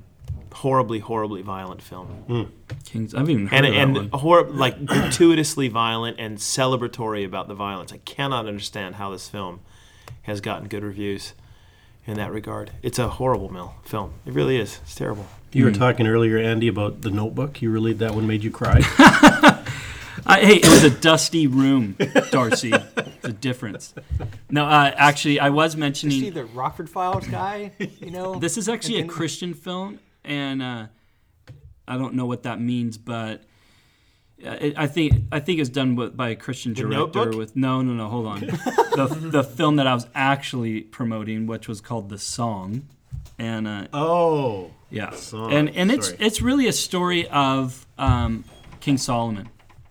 horribly, 0.53 0.99
horribly 0.99 1.41
violent 1.41 1.81
film. 1.81 2.51
Kings. 2.85 3.15
I've 3.15 3.31
even 3.31 3.47
heard 3.47 3.57
and 3.65 3.67
of 3.67 3.73
that 3.73 3.81
and 3.81 3.97
one. 4.13 4.21
hor- 4.21 4.45
like 4.51 4.85
gratuitously 4.85 5.69
violent 5.69 6.19
and 6.21 6.37
celebratory 6.37 7.25
about 7.25 7.49
the 7.49 7.55
violence. 7.55 7.91
I 7.93 7.99
cannot 7.99 8.47
understand 8.47 8.97
how 8.97 9.11
this 9.11 9.29
film 9.29 9.61
has 10.23 10.43
gotten 10.43 10.69
good 10.69 10.83
reviews 10.85 11.33
in 12.07 12.15
that 12.19 12.33
regard. 12.33 12.73
It's 12.83 12.99
a 12.99 13.09
horrible 13.09 13.51
mil- 13.51 13.75
film. 13.85 14.13
It 14.27 14.35
really 14.35 14.59
is. 14.59 14.79
It's 14.83 14.95
terrible. 14.95 15.27
you 15.53 15.65
Hmm. 15.65 15.71
were 15.73 15.79
talking 15.79 16.07
earlier, 16.07 16.37
Andy, 16.37 16.69
about 16.69 17.01
the 17.03 17.11
Notebook. 17.11 17.63
You 17.63 17.71
really 17.71 17.93
that 17.95 18.15
one 18.15 18.27
made 18.27 18.45
you 18.45 18.51
cry. 18.51 18.81
I, 20.31 20.41
hey, 20.41 20.57
it 20.57 20.69
was 20.69 20.85
a 20.85 20.91
dusty 20.91 21.47
room, 21.47 21.97
Darcy. 22.31 22.71
the 22.71 23.33
difference. 23.39 23.95
No, 24.49 24.65
uh, 24.65 24.93
actually, 24.97 25.41
I 25.41 25.51
was 25.51 25.75
You 25.75 25.77
see 25.77 25.81
mentioning 25.81 26.33
the 26.33 26.45
Rockford 26.47 26.89
Files 26.89 27.27
guy, 27.27 27.73
you 27.79 28.11
know? 28.11 28.37
this 28.37 28.57
is 28.57 28.69
actually 28.69 29.01
a 29.01 29.07
Christian 29.07 29.55
film, 29.55 29.99
and 30.25 30.63
uh, 30.63 30.87
I 31.87 31.97
don't 31.99 32.15
know 32.15 32.27
what 32.27 32.45
that 32.45 32.61
means, 32.61 32.97
but 32.99 33.43
uh, 34.45 34.57
it, 34.61 34.75
I 34.77 34.87
think 34.87 35.25
I 35.33 35.41
think 35.41 35.61
it's 35.61 35.69
done 35.69 35.97
with, 35.97 36.17
by 36.17 36.31
a 36.31 36.37
Christian 36.37 36.73
The 36.73 36.83
director. 36.83 36.97
Notebook? 36.99 37.35
With 37.35 37.57
no, 37.57 37.83
no, 37.83 37.93
no. 37.93 38.09
Hold 38.09 38.27
on. 38.27 38.41
the 38.41 39.19
the 39.21 39.45
film 39.45 39.77
that 39.77 39.87
I 39.87 39.95
was 39.95 40.07
actually 40.15 40.83
promoting, 40.83 41.47
which 41.47 41.69
was 41.69 41.81
called 41.81 42.09
The 42.09 42.19
Song, 42.19 42.87
and 43.39 43.67
uh, 43.67 43.87
oh, 43.93 44.71
yeah, 44.91 45.11
Song, 45.11 45.53
and 45.53 45.69
and 45.71 45.91
it's 45.91 46.11
it's 46.19 46.41
really 46.41 46.69
a 46.69 46.73
story 46.73 47.29
of 47.29 47.87
um, 47.99 48.45
King 48.81 48.97
Solomon, 48.97 49.49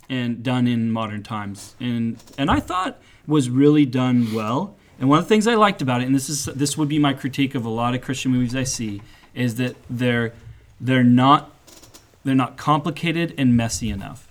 and 0.09 0.41
done 0.43 0.67
in 0.67 0.91
modern 0.91 1.23
times, 1.23 1.75
and 1.79 2.17
and 2.37 2.49
I 2.49 2.59
thought 2.59 2.99
was 3.27 3.49
really 3.49 3.85
done 3.85 4.33
well. 4.33 4.75
And 4.99 5.07
one 5.07 5.19
of 5.19 5.25
the 5.25 5.29
things 5.29 5.47
I 5.47 5.55
liked 5.55 5.81
about 5.81 6.01
it, 6.01 6.07
and 6.07 6.15
this 6.15 6.29
is 6.29 6.45
this 6.45 6.77
would 6.77 6.89
be 6.89 6.99
my 6.99 7.13
critique 7.13 7.55
of 7.55 7.63
a 7.63 7.69
lot 7.69 7.95
of 7.95 8.01
Christian 8.01 8.31
movies 8.31 8.55
I 8.55 8.63
see, 8.63 9.01
is 9.33 9.55
that 9.55 9.75
they're 9.89 10.33
they're 10.81 11.03
not 11.03 11.51
they're 12.23 12.35
not 12.35 12.57
complicated 12.57 13.33
and 13.37 13.55
messy 13.55 13.89
enough. 13.89 14.27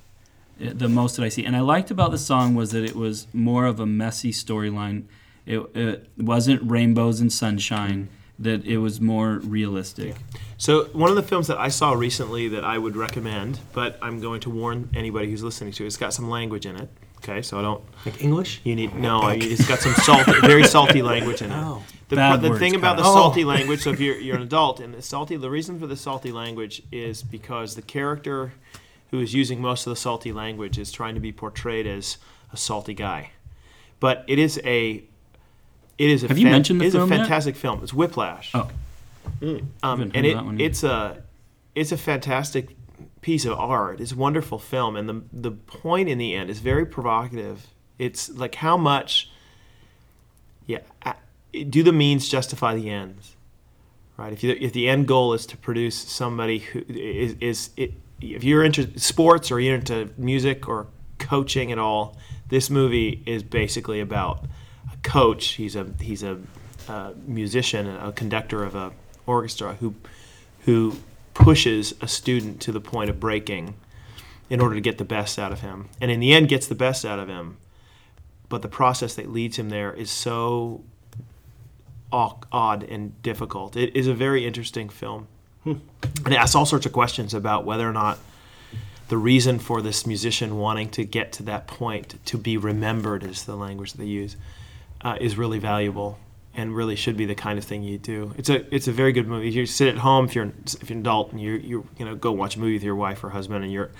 uh, 0.60 0.72
The 0.74 0.88
most 0.88 1.16
that 1.16 1.24
I 1.24 1.30
see, 1.30 1.44
and 1.44 1.56
I 1.56 1.60
liked 1.60 1.90
about 1.90 2.10
the 2.10 2.18
song 2.18 2.54
was 2.54 2.70
that 2.72 2.84
it 2.84 2.96
was 2.96 3.26
more 3.32 3.64
of 3.64 3.80
a 3.80 3.86
messy 3.86 4.32
storyline. 4.32 5.04
It, 5.46 5.60
it 5.74 6.08
wasn't 6.18 6.60
rainbows 6.70 7.20
and 7.20 7.32
sunshine. 7.32 8.08
That 8.38 8.64
it 8.64 8.78
was 8.78 9.00
more 9.00 9.40
realistic. 9.44 10.14
So 10.56 10.84
one 10.86 11.10
of 11.10 11.16
the 11.16 11.22
films 11.22 11.46
that 11.48 11.58
I 11.58 11.68
saw 11.68 11.92
recently 11.92 12.48
that 12.48 12.64
I 12.64 12.78
would 12.78 12.96
recommend, 12.96 13.60
but 13.72 13.98
I'm 14.00 14.20
going 14.20 14.40
to 14.40 14.50
warn 14.50 14.90
anybody 14.94 15.30
who's 15.30 15.42
listening 15.42 15.72
to, 15.72 15.84
it, 15.84 15.86
it's 15.88 15.96
got 15.96 16.12
some 16.14 16.28
language 16.30 16.66
in 16.66 16.76
it. 16.76 16.88
Okay, 17.18 17.42
so 17.42 17.58
I 17.58 17.62
don't. 17.62 17.82
Like 18.06 18.22
English? 18.22 18.60
You 18.62 18.76
need 18.76 18.94
no. 18.94 19.20
I- 19.20 19.34
It's 19.34 19.66
got 19.66 19.80
some 19.80 19.92
salty, 19.94 20.40
very 20.40 20.64
salty 20.64 21.02
language 21.02 21.42
in 21.42 21.50
it. 21.50 21.54
Oh. 21.64 21.82
The, 22.08 22.16
Bad 22.16 22.40
the 22.40 22.48
words, 22.48 22.60
thing 22.60 22.74
about 22.74 22.96
the 22.96 23.02
Kyle. 23.02 23.12
salty 23.12 23.44
oh. 23.44 23.48
language, 23.54 23.82
so 23.82 23.90
if 23.90 24.00
you're, 24.00 24.16
you're 24.18 24.36
an 24.36 24.42
adult, 24.42 24.80
and 24.80 24.94
the 24.94 25.02
salty, 25.02 25.36
the 25.36 25.50
reason 25.50 25.78
for 25.78 25.86
the 25.86 25.96
salty 25.96 26.32
language 26.32 26.82
is 26.90 27.22
because 27.22 27.74
the 27.74 27.82
character 27.82 28.54
who 29.10 29.20
is 29.20 29.34
using 29.34 29.60
most 29.60 29.86
of 29.86 29.90
the 29.90 29.96
salty 29.96 30.32
language 30.32 30.78
is 30.78 30.90
trying 30.90 31.14
to 31.16 31.20
be 31.20 31.32
portrayed 31.32 31.86
as 31.86 32.16
a 32.50 32.56
salty 32.56 32.94
guy. 32.94 33.32
But 34.00 34.24
it 34.26 34.38
is 34.38 34.58
a, 34.64 35.04
it 35.98 36.10
is 36.10 36.24
a, 36.24 36.28
Have 36.28 36.38
you 36.38 36.46
mentioned 36.46 36.80
the 36.80 36.84
it 36.84 36.88
is 36.88 36.94
film 36.94 37.10
a 37.10 37.14
yet? 37.16 37.20
fantastic 37.22 37.56
film. 37.56 37.82
It's 37.82 37.92
Whiplash. 37.92 38.52
Oh, 38.54 38.68
Um, 39.42 39.68
Haven't 39.82 40.16
and 40.16 40.26
it, 40.26 40.34
that 40.34 40.44
one 40.44 40.58
yet. 40.58 40.70
it's 40.70 40.82
a 40.84 41.22
it's 41.74 41.92
a 41.92 41.96
fantastic 41.96 42.76
piece 43.20 43.44
of 43.44 43.58
art. 43.58 44.00
It's 44.00 44.12
a 44.12 44.16
wonderful 44.16 44.58
film, 44.58 44.96
and 44.96 45.08
the 45.08 45.22
the 45.32 45.50
point 45.50 46.08
in 46.08 46.18
the 46.18 46.34
end 46.34 46.50
is 46.50 46.60
very 46.60 46.86
provocative. 46.86 47.66
It's 47.98 48.28
like 48.30 48.54
how 48.56 48.76
much, 48.76 49.30
yeah, 50.66 50.80
a- 51.04 51.64
do 51.64 51.82
the 51.82 51.92
means 51.92 52.28
justify 52.28 52.74
the 52.74 52.88
ends, 52.90 53.34
right? 54.16 54.32
If 54.32 54.42
you 54.44 54.56
if 54.58 54.72
the 54.72 54.88
end 54.88 55.06
goal 55.08 55.34
is 55.34 55.46
to 55.46 55.56
produce 55.56 55.96
somebody 55.96 56.58
who 56.58 56.82
is 56.88 57.34
is 57.40 57.70
it, 57.76 57.92
if 58.20 58.44
you're 58.44 58.64
into 58.64 58.98
sports 58.98 59.50
or 59.50 59.60
you're 59.60 59.74
into 59.76 60.10
music 60.16 60.68
or 60.68 60.86
coaching 61.18 61.72
at 61.72 61.78
all, 61.78 62.16
this 62.48 62.70
movie 62.70 63.22
is 63.26 63.42
basically 63.42 64.00
about 64.00 64.44
coach. 65.02 65.54
He's 65.54 65.76
a 65.76 65.86
he's 66.00 66.22
a, 66.22 66.38
uh 66.88 67.12
musician, 67.26 67.86
a 67.86 68.12
conductor 68.12 68.64
of 68.64 68.74
a 68.74 68.92
orchestra 69.26 69.74
who 69.74 69.94
who 70.60 70.96
pushes 71.34 71.94
a 72.00 72.08
student 72.08 72.60
to 72.60 72.72
the 72.72 72.80
point 72.80 73.10
of 73.10 73.20
breaking 73.20 73.74
in 74.50 74.60
order 74.60 74.74
to 74.74 74.80
get 74.80 74.98
the 74.98 75.04
best 75.04 75.38
out 75.38 75.52
of 75.52 75.60
him, 75.60 75.88
and 76.00 76.10
in 76.10 76.20
the 76.20 76.32
end 76.32 76.48
gets 76.48 76.66
the 76.66 76.74
best 76.74 77.04
out 77.04 77.18
of 77.18 77.28
him. 77.28 77.56
But 78.48 78.62
the 78.62 78.68
process 78.68 79.14
that 79.16 79.30
leads 79.30 79.58
him 79.58 79.68
there 79.68 79.92
is 79.92 80.10
so 80.10 80.82
odd 82.10 82.82
and 82.84 83.22
difficult. 83.22 83.76
It 83.76 83.94
is 83.94 84.06
a 84.06 84.14
very 84.14 84.46
interesting 84.46 84.88
film, 84.88 85.28
and 85.64 85.80
it 86.26 86.34
asks 86.34 86.54
all 86.54 86.64
sorts 86.64 86.86
of 86.86 86.92
questions 86.92 87.34
about 87.34 87.66
whether 87.66 87.88
or 87.88 87.92
not 87.92 88.18
the 89.08 89.18
reason 89.18 89.58
for 89.58 89.80
this 89.82 90.06
musician 90.06 90.58
wanting 90.58 90.90
to 90.90 91.04
get 91.04 91.32
to 91.32 91.42
that 91.44 91.66
point 91.66 92.18
to 92.26 92.38
be 92.38 92.56
remembered 92.56 93.22
is 93.24 93.44
the 93.44 93.56
language 93.56 93.92
that 93.92 93.98
they 93.98 94.06
use 94.06 94.36
uh, 95.02 95.16
is 95.20 95.36
really 95.38 95.58
valuable 95.58 96.18
and 96.54 96.74
really 96.74 96.96
should 96.96 97.16
be 97.16 97.24
the 97.24 97.34
kind 97.34 97.58
of 97.58 97.64
thing 97.64 97.82
you 97.82 97.98
do. 97.98 98.34
It's 98.36 98.50
a 98.50 98.74
it's 98.74 98.88
a 98.88 98.92
very 98.92 99.12
good 99.12 99.28
movie. 99.28 99.50
You 99.50 99.64
sit 99.66 99.88
at 99.88 99.98
home 99.98 100.24
if 100.24 100.34
you're 100.34 100.52
if 100.80 100.90
you're 100.90 100.96
an 100.96 101.00
adult 101.02 101.32
and 101.32 101.40
you 101.40 101.52
you 101.52 101.86
you 101.98 102.04
know 102.04 102.14
go 102.16 102.32
watch 102.32 102.56
a 102.56 102.60
movie 102.60 102.74
with 102.74 102.82
your 102.82 102.96
wife 102.96 103.22
or 103.22 103.30
husband 103.30 103.62
and 103.64 103.72
you're 103.72 103.90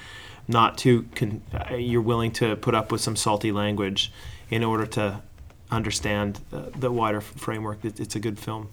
not 0.48 0.76
too 0.76 1.06
con- 1.14 1.42
uh, 1.54 1.74
you're 1.76 2.02
willing 2.02 2.32
to 2.32 2.56
put 2.56 2.74
up 2.74 2.90
with 2.90 3.00
some 3.00 3.14
salty 3.14 3.52
language 3.52 4.12
in 4.50 4.64
order 4.64 4.86
to 4.86 5.22
understand 5.70 6.40
the, 6.50 6.72
the 6.76 6.90
wider 6.90 7.20
framework. 7.20 7.84
It, 7.84 8.00
it's 8.00 8.16
a 8.16 8.20
good 8.20 8.38
film. 8.38 8.70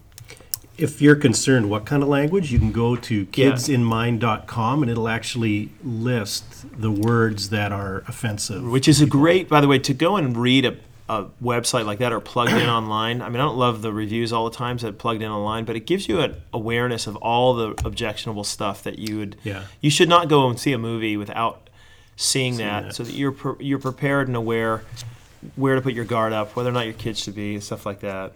If 0.78 1.02
you're 1.02 1.16
concerned 1.16 1.70
what 1.70 1.86
kind 1.86 2.04
of 2.04 2.10
language, 2.10 2.52
you 2.52 2.60
can 2.60 2.72
go 2.74 2.96
to 2.98 3.26
kidsinmind.com 3.28 4.82
and 4.82 4.92
it'll 4.92 5.08
actually 5.08 5.70
list 5.84 6.66
the 6.82 6.92
words 6.92 7.50
that 7.50 7.72
are 7.72 8.04
offensive. 8.08 8.70
which 8.70 8.88
is 8.88 9.00
a 9.00 9.06
great 9.06 9.48
by 9.48 9.62
the 9.62 9.68
way 9.68 9.80
to 9.80 9.94
go 9.94 10.18
and 10.18 10.36
read 10.36 10.66
a, 10.66 10.76
a 11.08 11.26
website 11.44 11.86
like 11.86 12.00
that 12.00 12.12
or 12.12 12.20
plugged 12.20 12.52
in 12.52 12.68
online 12.80 13.22
i 13.22 13.30
mean 13.30 13.40
i 13.40 13.44
don't 13.46 13.58
love 13.58 13.82
the 13.84 13.94
reviews 13.94 14.34
all 14.34 14.50
the 14.50 14.56
times 14.56 14.82
that 14.82 14.98
plugged 14.98 15.22
in 15.22 15.30
online 15.30 15.64
but 15.64 15.76
it 15.76 15.86
gives 15.86 16.08
you 16.10 16.20
an 16.20 16.36
awareness 16.54 17.06
of 17.06 17.16
all 17.18 17.54
the 17.54 17.70
objectionable 17.86 18.44
stuff 18.44 18.82
that 18.84 18.98
you 18.98 19.18
would 19.20 19.36
Yeah. 19.44 19.64
you 19.82 19.90
should 19.92 20.10
not 20.10 20.30
go 20.30 20.50
and 20.50 20.60
see 20.60 20.72
a 20.74 20.78
movie 20.80 21.16
without 21.16 21.70
seeing 22.16 22.58
that, 22.58 22.86
that. 22.86 22.96
so 22.96 23.04
that 23.04 23.14
you're 23.14 23.32
pre- 23.34 23.64
you're 23.66 23.78
prepared 23.80 24.28
and 24.28 24.36
aware 24.36 24.84
where 25.56 25.76
to 25.76 25.82
put 25.82 25.94
your 25.94 26.06
guard 26.06 26.34
up 26.34 26.56
whether 26.56 26.70
or 26.70 26.74
not 26.74 26.86
your 26.86 26.94
kids 26.96 27.20
should 27.20 27.36
be 27.36 27.60
stuff 27.60 27.86
like 27.86 28.00
that 28.00 28.34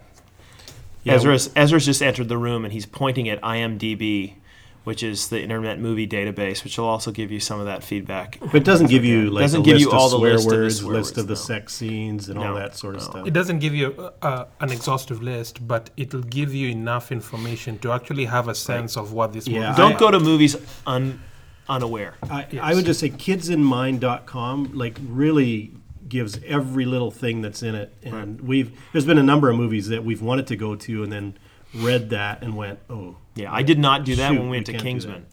Yeah. 1.02 1.14
Ezra's, 1.14 1.50
Ezra's 1.56 1.84
just 1.86 2.02
entered 2.02 2.28
the 2.28 2.38
room 2.38 2.64
and 2.64 2.72
he's 2.72 2.86
pointing 2.86 3.28
at 3.28 3.40
imdb 3.40 4.34
which 4.84 5.02
is 5.02 5.28
the 5.28 5.40
internet 5.42 5.78
movie 5.78 6.06
database 6.06 6.64
which 6.64 6.78
will 6.78 6.86
also 6.86 7.10
give 7.10 7.30
you 7.30 7.38
some 7.38 7.60
of 7.60 7.66
that 7.66 7.84
feedback 7.84 8.38
But 8.40 8.54
it 8.54 8.64
doesn't 8.64 8.88
give 8.88 9.04
you 9.04 9.30
like 9.30 9.42
Doesn't 9.42 9.60
a 9.60 9.64
give 9.64 9.74
list 9.74 9.84
you 9.84 9.90
of 9.92 9.98
all 9.98 10.08
the 10.08 10.16
swear 10.18 10.32
list 10.32 10.46
of 10.46 10.50
the 10.50 10.56
words, 10.58 10.76
swear 10.80 10.94
list 10.94 11.18
of 11.18 11.26
the 11.26 11.34
no. 11.34 11.40
sex 11.50 11.74
scenes 11.74 12.28
and 12.28 12.38
all 12.38 12.54
that 12.54 12.76
sort 12.76 12.94
of 12.96 13.02
no. 13.02 13.10
stuff. 13.10 13.26
It 13.26 13.32
doesn't 13.32 13.58
give 13.58 13.74
you 13.74 13.94
uh, 13.98 14.10
uh, 14.26 14.44
an 14.60 14.70
exhaustive 14.72 15.22
list, 15.22 15.66
but 15.66 15.90
it'll 15.96 16.22
give 16.22 16.54
you 16.54 16.68
enough 16.68 17.12
information 17.12 17.78
to 17.80 17.92
actually 17.92 18.24
have 18.24 18.48
a 18.48 18.54
sense 18.54 18.96
of 18.96 19.12
what 19.12 19.32
this 19.32 19.46
Yeah, 19.46 19.70
movie. 19.70 19.76
don't 19.76 19.96
I- 19.96 19.98
go 19.98 20.10
to 20.10 20.20
movies 20.20 20.56
un, 20.86 21.20
unaware 21.68 22.14
I, 22.30 22.46
I 22.60 22.74
would 22.74 22.84
just 22.86 23.00
say 23.00 23.10
kidsinmind.com 23.10 24.72
like 24.74 24.98
really 25.06 25.72
gives 26.08 26.38
every 26.44 26.84
little 26.84 27.10
thing 27.10 27.40
that's 27.40 27.62
in 27.62 27.74
it 27.76 27.94
and 28.02 28.40
we've 28.40 28.76
there's 28.92 29.06
been 29.06 29.18
a 29.18 29.22
number 29.22 29.48
of 29.48 29.56
movies 29.56 29.88
that 29.88 30.04
we've 30.04 30.22
wanted 30.22 30.46
to 30.48 30.56
go 30.56 30.74
to 30.74 31.04
and 31.04 31.12
then 31.12 31.38
read 31.74 32.10
that 32.10 32.42
and 32.42 32.56
went 32.56 32.80
oh 32.90 33.16
Yeah, 33.40 33.52
I 33.52 33.62
did 33.62 33.78
not 33.78 34.04
do 34.04 34.16
that 34.16 34.28
Shoot, 34.30 34.38
when 34.38 34.50
we 34.50 34.56
went 34.58 34.68
we 34.68 34.74
to 34.74 34.80
Kingsman. 34.80 35.26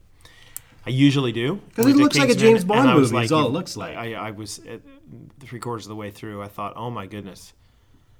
I 0.85 0.89
usually 0.89 1.33
do 1.33 1.55
because 1.69 1.85
it 1.85 1.93
to 1.93 1.97
looks 1.97 2.17
like 2.17 2.29
a 2.29 2.35
James 2.35 2.63
Bond 2.63 2.81
and 2.81 2.89
I 2.91 2.93
movie 2.95 3.17
is 3.17 3.31
all 3.31 3.45
it 3.45 3.51
looks 3.51 3.75
like. 3.75 3.97
I, 3.97 4.13
I 4.13 4.31
was 4.31 4.59
at 4.59 4.81
three 5.41 5.59
quarters 5.59 5.85
of 5.85 5.89
the 5.89 5.95
way 5.95 6.11
through. 6.11 6.41
I 6.41 6.47
thought, 6.47 6.73
oh 6.77 6.89
my 6.89 7.07
goodness, 7.07 7.51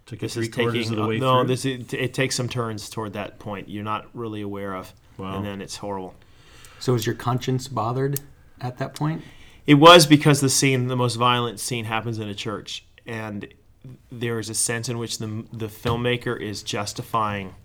took 0.06 0.20
this 0.20 0.34
three 0.34 0.44
is 0.44 0.50
taking 0.50 0.90
of 0.90 0.96
the 0.98 1.06
way 1.06 1.18
no. 1.18 1.40
through 1.40 1.48
This 1.48 1.64
it, 1.66 1.94
it 1.94 2.14
takes 2.14 2.36
some 2.36 2.50
turns 2.50 2.90
toward 2.90 3.14
that 3.14 3.40
point 3.40 3.70
you're 3.70 3.86
not 3.86 4.08
really 4.14 4.42
aware 4.42 4.76
of, 4.76 4.94
Wow. 5.18 5.38
and 5.38 5.46
then 5.46 5.62
it's 5.62 5.78
horrible. 5.78 6.14
So 6.80 6.94
is 6.94 7.06
your 7.06 7.16
conscience 7.16 7.70
bothered 7.70 8.20
at 8.60 8.78
that 8.80 8.94
point? 8.96 9.22
It 9.66 9.76
was 9.76 10.06
because 10.06 10.42
the 10.42 10.50
scene, 10.50 10.88
the 10.88 10.96
most 10.98 11.16
violent 11.16 11.62
scene, 11.62 11.86
happens 11.86 12.20
in 12.20 12.28
a 12.28 12.36
church, 12.36 12.86
and 13.06 13.48
there 14.12 14.40
is 14.40 14.50
a 14.50 14.54
sense 14.54 14.90
in 14.90 14.98
which 14.98 15.20
the 15.20 15.46
the 15.54 15.68
filmmaker 15.68 16.38
is 16.38 16.64
justifying 16.64 17.56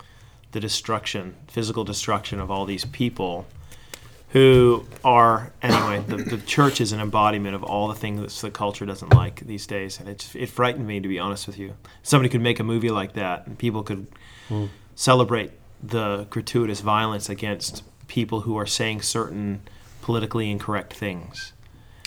the 0.52 0.60
destruction, 0.60 1.34
physical 1.48 1.84
destruction 1.84 2.40
of 2.40 2.50
all 2.50 2.64
these 2.64 2.84
people, 2.84 3.46
who 4.30 4.86
are 5.04 5.52
anyway. 5.60 6.02
The, 6.06 6.16
the 6.16 6.38
church 6.38 6.80
is 6.80 6.92
an 6.92 7.00
embodiment 7.00 7.54
of 7.54 7.62
all 7.62 7.88
the 7.88 7.94
things 7.94 8.20
that 8.20 8.46
the 8.46 8.50
culture 8.50 8.86
doesn't 8.86 9.12
like 9.14 9.40
these 9.40 9.66
days, 9.66 9.98
and 10.00 10.08
it 10.08 10.34
it 10.34 10.48
frightened 10.48 10.86
me 10.86 11.00
to 11.00 11.08
be 11.08 11.18
honest 11.18 11.46
with 11.46 11.58
you. 11.58 11.74
Somebody 12.02 12.28
could 12.28 12.42
make 12.42 12.60
a 12.60 12.64
movie 12.64 12.90
like 12.90 13.12
that, 13.14 13.46
and 13.46 13.58
people 13.58 13.82
could 13.82 14.06
celebrate 14.94 15.52
the 15.82 16.26
gratuitous 16.30 16.80
violence 16.80 17.28
against 17.28 17.82
people 18.06 18.42
who 18.42 18.56
are 18.56 18.66
saying 18.66 19.02
certain 19.02 19.62
politically 20.02 20.50
incorrect 20.50 20.92
things 20.92 21.52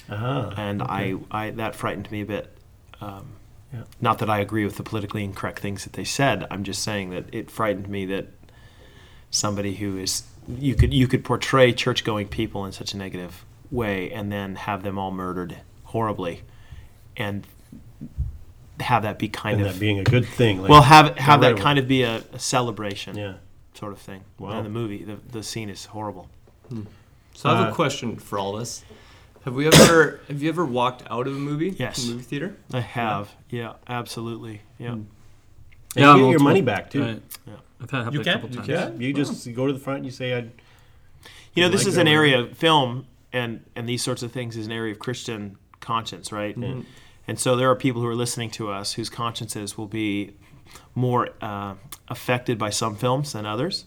uh-huh. 0.10 0.52
and 0.58 0.82
I, 0.82 1.16
I 1.32 1.50
that 1.52 1.76
frightened 1.76 2.12
me 2.12 2.22
a 2.22 2.26
bit. 2.26 2.58
Um, 3.02 3.34
Yeah. 3.76 3.84
Not 4.02 4.20
that 4.20 4.30
I 4.30 4.40
agree 4.40 4.66
with 4.66 4.78
the 4.78 4.84
politically 4.84 5.24
incorrect 5.24 5.60
things 5.60 5.84
that 5.84 5.94
they 5.94 6.04
said. 6.04 6.46
I'm 6.50 6.64
just 6.64 6.82
saying 6.84 7.10
that 7.12 7.26
it 7.34 7.52
frightened 7.52 7.90
me 7.90 8.06
that 8.08 8.28
somebody 9.30 9.76
who 9.76 9.98
is 9.98 10.24
you 10.48 10.76
could 10.76 10.94
you 10.94 11.08
could 11.08 11.24
portray 11.24 11.74
church 11.74 12.04
going 12.04 12.28
people 12.28 12.66
in 12.66 12.72
such 12.72 12.94
a 12.94 12.98
negative 12.98 13.44
way 13.72 14.12
and 14.12 14.32
then 14.32 14.56
have 14.56 14.84
them 14.84 14.98
all 14.98 15.12
murdered 15.12 15.58
horribly, 15.86 16.44
and 17.18 17.46
have 18.80 19.04
that 19.04 19.18
be 19.18 19.28
kind 19.30 19.60
and 19.60 19.68
of 19.68 19.74
that 19.74 19.80
being 19.80 20.00
a 20.00 20.04
good 20.04 20.26
thing 20.26 20.62
like, 20.62 20.70
well 20.70 20.82
have 20.82 21.18
have 21.18 21.42
that 21.42 21.58
kind 21.58 21.80
of 21.80 21.88
be 21.88 22.04
a, 22.04 22.22
a 22.34 22.40
celebration 22.40 23.16
yeah 23.18 23.36
sort 23.74 23.92
of 23.92 24.00
thing. 24.00 24.22
Wow. 24.38 24.52
And 24.52 24.66
the 24.66 24.70
movie 24.70 25.04
the 25.04 25.18
the 25.32 25.44
scene 25.44 25.70
is 25.70 25.86
horrible. 25.86 26.30
So 27.34 27.50
I 27.50 27.58
have 27.58 27.68
Uh, 27.68 27.72
a 27.72 27.74
question 27.74 28.18
for 28.18 28.38
all 28.40 28.56
of 28.56 28.62
us. 28.62 28.84
Have 29.46 29.54
we 29.54 29.68
ever 29.68 30.20
have 30.28 30.42
you 30.42 30.50
ever 30.50 30.66
walked 30.66 31.04
out 31.10 31.28
of 31.28 31.36
a 31.36 31.40
movie? 31.40 31.76
Yes. 31.78 32.04
a 32.06 32.12
movie 32.12 32.24
theater. 32.24 32.56
I 32.74 32.80
have 32.82 33.32
yeah 33.50 33.74
absolutely 33.88 34.62
yeah. 34.80 34.94
and 34.94 35.08
Yeah, 35.96 36.16
you 36.16 36.24
get 36.26 36.32
your 36.32 36.40
money 36.40 36.62
back 36.62 36.90
too 36.90 37.02
Right. 37.04 37.22
Yeah. 37.48 37.54
I've 37.82 37.92
had 37.92 38.14
You 38.14 38.20
it 38.22 38.28
a 38.28 38.32
can? 38.32 38.34
couple 38.42 38.50
You 38.50 38.56
times. 38.58 38.68
yeah 38.70 38.90
you 39.08 39.14
just 39.14 39.54
go 39.54 39.68
to 39.68 39.74
the 39.74 39.80
front 39.80 39.98
and 39.98 40.06
you 40.06 40.12
say 40.12 40.34
I'd 40.34 40.52
You 41.54 41.64
know, 41.64 41.70
this 41.70 41.82
like 41.82 41.90
is 41.90 41.98
an 41.98 42.08
area 42.08 42.40
of 42.40 42.58
film 42.58 43.06
and 43.32 43.64
and 43.76 43.88
these 43.88 44.02
sorts 44.02 44.24
of 44.24 44.32
things 44.32 44.58
is 44.58 44.66
an 44.66 44.72
area 44.72 44.94
of 44.94 45.00
Christian 45.00 45.58
conscience, 45.80 46.32
right? 46.32 46.56
And 47.28 47.40
so 47.40 47.56
there 47.56 47.70
are 47.70 47.76
people 47.76 48.02
who 48.02 48.08
are 48.08 48.16
listening 48.16 48.50
to 48.52 48.70
us 48.70 48.94
whose 48.94 49.10
consciences 49.10 49.78
will 49.78 49.88
be 49.88 50.36
more 50.94 51.30
uh, 51.42 51.74
affected 52.08 52.58
by 52.58 52.70
some 52.70 52.96
films 52.96 53.34
than 53.34 53.46
others, 53.48 53.86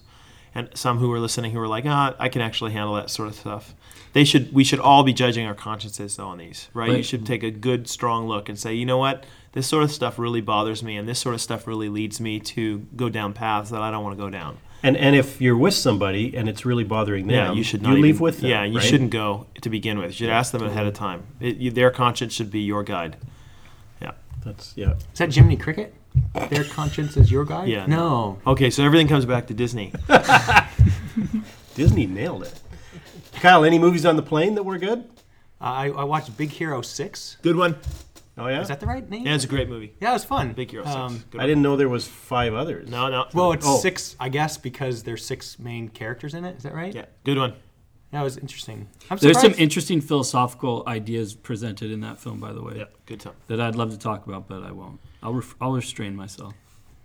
and 0.54 0.68
some 0.74 0.98
who 0.98 1.12
are 1.12 1.20
listening 1.20 1.52
who 1.52 1.60
are 1.60 1.68
like, 1.68 1.84
ah, 1.86 2.14
I 2.18 2.28
can 2.28 2.42
actually 2.42 2.72
handle 2.72 2.94
that 2.94 3.10
sort 3.10 3.28
of 3.28 3.34
stuff. 3.34 3.74
They 4.14 4.24
should. 4.24 4.52
We 4.52 4.64
should 4.64 4.80
all 4.80 5.02
be 5.04 5.12
judging 5.12 5.46
our 5.46 5.54
consciences 5.54 6.16
though 6.16 6.28
on 6.28 6.38
these, 6.38 6.68
right? 6.72 6.96
You 6.96 7.02
should 7.02 7.26
take 7.26 7.42
a 7.42 7.50
good, 7.50 7.88
strong 7.88 8.26
look 8.26 8.48
and 8.48 8.58
say, 8.58 8.74
you 8.74 8.86
know 8.86 8.96
what, 8.98 9.24
this 9.52 9.66
sort 9.66 9.84
of 9.84 9.90
stuff 9.92 10.18
really 10.18 10.40
bothers 10.40 10.82
me, 10.82 10.96
and 10.96 11.06
this 11.08 11.18
sort 11.18 11.34
of 11.34 11.40
stuff 11.40 11.66
really 11.66 11.88
leads 11.88 12.20
me 12.20 12.40
to 12.40 12.78
go 12.96 13.08
down 13.10 13.34
paths 13.34 13.70
that 13.70 13.82
I 13.82 13.90
don't 13.90 14.02
want 14.02 14.16
to 14.16 14.22
go 14.24 14.30
down. 14.30 14.56
and 14.82 14.96
and 14.96 15.14
if 15.14 15.40
you're 15.40 15.56
with 15.56 15.74
somebody 15.74 16.34
and 16.36 16.48
it's 16.48 16.64
really 16.64 16.84
bothering 16.84 17.26
them 17.26 17.34
Yeah, 17.36 17.52
you 17.52 17.62
should 17.64 17.82
not 17.82 17.96
you 17.96 18.02
leave 18.02 18.20
with 18.20 18.40
them 18.40 18.50
Yeah, 18.50 18.64
you 18.64 18.78
right? 18.78 18.86
shouldn't 18.86 19.10
go 19.10 19.46
to 19.60 19.68
begin 19.68 19.98
with. 19.98 20.08
You 20.10 20.26
should 20.26 20.30
ask 20.30 20.52
them 20.52 20.62
ahead 20.62 20.86
of 20.86 20.94
time. 20.94 21.26
It, 21.40 21.56
you, 21.56 21.70
their 21.70 21.90
conscience 21.90 22.32
should 22.32 22.50
be 22.50 22.60
your 22.60 22.82
guide. 22.84 23.16
Yeah, 24.00 24.12
that's 24.44 24.72
yeah 24.76 24.94
Is 25.12 25.18
that 25.18 25.34
Jiminy 25.34 25.56
Cricket? 25.56 25.94
Their 26.50 26.64
conscience 26.64 27.16
is 27.16 27.30
your 27.30 27.44
guide. 27.44 27.68
Yeah, 27.68 27.86
No. 27.86 28.38
Okay, 28.46 28.70
so 28.70 28.84
everything 28.84 29.08
comes 29.08 29.24
back 29.26 29.46
to 29.48 29.54
Disney. 29.54 29.92
Disney 31.74 32.06
nailed 32.06 32.42
it. 32.44 32.60
Kyle, 33.34 33.64
any 33.64 33.78
movies 33.78 34.04
on 34.04 34.16
the 34.16 34.22
plane 34.22 34.54
that 34.56 34.62
were 34.64 34.78
good? 34.78 35.04
I, 35.60 35.90
I 35.90 36.04
watched 36.04 36.36
Big 36.36 36.50
Hero 36.50 36.82
Six. 36.82 37.36
Good 37.42 37.56
one. 37.56 37.76
Oh 38.36 38.46
yeah. 38.46 38.60
Is 38.60 38.68
that 38.68 38.78
the 38.80 38.86
right 38.86 39.08
name? 39.08 39.26
Yeah, 39.26 39.34
it's 39.34 39.44
a 39.44 39.48
great 39.48 39.68
movie. 39.68 39.94
Yeah, 40.00 40.10
it 40.10 40.14
was 40.14 40.24
fun. 40.24 40.52
Big 40.52 40.70
Hero 40.70 40.84
Six. 40.84 40.94
Um, 40.96 41.24
Good 41.30 41.38
I 41.38 41.42
one. 41.42 41.48
didn't 41.48 41.62
know 41.62 41.76
there 41.76 41.88
was 41.88 42.06
five 42.06 42.54
others. 42.54 42.88
No, 42.88 43.08
no. 43.08 43.26
well, 43.34 43.52
it's 43.52 43.66
Oh. 43.66 43.78
six, 43.78 44.16
I 44.20 44.28
guess, 44.28 44.56
because 44.56 45.02
there's 45.02 45.24
six 45.24 45.58
main 45.58 45.88
characters 45.88 46.34
in 46.34 46.44
it. 46.44 46.56
Is 46.56 46.62
that 46.62 46.74
right? 46.74 46.94
yeah, 46.94 47.06
good 47.24 47.38
one. 47.38 47.54
That 48.12 48.22
was 48.22 48.38
interesting. 48.38 48.88
I'm 49.10 49.18
There's 49.18 49.38
some 49.40 49.54
interesting 49.58 50.00
philosophical 50.00 50.82
ideas 50.86 51.34
presented 51.34 51.90
in 51.90 52.00
that 52.00 52.18
film, 52.18 52.40
by 52.40 52.52
the 52.54 52.62
way, 52.62 52.74
Yeah, 52.78 52.84
good 53.04 53.20
time. 53.20 53.34
that 53.48 53.60
I'd 53.60 53.74
love 53.76 53.90
to 53.90 53.98
talk 53.98 54.26
about, 54.26 54.48
but 54.48 54.62
I 54.62 54.70
won't. 54.72 54.98
I'll, 55.22 55.34
ref- 55.34 55.54
I'll 55.60 55.72
restrain 55.72 56.14
myself. 56.16 56.54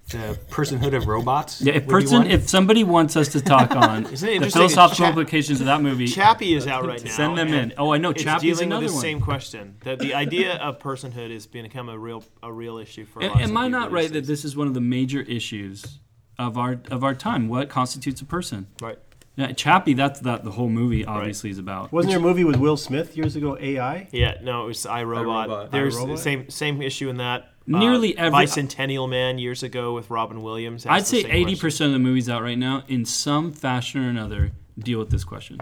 the 0.10 0.38
personhood 0.49 0.95
of 0.95 1.08
robots. 1.08 1.62
Yeah, 1.62 1.73
if 1.73 1.88
person, 1.88 2.28
if 2.30 2.49
somebody 2.49 2.84
wants 2.84 3.15
us 3.15 3.30
to 3.30 3.41
talk 3.41 3.71
on 3.76 4.06
Isn't 4.08 4.13
it 4.13 4.19
the 4.32 4.36
interesting? 4.36 4.60
philosophical 4.60 5.06
Cha- 5.06 5.10
implications 5.10 5.60
of 5.62 5.65
that 5.67 5.82
movie, 5.82 6.08
Chappie 6.08 6.54
is 6.54 6.67
out 6.67 6.86
right 6.86 7.04
now. 7.04 7.10
send 7.12 7.38
them 7.38 7.54
in. 7.54 7.73
Oh, 7.78 7.93
I 7.93 7.97
know. 7.97 8.10
It's 8.12 8.21
Chappie's 8.23 8.58
dealing 8.58 8.67
another 8.71 8.84
with 8.86 8.91
the 8.91 8.95
one. 8.95 9.02
same 9.02 9.21
question. 9.21 9.78
That 9.84 9.99
the 9.99 10.13
idea 10.13 10.56
of 10.58 10.80
personhood 10.80 11.32
has 11.32 11.47
become 11.47 11.89
a 11.89 11.97
real 11.97 12.23
a 12.43 12.52
real 12.52 12.78
issue 12.78 13.06
for. 13.06 13.23
Am, 13.23 13.30
lots 13.32 13.41
am 13.43 13.52
of 13.52 13.58
I 13.58 13.62
people 13.65 13.69
not 13.80 13.86
these 13.89 13.93
right 13.93 14.08
that 14.13 14.19
days. 14.21 14.28
this 14.28 14.45
is 14.45 14.56
one 14.58 14.67
of 14.67 14.73
the 14.73 14.82
major 14.82 15.21
issues 15.21 15.99
of 16.38 16.58
our 16.58 16.82
of 16.91 17.04
our 17.04 17.15
time? 17.15 17.47
What 17.47 17.69
constitutes 17.69 18.21
a 18.21 18.26
person? 18.26 18.67
Right. 18.82 18.99
Yeah, 19.36 19.52
Chappie. 19.54 19.95
That's 19.95 20.19
that 20.19 20.43
the 20.43 20.52
whole 20.52 20.69
movie 20.69 21.04
obviously 21.06 21.49
is 21.49 21.58
about. 21.58 21.91
Wasn't 21.91 22.12
there 22.12 22.19
a 22.19 22.21
movie 22.21 22.43
with 22.43 22.58
Will 22.58 22.78
Smith 22.78 23.17
years 23.17 23.36
ago? 23.36 23.58
AI. 23.60 24.08
Yeah, 24.12 24.36
no, 24.43 24.65
it 24.65 24.67
was 24.67 24.80
iRobot. 24.86 25.47
iRobot. 25.47 25.71
There's 25.71 25.95
iRobot? 25.95 26.08
the 26.10 26.17
same 26.17 26.49
same 26.52 26.82
issue 26.84 27.10
in 27.10 27.17
that. 27.17 27.49
Nearly 27.65 28.17
uh, 28.17 28.26
every- 28.26 28.39
Bicentennial 28.45 29.08
Man 29.10 29.38
years 29.38 29.63
ago 29.63 29.93
with 29.93 30.10
Robin 30.10 30.41
Williams. 30.41 30.86
I'd 30.86 31.08
say 31.08 31.21
same 31.23 31.32
eighty 31.32 31.43
question. 31.43 31.60
percent 31.60 31.88
of 31.89 31.93
the 31.93 31.99
movies 31.99 32.28
out 32.30 32.41
right 32.41 32.58
now, 32.58 32.84
in 32.88 33.06
some 33.06 33.52
fashion 33.52 34.04
or 34.06 34.10
another, 34.10 34.52
deal 34.78 34.99
with 34.99 35.10
this 35.12 35.23
question. 35.23 35.60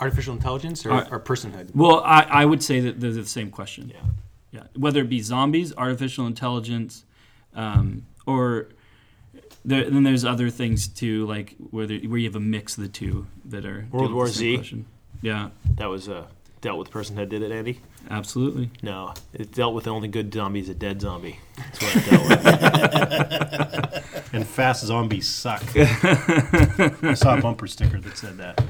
artificial 0.00 0.34
intelligence 0.34 0.84
or, 0.86 0.92
Art- 0.92 1.08
or 1.10 1.20
personhood. 1.20 1.74
Well, 1.74 2.00
I, 2.04 2.22
I 2.22 2.44
would 2.44 2.62
say 2.62 2.80
that 2.80 3.00
they're 3.00 3.12
the 3.12 3.26
same 3.26 3.50
question. 3.50 3.90
Yeah. 3.94 4.00
Yeah, 4.50 4.62
whether 4.74 5.02
it 5.02 5.10
be 5.10 5.20
zombies, 5.20 5.74
artificial 5.76 6.26
intelligence, 6.26 7.04
um, 7.54 8.06
or 8.26 8.68
there, 9.62 9.90
then 9.90 10.04
there's 10.04 10.24
other 10.24 10.48
things 10.48 10.88
too, 10.88 11.26
like 11.26 11.54
whether 11.70 11.94
where 11.98 12.18
you 12.18 12.24
have 12.26 12.34
a 12.36 12.40
mix 12.40 12.78
of 12.78 12.82
the 12.84 12.88
two 12.88 13.26
that 13.44 13.66
are 13.66 13.82
deal 13.82 13.90
World 13.92 14.14
War 14.14 14.26
Z? 14.28 14.56
question. 14.56 14.86
Yeah, 15.20 15.50
That 15.74 15.90
was 15.90 16.08
uh, 16.08 16.28
dealt 16.60 16.78
with 16.78 16.88
the 16.88 16.92
person 16.92 17.16
that 17.16 17.28
Did 17.28 17.42
it, 17.42 17.50
Andy? 17.52 17.80
absolutely. 18.10 18.70
No, 18.82 19.14
it 19.32 19.52
dealt 19.52 19.74
with 19.74 19.84
the 19.84 19.90
only 19.90 20.08
good 20.08 20.32
zombie 20.32 20.60
is 20.60 20.68
a 20.68 20.74
dead 20.74 21.00
zombie. 21.00 21.38
That's 21.56 21.82
what 21.82 21.96
it 21.96 22.10
dealt 22.10 22.28
with. 22.28 24.04
And 24.30 24.46
fast 24.46 24.84
zombies 24.84 25.26
suck. 25.26 25.62
I 25.74 27.14
saw 27.14 27.38
a 27.38 27.40
bumper 27.40 27.66
sticker 27.66 27.98
that 27.98 28.18
said 28.18 28.36
that. 28.36 28.62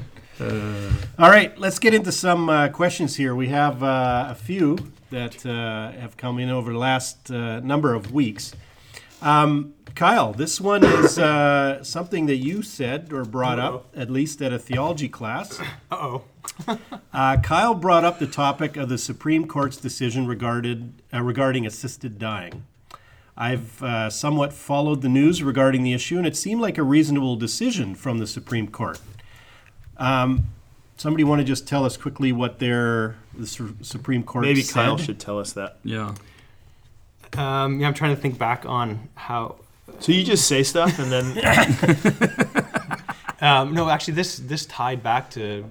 All 1.19 1.29
right, 1.29 1.59
let's 1.59 1.81
get 1.81 1.95
into 1.95 2.13
some 2.13 2.49
uh, 2.49 2.69
questions 2.69 3.17
here. 3.17 3.35
We 3.35 3.49
have 3.49 3.83
uh, 3.83 4.27
a 4.31 4.37
few 4.37 4.79
that 5.11 5.45
uh, 5.45 5.91
have 5.99 6.17
come 6.17 6.39
in 6.39 6.49
over 6.49 6.73
the 6.73 6.79
last 6.79 7.31
uh, 7.33 7.59
number 7.59 7.93
of 7.93 8.13
weeks. 8.13 8.53
Um, 9.21 9.75
Kyle, 9.99 10.33
this 10.33 10.61
one 10.61 10.85
is 10.85 11.19
uh, 11.19 11.83
something 11.83 12.27
that 12.27 12.37
you 12.37 12.63
said 12.63 13.13
or 13.13 13.25
brought 13.25 13.59
up, 13.59 13.87
at 13.97 14.09
least 14.09 14.41
at 14.41 14.53
a 14.53 14.59
theology 14.59 15.09
class. 15.09 15.61
Uh-oh. 15.91 16.23
Uh, 17.13 17.37
Kyle 17.39 17.75
brought 17.75 18.05
up 18.05 18.21
the 18.21 18.27
topic 18.27 18.77
of 18.77 18.89
the 18.89 18.97
Supreme 18.97 19.49
Court's 19.49 19.77
decision 19.77 20.27
regarded, 20.27 20.93
uh, 21.13 21.21
regarding 21.21 21.67
assisted 21.67 22.19
dying. 22.19 22.65
I've 23.37 23.83
uh, 23.83 24.09
somewhat 24.09 24.53
followed 24.53 25.03
the 25.03 25.09
news 25.09 25.43
regarding 25.43 25.83
the 25.83 25.93
issue, 25.93 26.17
and 26.17 26.27
it 26.27 26.37
seemed 26.37 26.61
like 26.61 26.79
a 26.79 26.85
reasonable 26.85 27.35
decision 27.35 27.97
from 27.97 28.19
the 28.19 28.27
Supreme 28.27 28.69
Court. 28.69 29.01
Um, 29.97 30.45
somebody 30.97 31.25
want 31.25 31.41
to 31.41 31.45
just 31.45 31.67
tell 31.67 31.85
us 31.85 31.97
quickly 31.97 32.31
what 32.31 32.61
their 32.61 33.17
the 33.35 33.47
Su- 33.49 33.77
Supreme 33.83 34.23
Court 34.23 34.45
Maybe 34.45 34.63
said? 34.63 34.75
Kyle 34.75 34.97
should 34.97 35.19
tell 35.19 35.41
us 35.41 35.53
that. 35.55 35.79
Yeah. 35.83 36.15
Um, 37.37 37.81
yeah, 37.81 37.89
I'm 37.89 37.95
trying 37.95 38.15
to 38.15 38.21
think 38.21 38.39
back 38.39 38.65
on 38.65 39.09
how. 39.17 39.57
So 40.01 40.13
you 40.13 40.25
just 40.25 40.47
say 40.47 40.63
stuff 40.63 40.99
and 40.99 41.11
then 41.11 42.59
Um, 43.41 43.75
no, 43.75 43.89
actually, 43.89 44.15
this 44.15 44.39
this 44.39 44.67
tied 44.67 45.03
back 45.03 45.31
to 45.31 45.65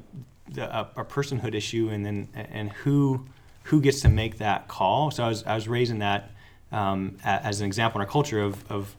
the, 0.49 0.63
a, 0.73 0.89
a 0.97 1.05
personhood 1.05 1.53
issue, 1.53 1.89
and 1.89 2.05
then 2.05 2.29
and 2.33 2.71
who 2.71 3.25
who 3.63 3.81
gets 3.81 4.01
to 4.01 4.09
make 4.09 4.37
that 4.37 4.67
call. 4.67 5.11
So 5.11 5.23
I 5.23 5.27
was 5.27 5.43
I 5.43 5.55
was 5.55 5.67
raising 5.67 5.99
that 5.99 6.31
um, 6.71 7.17
as 7.23 7.59
an 7.59 7.67
example 7.67 7.99
in 7.99 8.05
our 8.07 8.11
culture 8.11 8.41
of 8.41 8.63
of 8.71 8.95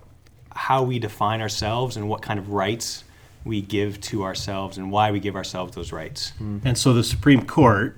how 0.55 0.83
we 0.83 0.99
define 0.99 1.41
ourselves 1.41 1.97
and 1.97 2.09
what 2.09 2.21
kind 2.21 2.39
of 2.39 2.51
rights 2.51 3.05
we 3.45 3.63
give 3.63 4.01
to 4.01 4.25
ourselves 4.25 4.77
and 4.77 4.91
why 4.91 5.11
we 5.13 5.21
give 5.21 5.37
ourselves 5.37 5.75
those 5.75 5.93
rights. 5.93 6.33
And 6.65 6.77
so 6.77 6.93
the 6.93 7.05
Supreme 7.05 7.47
Court 7.47 7.97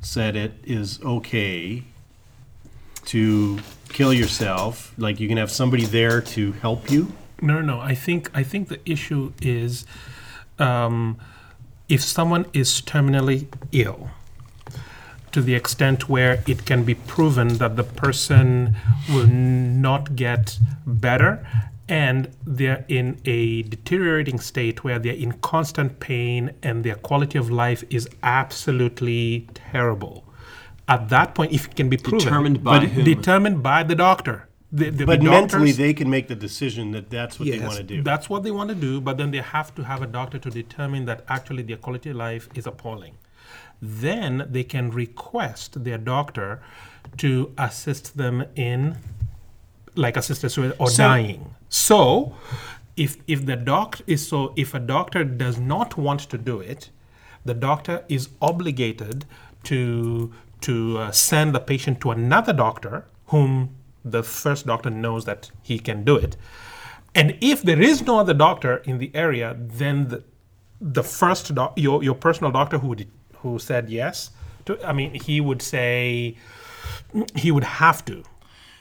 said 0.00 0.36
it 0.36 0.52
is 0.64 1.00
okay 1.02 1.82
to 3.06 3.58
kill 3.88 4.12
yourself. 4.12 4.92
Like 4.98 5.20
you 5.20 5.28
can 5.28 5.36
have 5.36 5.50
somebody 5.50 5.84
there 5.84 6.20
to 6.20 6.52
help 6.52 6.90
you. 6.90 7.12
No, 7.40 7.54
no, 7.54 7.60
no. 7.60 7.80
I 7.80 7.94
think 7.94 8.30
I 8.34 8.42
think 8.42 8.68
the 8.68 8.80
issue 8.90 9.32
is 9.42 9.86
um, 10.58 11.18
if 11.88 12.02
someone 12.02 12.46
is 12.52 12.80
terminally 12.80 13.46
ill, 13.72 14.10
to 15.32 15.42
the 15.42 15.54
extent 15.54 16.08
where 16.08 16.42
it 16.46 16.64
can 16.64 16.82
be 16.84 16.94
proven 16.94 17.58
that 17.58 17.76
the 17.76 17.84
person 17.84 18.74
will 19.10 19.26
not 19.26 20.16
get 20.16 20.58
better 20.86 21.46
and 21.88 22.30
they're 22.44 22.84
in 22.88 23.20
a 23.24 23.62
deteriorating 23.62 24.40
state 24.40 24.82
where 24.82 24.98
they're 24.98 25.12
in 25.12 25.32
constant 25.32 26.00
pain 26.00 26.52
and 26.62 26.84
their 26.84 26.96
quality 26.96 27.38
of 27.38 27.50
life 27.50 27.84
is 27.90 28.08
absolutely 28.22 29.48
terrible. 29.54 30.25
At 30.88 31.08
that 31.08 31.34
point, 31.34 31.52
if 31.52 31.66
it 31.66 31.74
can 31.76 31.88
be 31.88 31.96
proven, 31.96 32.20
Determined 32.20 32.62
by 32.64 32.78
but 32.80 32.88
whom? 32.88 33.04
determined 33.04 33.62
by 33.62 33.82
the 33.82 33.94
doctor. 33.94 34.48
The, 34.72 34.90
the, 34.90 35.06
But 35.06 35.20
the 35.20 35.30
mentally, 35.30 35.72
they 35.72 35.94
can 35.94 36.10
make 36.10 36.28
the 36.28 36.34
decision 36.34 36.90
that 36.92 37.08
that's 37.10 37.38
what 37.38 37.48
they 37.48 37.58
want 37.58 37.76
to 37.76 37.82
do. 37.82 38.02
that's 38.02 38.28
what 38.28 38.42
they 38.42 38.50
want 38.50 38.68
to 38.70 38.74
do, 38.74 39.00
but 39.00 39.16
then 39.16 39.30
they 39.30 39.38
have 39.40 39.74
to 39.76 39.82
have 39.84 40.02
a 40.02 40.06
doctor 40.06 40.38
to 40.38 40.50
determine 40.50 41.04
that 41.06 41.24
actually 41.28 41.62
their 41.62 41.76
quality 41.76 42.10
of 42.10 42.16
life 42.16 42.48
is 42.54 42.66
appalling. 42.66 43.14
Then 43.80 44.46
they 44.50 44.64
can 44.64 44.90
request 44.90 45.84
their 45.84 45.98
doctor 45.98 46.60
to 47.18 47.52
assist 47.58 48.16
them 48.16 48.44
in, 48.56 48.96
like 49.94 50.16
assisted 50.16 50.50
suicide 50.50 50.76
or 50.78 50.88
So- 50.90 51.02
dying. 51.02 51.54
So, 51.68 52.34
if 52.96 53.16
if 53.26 53.44
the 53.46 53.56
doc 53.56 54.00
is 54.06 54.26
so, 54.28 54.52
if 54.56 54.72
a 54.74 54.78
doctor 54.80 55.24
does 55.24 55.58
not 55.58 55.96
want 55.96 56.20
to 56.30 56.38
do 56.38 56.60
it, 56.60 56.90
the 57.44 57.54
doctor 57.54 58.04
is 58.08 58.28
obligated 58.40 59.24
to 59.64 60.32
to 60.62 60.98
uh, 60.98 61.10
send 61.10 61.54
the 61.54 61.60
patient 61.60 62.00
to 62.00 62.10
another 62.10 62.52
doctor 62.52 63.06
whom 63.26 63.76
the 64.04 64.22
first 64.22 64.66
doctor 64.66 64.90
knows 64.90 65.24
that 65.24 65.50
he 65.62 65.78
can 65.78 66.04
do 66.04 66.16
it. 66.16 66.36
And 67.14 67.36
if 67.40 67.62
there 67.62 67.80
is 67.80 68.02
no 68.02 68.18
other 68.18 68.34
doctor 68.34 68.78
in 68.78 68.98
the 68.98 69.10
area, 69.14 69.56
then 69.58 70.08
the, 70.08 70.22
the 70.80 71.02
first 71.02 71.54
doc, 71.54 71.72
your 71.76 72.02
your 72.02 72.14
personal 72.14 72.52
doctor 72.52 72.78
who 72.78 72.94
did, 72.94 73.10
who 73.38 73.58
said 73.58 73.88
yes, 73.88 74.30
to, 74.66 74.78
I 74.86 74.92
mean, 74.92 75.14
he 75.14 75.40
would 75.40 75.62
say 75.62 76.36
he 77.34 77.50
would 77.50 77.64
have 77.64 78.04
to. 78.04 78.22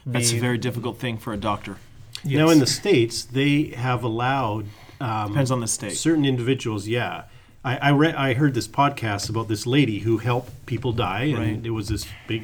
that's 0.05 0.33
a 0.33 0.39
very 0.39 0.57
difficult 0.57 0.99
thing 0.99 1.17
for 1.17 1.33
a 1.33 1.37
doctor. 1.37 1.77
Now, 2.23 2.49
in 2.49 2.59
the 2.59 2.67
states, 2.67 3.23
they 3.23 3.67
have 3.75 4.03
allowed 4.03 4.65
um, 4.99 5.29
Depends 5.29 5.51
on 5.51 5.59
the 5.59 5.67
state. 5.67 5.93
certain 5.93 6.25
individuals. 6.25 6.87
Yeah, 6.87 7.23
I 7.65 7.77
I, 7.77 7.89
re- 7.89 8.13
I 8.13 8.33
heard 8.35 8.53
this 8.53 8.67
podcast 8.67 9.29
about 9.29 9.47
this 9.47 9.65
lady 9.65 9.99
who 9.99 10.19
helped 10.19 10.65
people 10.65 10.91
die, 10.93 11.23
and 11.23 11.37
Right. 11.39 11.65
it 11.65 11.71
was 11.71 11.87
this 11.89 12.05
big 12.27 12.43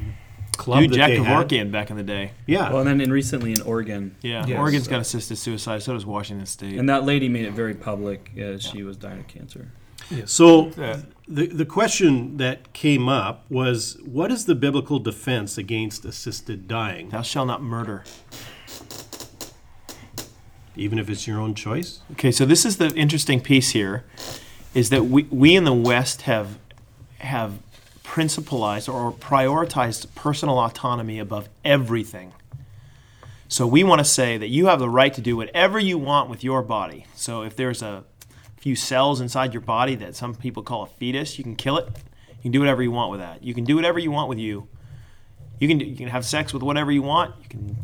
club 0.58 0.82
Dude, 0.82 0.92
that 0.92 0.96
Jack 0.98 1.10
they 1.12 1.18
had. 1.24 1.48
Kevorkian 1.48 1.72
back 1.72 1.90
in 1.92 1.98
the 1.98 2.04
day. 2.04 2.32
Yeah, 2.46 2.70
Well, 2.70 2.80
and 2.80 2.88
then 2.88 3.02
in 3.02 3.12
recently 3.12 3.52
in 3.54 3.62
Oregon, 3.62 4.16
Yeah, 4.22 4.46
Yes. 4.46 4.58
Oregon's 4.60 4.88
got 4.88 5.00
assisted 5.00 5.38
suicide. 5.38 5.82
So 5.84 5.94
does 5.94 6.06
Washington 6.06 6.46
State. 6.46 6.78
and 6.78 6.90
that 6.90 7.06
lady 7.06 7.30
made 7.30 7.46
it 7.46 7.54
very 7.54 7.74
public 7.74 8.32
uh, 8.38 8.58
she 8.60 8.84
was 8.84 8.98
dying 8.98 9.20
of 9.20 9.28
cancer. 9.28 9.70
So 10.26 10.72
Yeah. 10.78 10.98
the 11.28 11.48
the 11.48 11.66
question 11.66 12.38
that 12.38 12.74
came 12.74 13.08
up 13.08 13.46
was, 13.50 13.98
what 14.04 14.30
is 14.32 14.46
the 14.46 14.56
biblical 14.56 15.00
defense 15.00 15.58
against 15.58 16.04
assisted 16.06 16.68
dying, 16.68 17.10
Thou 17.10 17.22
shalt 17.22 17.48
not 17.48 17.62
murder. 17.64 18.04
even 20.76 20.98
if 21.00 21.10
it's 21.10 21.28
your 21.28 21.40
own 21.40 21.54
choice? 21.54 22.00
Okay, 22.14 22.32
so 22.32 22.46
this 22.46 22.66
is 22.66 22.78
the 22.78 22.90
interesting 22.96 23.40
piece 23.40 23.72
here, 23.72 24.04
is 24.74 24.90
that 24.90 25.06
we, 25.06 25.24
we 25.24 25.56
in 25.56 25.64
the 25.64 25.74
West 25.74 26.24
have 26.24 26.58
have 27.20 27.60
principalized 28.04 28.90
or 28.90 29.12
prioritized 29.12 30.14
personal 30.16 30.60
autonomy 30.60 31.20
above 31.20 31.48
everything. 31.64 32.34
So 33.48 33.68
we 33.68 33.84
want 33.84 34.00
to 34.00 34.06
say 34.06 34.38
that 34.38 34.48
you 34.48 34.68
have 34.68 34.80
the 34.80 34.90
right 34.90 35.14
to 35.14 35.22
do 35.22 35.38
whatever 35.38 35.80
you 35.80 35.98
want 35.98 36.30
with 36.30 36.44
your 36.44 36.62
body. 36.62 37.06
So 37.16 37.44
if 37.44 37.56
there's 37.56 37.82
a 37.82 38.04
few 38.58 38.76
cells 38.76 39.22
inside 39.22 39.54
your 39.54 39.62
body 39.62 39.96
that 39.96 40.16
some 40.16 40.36
people 40.36 40.64
call 40.64 40.84
a 40.84 40.88
fetus, 40.88 41.38
you 41.38 41.44
can 41.44 41.56
kill 41.56 41.78
it. 41.78 41.88
You 42.30 42.44
can 42.44 42.52
do 42.52 42.60
whatever 42.60 42.82
you 42.82 42.92
want 42.92 43.12
with 43.12 43.20
that. 43.20 43.44
You 43.44 43.54
can 43.54 43.66
do 43.66 43.76
whatever 43.76 44.00
you 44.00 44.12
want 44.12 44.30
with 44.30 44.40
you. 44.40 44.68
You 45.60 45.68
can 45.68 45.80
you 45.80 45.96
can 45.96 46.08
have 46.08 46.26
sex 46.26 46.54
with 46.54 46.64
whatever 46.64 46.92
you 46.92 47.02
want. 47.02 47.36
You 47.44 47.50
can 47.50 47.78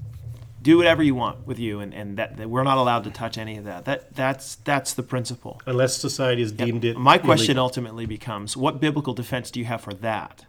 do 0.68 0.76
whatever 0.76 1.02
you 1.02 1.16
want 1.16 1.48
with 1.48 1.60
you, 1.60 1.80
and, 1.80 1.94
and 1.94 2.18
that, 2.18 2.36
that 2.36 2.50
we're 2.50 2.64
not 2.64 2.78
allowed 2.78 3.06
to 3.06 3.10
touch 3.10 3.38
any 3.38 3.56
of 3.56 3.64
that. 3.64 3.86
That 3.86 4.14
that's 4.14 4.56
that's 4.56 4.94
the 4.94 5.02
principle. 5.02 5.62
Unless 5.66 5.96
society 5.96 6.42
has 6.42 6.52
deemed 6.52 6.84
it. 6.84 6.98
My 6.98 7.18
question 7.18 7.52
illegal. 7.52 7.64
ultimately 7.64 8.06
becomes: 8.06 8.58
What 8.58 8.82
biblical 8.82 9.14
defense 9.14 9.50
do 9.50 9.62
you 9.62 9.66
have 9.66 9.80
for 9.80 9.94
that? 9.94 10.46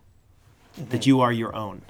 That 0.77 1.07
you 1.07 1.21
are 1.21 1.31
your 1.31 1.55
own, 1.55 1.83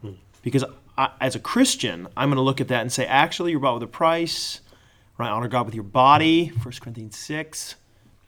hmm. 0.00 0.12
because 0.42 0.64
I, 0.96 1.10
as 1.20 1.34
a 1.34 1.40
Christian, 1.40 2.06
I'm 2.16 2.28
going 2.28 2.36
to 2.36 2.42
look 2.42 2.60
at 2.60 2.68
that 2.68 2.82
and 2.82 2.92
say, 2.92 3.04
actually, 3.04 3.50
you're 3.50 3.60
bought 3.60 3.74
with 3.74 3.82
a 3.82 3.88
price. 3.88 4.60
Right? 5.18 5.28
Honor 5.28 5.48
God 5.48 5.66
with 5.66 5.74
your 5.74 5.84
body. 5.84 6.48
1 6.48 6.74
Corinthians 6.80 7.16
six. 7.16 7.74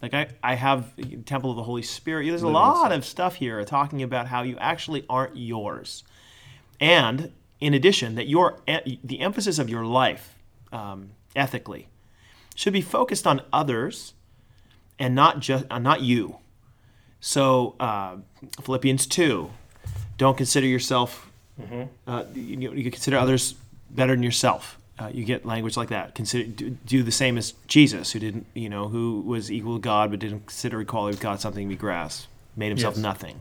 Like 0.03 0.15
I, 0.15 0.29
I 0.43 0.55
have 0.55 0.97
the 0.97 1.19
temple 1.19 1.51
of 1.51 1.57
the 1.57 1.63
Holy 1.63 1.83
Spirit. 1.83 2.27
There's 2.27 2.43
a 2.43 2.49
lot 2.49 2.91
of 2.91 3.05
stuff 3.05 3.37
here 3.37 3.65
talking 3.65 4.03
about 4.03 4.27
how 4.27 4.43
you 4.43 4.57
actually 4.59 5.05
aren't 5.09 5.37
yours, 5.37 6.03
and 6.81 7.33
in 7.61 7.75
addition, 7.75 8.15
that 8.15 8.29
your 8.29 8.59
the 8.67 9.21
emphasis 9.21 9.59
of 9.59 9.69
your 9.69 9.85
life, 9.85 10.35
um, 10.73 11.11
ethically, 11.35 11.89
should 12.55 12.73
be 12.73 12.81
focused 12.83 13.27
on 13.27 13.41
others, 13.53 14.15
and 14.99 15.15
not 15.15 15.41
just 15.41 15.65
uh, 15.71 15.79
not 15.79 16.01
you. 16.01 16.39
So 17.21 17.75
uh, 17.81 18.17
Philippians 18.63 19.07
two, 19.07 19.51
don't 20.17 20.37
consider 20.37 20.67
yourself. 20.67 21.31
Uh, 22.07 22.25
you, 22.35 22.73
you 22.73 22.91
consider 22.91 23.17
others 23.19 23.55
better 23.91 24.15
than 24.15 24.23
yourself. 24.23 24.79
Uh, 24.97 25.11
you 25.13 25.25
get 25.25 25.45
language 25.45 25.77
like 25.77 25.89
that. 25.89 26.15
Consider 26.15 26.45
do, 26.49 26.71
do 26.71 27.03
the 27.03 27.11
same 27.13 27.37
as 27.37 27.55
Jesus, 27.67 28.13
who 28.13 28.21
didn't, 28.21 28.47
you 28.55 28.69
know, 28.69 28.87
who 28.89 29.21
was 29.23 29.51
equal 29.51 29.75
to 29.77 29.81
God 29.81 30.11
but 30.11 30.21
didn't 30.21 30.47
consider 30.47 30.81
equality 30.81 31.15
with 31.15 31.21
God 31.21 31.41
something 31.41 31.67
to 31.67 31.69
be 31.69 31.77
grasped, 31.79 32.29
made 32.57 32.69
himself 32.69 32.95
Yes. 32.95 33.03
nothing. 33.03 33.41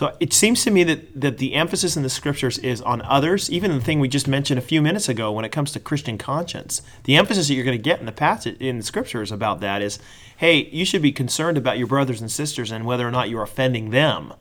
So 0.00 0.16
it 0.18 0.32
seems 0.32 0.64
to 0.64 0.70
me 0.70 0.82
that, 0.84 1.20
that 1.20 1.36
the 1.36 1.52
emphasis 1.52 1.94
in 1.94 2.02
the 2.02 2.08
scriptures 2.08 2.56
is 2.56 2.80
on 2.80 3.02
others, 3.02 3.50
even 3.50 3.70
the 3.70 3.82
thing 3.82 4.00
we 4.00 4.08
just 4.08 4.26
mentioned 4.26 4.58
a 4.58 4.62
few 4.62 4.80
minutes 4.80 5.10
ago 5.10 5.30
when 5.30 5.44
it 5.44 5.52
comes 5.52 5.72
to 5.72 5.78
Christian 5.78 6.16
conscience. 6.16 6.80
The 7.04 7.16
emphasis 7.16 7.48
that 7.48 7.54
you're 7.54 7.66
going 7.66 7.76
to 7.76 7.82
get 7.82 8.00
in 8.00 8.06
the 8.06 8.10
passage 8.10 8.56
in 8.60 8.78
the 8.78 8.82
scriptures 8.82 9.30
about 9.30 9.60
that 9.60 9.82
is, 9.82 9.98
hey, 10.38 10.70
you 10.72 10.86
should 10.86 11.02
be 11.02 11.12
concerned 11.12 11.58
about 11.58 11.76
your 11.76 11.86
brothers 11.86 12.22
and 12.22 12.32
sisters 12.32 12.70
and 12.70 12.86
whether 12.86 13.06
or 13.06 13.10
not 13.10 13.28
you're 13.28 13.42
offending 13.42 13.90
them 13.90 14.32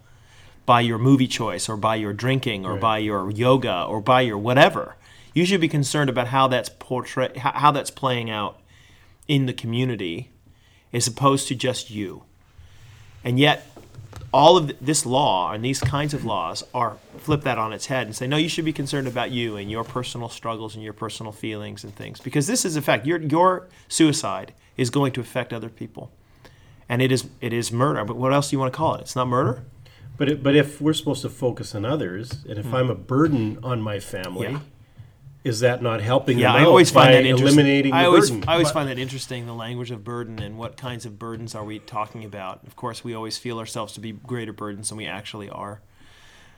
by 0.65 0.80
your 0.80 0.98
movie 0.98 1.28
choice 1.28 1.67
or 1.67 1.76
by 1.76 1.95
your 1.95 2.13
drinking 2.13 2.65
or 2.65 2.78
by 2.78 3.00
your 3.00 3.30
yoga 3.30 3.84
or 3.84 4.00
by 4.00 4.22
your 4.22 4.38
whatever. 4.38 4.95
You 5.34 5.43
should 5.43 5.60
be 5.60 5.67
concerned 5.67 6.10
about 6.10 6.28
how 6.28 6.48
that's 6.48 6.69
portray 6.69 7.38
how 7.38 7.52
how 7.52 7.72
that's 7.72 7.91
playing 7.91 8.30
out 8.30 8.62
in 9.28 9.45
the 9.45 9.54
community 9.54 10.32
as 10.93 11.06
opposed 11.06 11.50
to 11.50 11.54
just 11.56 11.89
you. 11.89 12.24
And 13.24 13.38
yet 13.38 13.68
all 14.31 14.57
of 14.57 14.71
this 14.79 15.05
law 15.05 15.51
and 15.51 15.63
these 15.63 15.79
kinds 15.79 16.13
of 16.13 16.23
laws 16.23 16.63
are 16.73 16.97
flip 17.17 17.41
that 17.41 17.57
on 17.57 17.73
its 17.73 17.87
head 17.87 18.05
and 18.05 18.15
say 18.15 18.27
no 18.27 18.37
you 18.37 18.49
should 18.49 18.65
be 18.65 18.73
concerned 18.73 19.07
about 19.07 19.31
you 19.31 19.57
and 19.57 19.71
your 19.71 19.83
personal 19.83 20.29
struggles 20.29 20.75
and 20.75 20.83
your 20.83 20.93
personal 20.93 21.31
feelings 21.31 21.83
and 21.83 21.95
things. 21.95 22.19
Because 22.19 22.47
this 22.47 22.65
is 22.65 22.75
a 22.75 22.81
fact 22.81 23.05
your 23.05 23.19
your 23.19 23.67
suicide 23.87 24.53
is 24.77 24.89
going 24.89 25.11
to 25.13 25.21
affect 25.21 25.51
other 25.51 25.69
people. 25.69 26.11
And 26.87 27.01
it 27.01 27.11
is 27.11 27.27
it 27.41 27.53
is 27.53 27.71
murder. 27.71 28.05
But 28.05 28.17
what 28.17 28.33
else 28.33 28.49
do 28.49 28.55
you 28.55 28.59
want 28.59 28.73
to 28.73 28.77
call 28.77 28.95
it? 28.95 29.01
It's 29.01 29.15
not 29.15 29.27
murder? 29.27 29.63
But 30.17 30.29
it, 30.29 30.43
but 30.43 30.55
if 30.55 30.81
we're 30.81 30.93
supposed 30.93 31.21
to 31.21 31.29
focus 31.29 31.73
on 31.73 31.85
others, 31.85 32.43
and 32.47 32.59
if 32.59 32.65
hmm. 32.65 32.75
I'm 32.75 32.89
a 32.89 32.95
burden 32.95 33.57
on 33.63 33.81
my 33.81 33.99
family. 33.99 34.51
Yeah. 34.51 34.59
Is 35.43 35.62
that 35.62 35.82
not 35.82 36.02
helping 36.02 36.38
yeah 36.38 36.47
them 36.52 36.58
i 36.58 36.62
out 36.62 36.67
always 36.67 36.91
by 36.91 37.04
find 37.06 37.13
that 37.15 37.25
interesting. 37.25 37.47
eliminating 37.47 37.93
i 37.93 38.02
the 38.02 38.08
always 38.08 38.30
burden? 38.30 38.49
i 38.49 38.54
always 38.54 38.67
But- 38.67 38.73
find 38.73 38.89
that 38.89 38.99
interesting 38.99 39.45
the 39.45 39.54
language 39.54 39.89
of 39.91 40.04
burden 40.04 40.39
and 40.39 40.58
what 40.58 40.75
kinds 40.78 41.06
of 41.06 41.17
burdens 41.17 41.56
are 41.56 41.63
we 41.63 41.80
talking 41.80 42.25
about. 42.25 42.60
Of 42.67 42.75
course 42.75 43.04
we 43.04 43.13
always 43.13 43.38
feel 43.38 43.58
ourselves 43.60 43.93
to 43.93 43.99
be 44.02 44.12
greater 44.12 44.52
burdens 44.54 44.89
than 44.89 44.97
we 44.97 45.06
actually 45.06 45.49
are. 45.49 45.82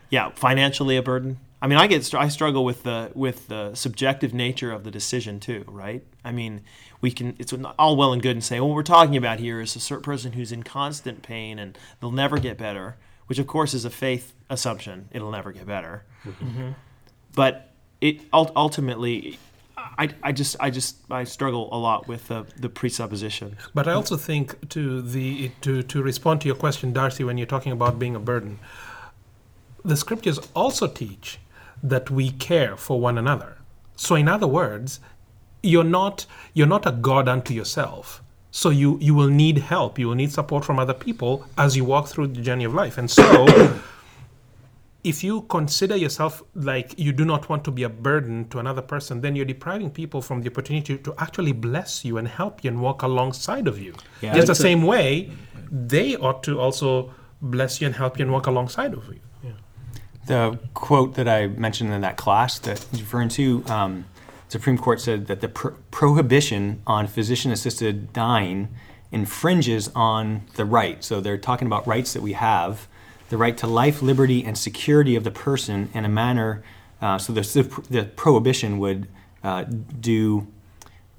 Yeah 0.09 0.29
financially 0.35 0.97
a 0.97 1.03
burden. 1.03 1.39
I 1.61 1.67
mean 1.67 1.77
i 1.77 1.85
get 1.85 2.11
i 2.15 2.27
struggle 2.27 2.65
with 2.65 2.81
the 2.83 3.11
with 3.13 3.47
the 3.47 3.75
subjective 3.75 4.33
nature 4.33 4.71
of 4.71 4.83
the 4.83 4.91
decision 4.91 5.39
too 5.39 5.63
right? 5.67 6.03
I 6.25 6.31
mean 6.31 6.61
we 7.01 7.11
can 7.11 7.35
it's 7.37 7.53
all 7.77 7.95
well 7.95 8.13
and 8.13 8.21
good 8.21 8.35
and 8.35 8.43
say 8.43 8.59
well, 8.59 8.69
what 8.69 8.75
we're 8.75 8.83
talking 8.83 9.15
about 9.15 9.39
here 9.39 9.61
is 9.61 9.75
a 9.75 9.79
certain 9.79 10.03
person 10.03 10.31
who's 10.33 10.51
in 10.51 10.63
constant 10.63 11.21
pain 11.21 11.59
and 11.59 11.77
they'll 11.99 12.11
never 12.11 12.39
get 12.39 12.57
better 12.57 12.97
which 13.27 13.37
of 13.39 13.45
course 13.47 13.73
is 13.73 13.85
a 13.85 13.89
faith 13.89 14.33
assumption. 14.49 15.07
It'll 15.11 15.31
never 15.31 15.53
get 15.53 15.65
better. 15.65 16.03
Mm-hmm. 16.25 16.71
But 17.33 17.70
it 18.01 18.21
ultimately 18.33 19.37
I, 19.77 20.09
I 20.23 20.31
just 20.31 20.55
I 20.59 20.69
just 20.69 20.97
I 21.09 21.23
struggle 21.23 21.69
a 21.71 21.77
lot 21.77 22.07
with 22.07 22.27
the, 22.27 22.45
the 22.57 22.69
presupposition. 22.69 23.57
But 23.73 23.87
I 23.87 23.93
also 23.93 24.17
think 24.17 24.69
to 24.69 25.01
the 25.01 25.51
to 25.61 25.83
to 25.83 26.03
respond 26.03 26.41
to 26.41 26.47
your 26.47 26.55
question, 26.55 26.93
Darcy, 26.93 27.23
when 27.23 27.37
you're 27.37 27.47
talking 27.47 27.71
about 27.71 27.99
being 27.99 28.15
a 28.15 28.19
burden, 28.19 28.59
the 29.83 29.95
scriptures 29.95 30.39
also 30.55 30.87
teach 30.87 31.39
that 31.83 32.09
we 32.09 32.31
care 32.31 32.75
for 32.77 32.99
one 32.99 33.17
another. 33.17 33.57
So 33.95 34.15
in 34.15 34.27
other 34.27 34.47
words, 34.47 34.99
you're 35.63 35.83
not 35.83 36.25
you're 36.53 36.67
not 36.67 36.85
a 36.85 36.91
god 36.91 37.27
unto 37.27 37.53
yourself. 37.53 38.23
So 38.51 38.69
you 38.69 38.97
you 38.99 39.13
will 39.13 39.29
need 39.29 39.59
help. 39.59 39.99
You 39.99 40.07
will 40.07 40.15
need 40.15 40.31
support 40.31 40.65
from 40.65 40.79
other 40.79 40.93
people 40.93 41.47
as 41.57 41.75
you 41.75 41.85
walk 41.85 42.07
through 42.07 42.27
the 42.27 42.41
journey 42.41 42.65
of 42.65 42.73
life. 42.73 42.97
And 42.97 43.09
so 43.09 43.45
if 45.03 45.23
you 45.23 45.41
consider 45.43 45.95
yourself 45.95 46.43
like 46.53 46.97
you 46.97 47.11
do 47.11 47.25
not 47.25 47.49
want 47.49 47.63
to 47.63 47.71
be 47.71 47.83
a 47.83 47.89
burden 47.89 48.47
to 48.49 48.59
another 48.59 48.81
person, 48.81 49.21
then 49.21 49.35
you're 49.35 49.45
depriving 49.45 49.89
people 49.89 50.21
from 50.21 50.41
the 50.41 50.49
opportunity 50.49 50.97
to 50.97 51.13
actually 51.17 51.53
bless 51.53 52.05
you 52.05 52.17
and 52.17 52.27
help 52.27 52.63
you 52.63 52.69
and 52.69 52.81
walk 52.81 53.01
alongside 53.01 53.67
of 53.67 53.79
you. 53.79 53.93
Yeah. 54.21 54.35
Just 54.35 54.47
the 54.47 54.53
a- 54.53 54.55
same 54.55 54.83
way, 54.83 55.31
they 55.71 56.15
ought 56.17 56.43
to 56.43 56.59
also 56.59 57.13
bless 57.41 57.81
you 57.81 57.87
and 57.87 57.95
help 57.95 58.19
you 58.19 58.23
and 58.23 58.31
walk 58.31 58.47
alongside 58.47 58.93
of 58.93 59.07
you. 59.07 59.19
The 60.27 60.59
quote 60.75 61.15
that 61.15 61.27
I 61.27 61.47
mentioned 61.47 61.91
in 61.91 62.01
that 62.01 62.15
class 62.15 62.59
that 62.59 62.85
he's 62.91 63.01
referring 63.01 63.29
to, 63.29 63.63
um, 63.65 64.05
Supreme 64.49 64.77
Court 64.77 65.01
said 65.01 65.25
that 65.25 65.41
the 65.41 65.47
pro- 65.47 65.75
prohibition 65.89 66.83
on 66.85 67.07
physician-assisted 67.07 68.13
dying 68.13 68.69
infringes 69.11 69.89
on 69.95 70.43
the 70.55 70.63
right. 70.63 71.03
So 71.03 71.21
they're 71.21 71.39
talking 71.39 71.65
about 71.65 71.87
rights 71.87 72.13
that 72.13 72.21
we 72.21 72.33
have, 72.33 72.87
the 73.31 73.37
right 73.37 73.57
to 73.57 73.65
life, 73.65 74.01
liberty, 74.01 74.43
and 74.43 74.57
security 74.57 75.15
of 75.15 75.23
the 75.23 75.31
person 75.31 75.89
in 75.93 76.03
a 76.03 76.09
manner. 76.09 76.63
Uh, 77.01 77.17
so 77.17 77.33
the, 77.33 77.41
the 77.89 78.03
prohibition 78.03 78.77
would 78.77 79.07
uh, 79.43 79.63
do 79.99 80.45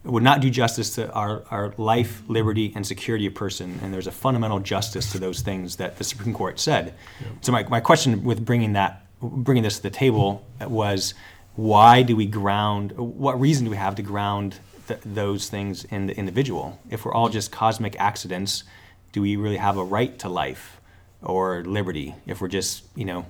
would 0.05 0.23
not 0.23 0.41
do 0.41 0.51
justice 0.51 0.97
to 0.97 1.11
our, 1.13 1.45
our 1.51 1.73
life, 1.79 2.23
liberty, 2.27 2.73
and 2.75 2.85
security 2.85 3.25
of 3.27 3.35
person. 3.35 3.79
And 3.83 3.95
there's 3.95 4.09
a 4.09 4.13
fundamental 4.13 4.59
justice 4.59 5.13
to 5.13 5.19
those 5.21 5.43
things 5.43 5.77
that 5.77 5.97
the 5.97 6.03
Supreme 6.03 6.35
Court 6.35 6.59
said. 6.59 6.95
So 7.41 7.53
my, 7.53 7.63
my 7.69 7.79
question 7.79 8.25
with 8.25 8.45
bringing 8.45 8.73
that, 8.73 9.07
bringing 9.21 9.63
this 9.63 9.77
to 9.77 9.83
the 9.85 9.91
table 9.91 10.45
was, 10.61 11.15
why 11.55 12.03
do 12.03 12.17
we 12.17 12.27
ground? 12.27 12.91
What 12.97 13.41
reason 13.41 13.65
do 13.65 13.71
we 13.71 13.77
have 13.77 13.95
to 13.95 14.03
ground 14.03 14.59
th- 14.89 14.99
those 15.05 15.49
things 15.49 15.85
in 15.85 16.09
the 16.09 16.17
individual? 16.17 16.81
If 16.91 17.05
we're 17.05 17.15
all 17.15 17.29
just 17.29 17.53
cosmic 17.53 17.95
accidents, 18.01 18.65
do 19.13 19.23
we 19.23 19.37
really 19.37 19.59
have 19.59 19.77
a 19.77 19.85
right 19.85 20.19
to 20.19 20.29
life 20.29 20.81
or 21.23 21.65
liberty? 21.65 22.15
If 22.27 22.41
we're 22.41 22.49
just 22.49 22.85
you 22.95 23.05
know 23.05 23.27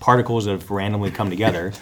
particles 0.00 0.44
that 0.46 0.52
have 0.52 0.70
randomly 0.70 1.10
come 1.10 1.30
together. 1.30 1.72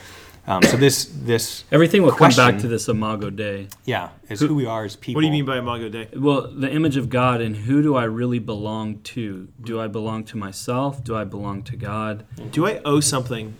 Um, 0.46 0.62
so 0.62 0.78
this 0.78 1.04
this 1.14 1.64
Everything 1.70 2.02
will 2.02 2.12
come 2.12 2.32
back 2.34 2.58
to 2.60 2.68
this 2.68 2.88
Imago 2.88 3.28
Dei. 3.28 3.68
yeah 3.84 4.08
is 4.30 4.40
who 4.40 4.54
we 4.54 4.64
are 4.64 4.84
as 4.84 4.96
people. 4.96 5.18
What 5.18 5.22
do 5.22 5.26
you 5.26 5.32
mean 5.32 5.44
by 5.44 5.58
Imago 5.58 5.90
Dei? 5.90 6.08
Well, 6.16 6.50
the 6.50 6.70
image 6.72 6.96
of 6.96 7.10
God 7.10 7.42
and 7.42 7.54
who 7.54 7.82
do 7.82 7.96
I 7.96 8.04
really 8.04 8.38
belong 8.38 9.00
to? 9.00 9.48
Do 9.62 9.78
I 9.78 9.88
belong 9.88 10.24
to 10.24 10.38
myself? 10.38 11.04
Do 11.04 11.14
I 11.14 11.24
belong 11.24 11.64
to 11.64 11.76
God? 11.76 12.24
Do 12.50 12.66
I 12.66 12.80
owe 12.86 13.00
something 13.00 13.56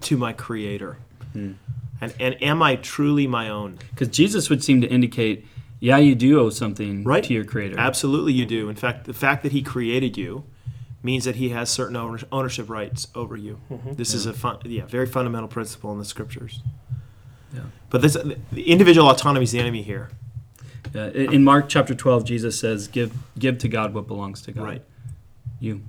to 0.00 0.16
my 0.16 0.32
Creator? 0.32 0.98
And 1.34 1.58
and 2.00 2.42
am 2.42 2.62
I 2.62 2.76
truly 2.76 3.26
my 3.28 3.48
own? 3.48 3.78
Because 3.90 4.08
Jesus 4.08 4.50
would 4.50 4.62
seem 4.64 4.80
to 4.80 4.88
indicate, 4.88 5.46
yeah, 5.78 5.98
you 5.98 6.14
do 6.16 6.40
owe 6.40 6.50
something 6.50 7.04
Right. 7.04 7.22
to 7.24 7.32
your 7.32 7.44
Creator. 7.44 7.78
Absolutely, 7.78 8.32
you 8.32 8.44
do. 8.44 8.68
In 8.68 8.74
fact, 8.76 9.04
the 9.04 9.12
fact 9.14 9.42
that 9.44 9.52
He 9.52 9.62
created 9.62 10.16
you 10.16 10.44
means 11.04 11.24
that 11.24 11.36
He 11.36 11.50
has 11.50 11.70
certain 11.70 11.96
ownership 12.32 12.68
rights 12.68 13.06
over 13.14 13.36
you. 13.36 13.60
Mm-hmm. 13.70 13.92
This 13.94 14.14
is 14.14 14.26
a 14.26 14.32
fun, 14.32 14.58
yeah, 14.64 14.86
very 14.86 15.06
fundamental 15.06 15.48
principle 15.48 15.92
in 15.92 15.98
the 15.98 16.04
Scriptures. 16.04 16.60
Yeah. 17.54 17.60
But 17.90 18.02
this 18.02 18.16
the 18.50 18.62
individual 18.68 19.08
autonomy 19.08 19.44
is 19.44 19.52
the 19.52 19.60
enemy 19.60 19.82
here. 19.82 20.10
Yeah, 20.92 21.08
in 21.10 21.32
in 21.34 21.44
Mark 21.44 21.68
chapter 21.68 21.94
12, 21.94 22.24
Jesus 22.24 22.58
says, 22.58 22.88
give, 22.88 23.12
give 23.38 23.58
to 23.58 23.68
God 23.68 23.94
what 23.94 24.06
belongs 24.08 24.42
to 24.42 24.52
God. 24.52 24.64
Right. 24.64 24.82
You. 25.60 25.82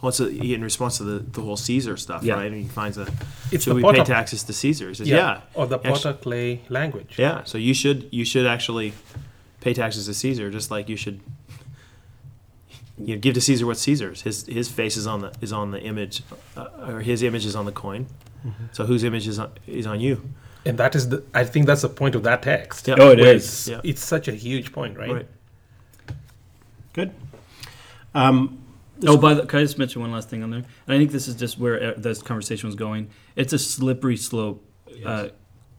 Well, 0.00 0.10
so 0.10 0.26
in 0.26 0.62
response 0.64 0.96
to 0.98 1.04
the, 1.04 1.18
the 1.20 1.40
whole 1.42 1.56
Caesar 1.56 1.96
stuff, 1.96 2.24
Yeah. 2.24 2.34
right? 2.34 2.46
And 2.50 2.60
he 2.60 2.68
finds 2.68 2.98
a 2.98 3.06
It's 3.52 3.64
should 3.64 3.70
the 3.70 3.74
we 3.76 3.82
pay 3.92 4.00
of- 4.00 4.06
taxes 4.06 4.42
to 4.44 4.52
Caesar? 4.52 4.88
He 4.88 4.94
says, 4.94 5.08
yeah. 5.08 5.42
Or 5.54 5.66
the 5.68 5.76
Actu- 5.76 5.90
potter 5.90 6.12
clay 6.14 6.60
language. 6.68 7.14
Yeah, 7.18 7.44
so 7.44 7.56
you 7.56 7.72
should 7.72 8.08
you 8.10 8.24
should 8.24 8.44
actually 8.46 8.94
pay 9.60 9.72
taxes 9.74 10.06
to 10.06 10.14
Caesar, 10.14 10.50
just 10.50 10.72
like 10.72 10.88
you 10.88 10.96
should 10.96 11.20
you 12.98 13.14
know, 13.14 13.20
give 13.20 13.34
to 13.34 13.40
Caesar 13.40 13.66
what's 13.66 13.80
Caesar's. 13.80 14.22
His 14.22 14.46
his 14.46 14.68
face 14.68 14.96
is 14.96 15.06
on 15.06 15.20
the 15.20 15.32
is 15.40 15.52
on 15.52 15.70
the 15.70 15.80
image, 15.80 16.22
uh, 16.56 16.68
or 16.88 17.00
his 17.00 17.22
image 17.22 17.46
is 17.46 17.56
on 17.56 17.64
the 17.64 17.72
coin. 17.72 18.06
So 18.72 18.84
whose 18.86 19.04
image 19.04 19.28
is 19.28 19.38
on, 19.38 19.52
is 19.66 19.86
on 19.86 20.00
you? 20.00 20.28
And 20.64 20.76
that 20.78 20.94
is 20.94 21.08
the 21.08 21.22
I 21.32 21.44
think 21.44 21.66
that's 21.66 21.82
the 21.82 21.88
point 21.88 22.14
of 22.14 22.22
that 22.24 22.42
text. 22.42 22.88
Yeah. 22.88 22.96
Oh, 22.98 23.10
it 23.10 23.18
Where 23.18 23.34
is. 23.34 23.44
It's, 23.44 23.68
Yeah. 23.68 23.80
it's 23.84 24.04
such 24.04 24.28
a 24.28 24.32
huge 24.32 24.72
point, 24.72 24.98
right? 24.98 25.12
Right. 25.12 25.28
Good. 26.92 27.12
Um, 28.14 28.58
Oh, 29.04 29.16
by 29.16 29.34
the, 29.34 29.46
can 29.46 29.58
I 29.58 29.62
just 29.62 29.78
mention 29.78 30.00
one 30.00 30.12
last 30.12 30.30
thing 30.30 30.44
on 30.44 30.50
there? 30.50 30.60
And 30.86 30.94
I 30.94 30.96
think 30.96 31.10
this 31.10 31.26
is 31.26 31.34
just 31.34 31.58
where 31.58 31.82
uh, 31.82 31.94
this 31.96 32.22
conversation 32.22 32.68
was 32.68 32.76
going. 32.76 33.10
It's 33.34 33.52
a 33.52 33.58
slippery 33.58 34.16
slope 34.16 34.64
uh, 35.04 35.28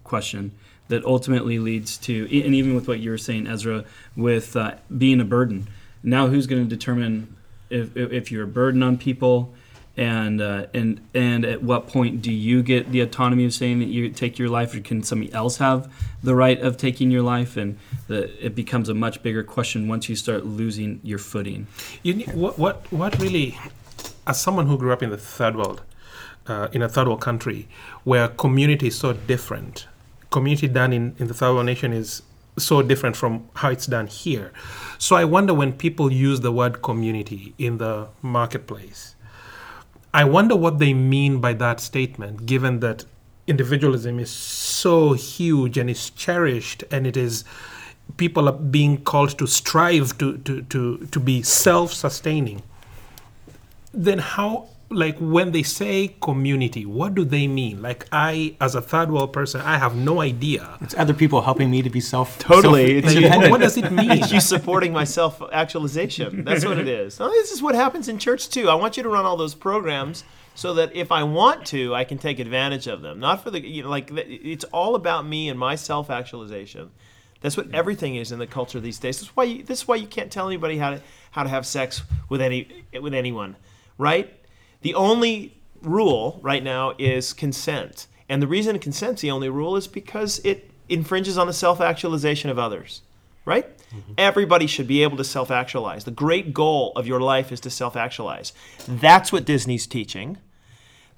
question 0.03 0.51
that 0.89 1.05
ultimately 1.05 1.57
leads 1.57 1.97
to, 1.99 2.23
and 2.23 2.53
even 2.53 2.75
with 2.75 2.87
what 2.87 2.99
you 2.99 3.11
were 3.11 3.17
saying, 3.17 3.47
Ezra, 3.47 3.85
with 4.17 4.57
uh, 4.57 4.75
being 4.97 5.21
a 5.21 5.23
burden. 5.25 5.69
Now, 6.03 6.27
who's 6.27 6.47
going 6.47 6.63
to 6.63 6.69
determine 6.69 7.35
if, 7.69 7.95
if 7.95 8.31
you're 8.31 8.43
a 8.43 8.47
burden 8.47 8.83
on 8.83 8.97
people, 8.97 9.53
and 9.95 10.41
uh, 10.41 10.65
and 10.73 10.99
and 11.13 11.45
at 11.45 11.61
what 11.61 11.87
point 11.87 12.21
do 12.21 12.31
you 12.31 12.63
get 12.63 12.91
the 12.91 13.01
autonomy 13.01 13.45
of 13.45 13.53
saying 13.53 13.79
that 13.79 13.89
you 13.89 14.09
take 14.09 14.39
your 14.39 14.49
life, 14.49 14.75
or 14.75 14.79
can 14.79 15.03
somebody 15.03 15.31
else 15.33 15.57
have 15.57 15.91
the 16.23 16.33
right 16.33 16.59
of 16.59 16.77
taking 16.77 17.11
your 17.11 17.21
life? 17.21 17.55
And 17.57 17.77
the, 18.07 18.29
it 18.43 18.55
becomes 18.55 18.89
a 18.89 18.95
much 18.95 19.21
bigger 19.21 19.43
question 19.43 19.87
once 19.87 20.09
you 20.09 20.15
start 20.15 20.45
losing 20.45 20.99
your 21.03 21.19
footing. 21.19 21.67
You 22.01 22.15
need, 22.15 22.33
what, 22.33 22.57
what, 22.57 22.91
what 22.91 23.19
really, 23.21 23.57
as 24.25 24.41
someone 24.41 24.65
who 24.65 24.79
grew 24.79 24.91
up 24.91 25.03
in 25.03 25.11
the 25.11 25.17
third 25.17 25.55
world, 25.55 25.83
uh, 26.47 26.69
in 26.71 26.81
a 26.81 26.89
third 26.89 27.07
world 27.07 27.21
country, 27.21 27.67
where 28.03 28.29
community 28.29 28.87
is 28.87 28.97
so 28.97 29.13
different, 29.13 29.87
community 30.31 30.67
done 30.67 30.91
in, 30.91 31.15
in 31.19 31.27
the 31.27 31.35
third 31.35 31.53
world 31.53 31.67
nation 31.67 31.93
is 31.93 32.23
so 32.57 32.81
different 32.81 33.15
from 33.15 33.47
how 33.55 33.69
it's 33.69 33.85
done 33.85 34.07
here. 34.07 34.51
So 35.03 35.17
I 35.17 35.25
wonder 35.25 35.53
when 35.53 35.73
people 35.73 36.13
use 36.13 36.39
the 36.39 36.51
word 36.53 36.81
community 36.81 37.53
in 37.57 37.77
the 37.77 38.07
marketplace, 38.21 39.15
I 40.13 40.23
wonder 40.23 40.55
what 40.55 40.79
they 40.79 40.93
mean 40.93 41.41
by 41.41 41.51
that 41.55 41.81
statement, 41.81 42.45
given 42.45 42.79
that 42.79 43.03
individualism 43.45 44.17
is 44.17 44.31
so 44.31 45.11
huge 45.11 45.77
and 45.77 45.89
is 45.89 46.09
cherished 46.09 46.85
and 46.89 47.05
it 47.05 47.17
is 47.17 47.43
people 48.15 48.47
are 48.47 48.53
being 48.53 49.03
called 49.03 49.37
to 49.39 49.45
strive 49.45 50.17
to 50.19 50.37
to 50.37 50.61
to, 50.61 51.05
to 51.11 51.19
be 51.19 51.41
self-sustaining. 51.41 52.63
Then 53.93 54.19
how 54.19 54.69
like 54.93 55.17
when 55.19 55.51
they 55.51 55.63
say 55.63 56.15
community 56.21 56.85
what 56.85 57.13
do 57.15 57.25
they 57.25 57.47
mean 57.47 57.81
like 57.81 58.07
i 58.11 58.55
as 58.61 58.75
a 58.75 58.81
third 58.81 59.11
world 59.11 59.33
person 59.33 59.61
i 59.61 59.77
have 59.77 59.95
no 59.95 60.21
idea 60.21 60.77
It's 60.81 60.95
other 60.95 61.13
people 61.13 61.41
helping 61.41 61.69
me 61.71 61.81
to 61.81 61.89
be 61.89 61.99
self 61.99 62.37
Totally. 62.39 62.97
It's 62.97 63.15
Like, 63.15 63.37
what, 63.37 63.51
what 63.51 63.61
does 63.61 63.77
it 63.77 63.91
mean 63.99 64.11
It's 64.11 64.31
you 64.31 64.39
supporting 64.39 64.91
my 64.93 65.03
self 65.03 65.41
actualization. 65.51 66.43
That's 66.43 66.65
what 66.65 66.77
it 66.77 66.87
is. 66.87 67.19
Now, 67.19 67.29
this 67.39 67.51
is 67.51 67.61
what 67.61 67.75
happens 67.75 68.09
in 68.09 68.17
church 68.17 68.49
too. 68.49 68.69
I 68.69 68.75
want 68.75 68.97
you 68.97 69.03
to 69.03 69.09
run 69.09 69.25
all 69.25 69.37
those 69.37 69.55
programs 69.55 70.23
so 70.55 70.73
that 70.75 70.95
if 70.95 71.11
I 71.11 71.23
want 71.23 71.65
to, 71.67 71.95
I 71.95 72.03
can 72.03 72.17
take 72.17 72.39
advantage 72.39 72.87
of 72.87 73.01
them. 73.01 73.19
Not 73.19 73.43
for 73.43 73.51
the 73.51 73.65
you 73.65 73.83
know, 73.83 73.89
like 73.89 74.09
it's 74.11 74.65
all 74.65 74.95
about 74.95 75.25
me 75.25 75.49
and 75.49 75.57
my 75.59 75.75
self 75.75 76.09
actualization. 76.09 76.91
That's 77.41 77.57
what 77.57 77.73
everything 77.73 78.15
is 78.15 78.31
in 78.31 78.39
the 78.39 78.47
culture 78.47 78.79
these 78.79 78.99
days. 78.99 79.19
This 79.19 79.27
is 79.27 79.35
why 79.35 79.43
you, 79.45 79.63
this 79.63 79.81
is 79.81 79.87
why 79.87 79.95
you 79.95 80.07
can't 80.07 80.31
tell 80.31 80.47
anybody 80.47 80.77
how 80.77 80.91
to 80.91 81.01
how 81.31 81.43
to 81.43 81.49
have 81.49 81.65
sex 81.65 82.03
with 82.29 82.41
any 82.41 82.85
with 83.01 83.13
anyone, 83.13 83.55
right? 83.97 84.33
The 84.83 84.93
only 84.93 85.57
rule 85.81 86.39
right 86.41 86.63
now 86.63 86.93
is 86.97 87.33
consent. 87.33 88.07
And 88.29 88.41
the 88.41 88.47
reason 88.47 88.77
consent's 88.79 89.21
the 89.21 89.31
only 89.31 89.49
rule 89.49 89.75
is 89.75 89.87
because 89.87 90.39
it 90.45 90.69
infringes 90.87 91.37
on 91.37 91.47
the 91.47 91.53
self-actualization 91.53 92.49
of 92.49 92.59
others. 92.59 93.01
Right? 93.45 93.67
Everybody 94.17 94.67
should 94.67 94.87
be 94.87 95.03
able 95.03 95.17
to 95.17 95.23
self-actualize. 95.23 96.05
The 96.05 96.11
great 96.11 96.53
goal 96.53 96.93
of 96.95 97.05
your 97.05 97.19
life 97.19 97.51
is 97.51 97.59
to 97.61 97.69
self-actualize. 97.69 98.53
That's 98.87 99.33
what 99.33 99.45
Disney's 99.45 99.85
teaching. 99.85 100.37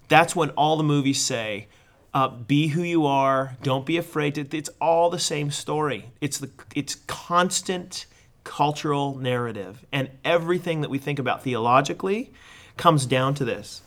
That's 0.08 0.36
when 0.36 0.50
all 0.52 0.76
the 0.76 0.84
movies 0.84 1.24
say, 1.24 1.68
uh, 2.16 2.30
"Be 2.30 2.70
who 2.70 2.82
you 2.82 3.06
are. 3.06 3.58
Don't 3.62 3.86
be 3.86 3.98
afraid." 3.98 4.38
It's 4.38 4.70
all 4.82 5.10
the 5.12 5.20
same 5.20 5.52
story. 5.52 6.06
It's 6.20 6.40
the 6.40 6.50
it's 6.74 6.96
constant 7.08 8.08
cultural 8.44 9.16
narrative, 9.16 9.86
and 9.92 10.10
everything 10.24 10.82
that 10.82 10.90
we 10.90 10.98
think 10.98 11.20
about 11.20 11.44
theologically 11.44 12.32
comes 12.78 13.06
down 13.06 13.34
to 13.36 13.46
this. 13.46 13.82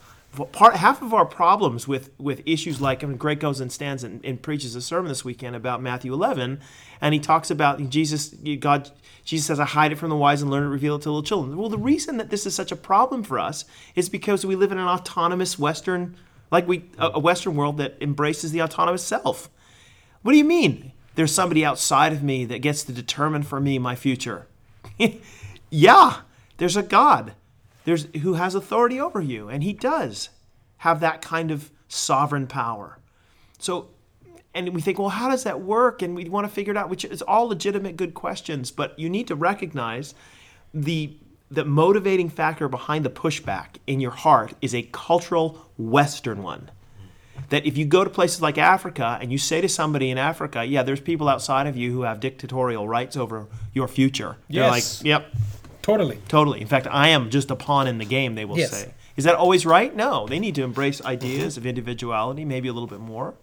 Part 0.53 0.77
half 0.77 1.01
of 1.03 1.15
our 1.15 1.25
problems 1.25 1.89
with 1.89 2.11
with 2.19 2.43
issues 2.45 2.81
like 2.81 3.03
I 3.03 3.07
mean, 3.07 3.17
Greg 3.17 3.41
goes 3.41 3.61
and 3.61 3.73
stands 3.73 4.05
and, 4.05 4.23
and 4.25 4.41
preaches 4.41 4.75
a 4.75 4.83
sermon 4.83 5.09
this 5.09 5.25
weekend 5.25 5.57
about 5.57 5.83
Matthew 5.83 6.13
11, 6.13 6.61
and 7.01 7.15
he 7.15 7.19
talks 7.19 7.51
about 7.51 7.89
Jesus. 7.89 8.35
God, 8.61 8.91
Jesus 9.25 9.47
says, 9.47 9.59
"I 9.59 9.65
hide 9.65 9.91
it 9.91 9.97
from 9.97 10.11
the 10.11 10.17
wise 10.17 10.43
and 10.43 10.51
learn 10.51 10.65
to 10.65 10.69
reveal 10.69 10.97
it 10.97 11.03
to 11.03 11.09
little 11.09 11.23
children." 11.23 11.57
Well, 11.57 11.71
the 11.71 11.79
reason 11.79 12.19
that 12.19 12.31
this 12.31 12.47
is 12.47 12.55
such 12.55 12.71
a 12.71 12.77
problem 12.77 13.23
for 13.23 13.39
us 13.39 13.65
is 13.97 14.09
because 14.11 14.45
we 14.45 14.55
live 14.55 14.71
in 14.71 14.79
an 14.79 14.87
autonomous 14.87 15.59
Western, 15.59 16.15
like 16.53 16.69
we 16.69 16.85
a 16.99 17.19
Western 17.19 17.57
world 17.57 17.79
that 17.79 17.97
embraces 18.01 18.53
the 18.53 18.63
autonomous 18.63 19.03
self. 19.03 19.49
What 20.23 20.33
do 20.33 20.39
you 20.39 20.45
mean? 20.45 20.93
There's 21.15 21.35
somebody 21.35 21.65
outside 21.65 22.13
of 22.13 22.23
me 22.23 22.45
that 22.45 22.61
gets 22.61 22.85
to 22.85 22.93
determine 22.93 23.43
for 23.43 23.61
me 23.61 23.79
my 23.79 23.97
future. 23.97 24.47
yeah, 25.71 26.21
there's 26.59 26.77
a 26.77 26.83
God. 26.83 27.33
There's 27.89 28.07
who 28.21 28.35
has 28.35 28.55
authority 28.55 29.01
over 29.01 29.19
you, 29.19 29.49
and 29.49 29.63
he 29.63 29.73
does 29.73 30.29
have 30.79 31.01
that 31.01 31.23
kind 31.23 31.51
of 31.51 31.71
sovereign 31.89 32.47
power. 32.47 32.99
So 33.59 33.89
and 34.55 34.75
we 34.75 34.83
think, 34.83 34.99
well, 34.99 35.09
how 35.09 35.31
does 35.31 35.45
that 35.45 35.63
work? 35.63 36.03
And 36.03 36.15
we 36.15 36.29
want 36.29 36.47
to 36.47 36.53
figure 36.53 36.71
it 36.71 36.77
out, 36.77 36.91
which 36.91 37.07
is 37.07 37.23
all 37.23 37.49
legitimate 37.49 37.97
good 37.97 38.13
questions, 38.13 38.71
but 38.71 38.99
you 38.99 39.09
need 39.09 39.27
to 39.29 39.35
recognize 39.35 40.15
the 40.75 41.17
the 41.51 41.65
motivating 41.65 42.29
factor 42.29 42.69
behind 42.69 43.07
the 43.07 43.11
pushback 43.11 43.77
in 43.87 44.01
your 44.01 44.11
heart 44.11 44.53
is 44.61 44.75
a 44.75 44.83
cultural 44.93 45.71
Western 45.79 46.43
one 46.43 46.71
that 47.49 47.65
if 47.65 47.79
you 47.79 47.87
go 47.87 48.05
to 48.05 48.11
places 48.11 48.43
like 48.43 48.59
Africa 48.59 49.17
and 49.19 49.33
you 49.33 49.39
say 49.39 49.63
to 49.63 49.69
somebody 49.69 50.11
in 50.11 50.19
Africa, 50.19 50.63
yeah, 50.63 50.83
there's 50.83 51.01
people 51.01 51.27
outside 51.27 51.67
of 51.67 51.75
you 51.75 51.91
who 51.91 52.03
have 52.03 52.21
dictatorial 52.21 52.87
rights 52.87 53.17
over 53.17 53.47
your 53.73 53.89
future. 53.89 54.37
They're 54.51 54.69
like, 54.69 54.85
yep, 55.03 55.33
totally 55.89 56.19
totally. 56.29 56.61
In 56.61 56.67
fact, 56.67 56.87
I 56.91 57.09
am 57.09 57.31
just 57.31 57.51
a 57.51 57.57
pawn 57.57 57.87
in 57.87 57.99
the 57.99 58.05
game, 58.05 58.35
they 58.35 58.45
will 58.45 58.59
Yes. 58.59 58.71
say. 58.71 58.95
Is 59.17 59.25
that 59.25 59.35
always 59.35 59.67
right? 59.67 59.95
No. 59.97 60.27
They 60.29 60.39
need 60.39 60.55
to 60.57 60.63
embrace 60.63 61.05
ideas 61.05 61.57
of 61.57 61.67
individuality, 61.67 62.45
maybe 62.45 62.69
a 62.69 62.73
little 62.73 62.87
bit 62.89 63.01
more. 63.01 63.35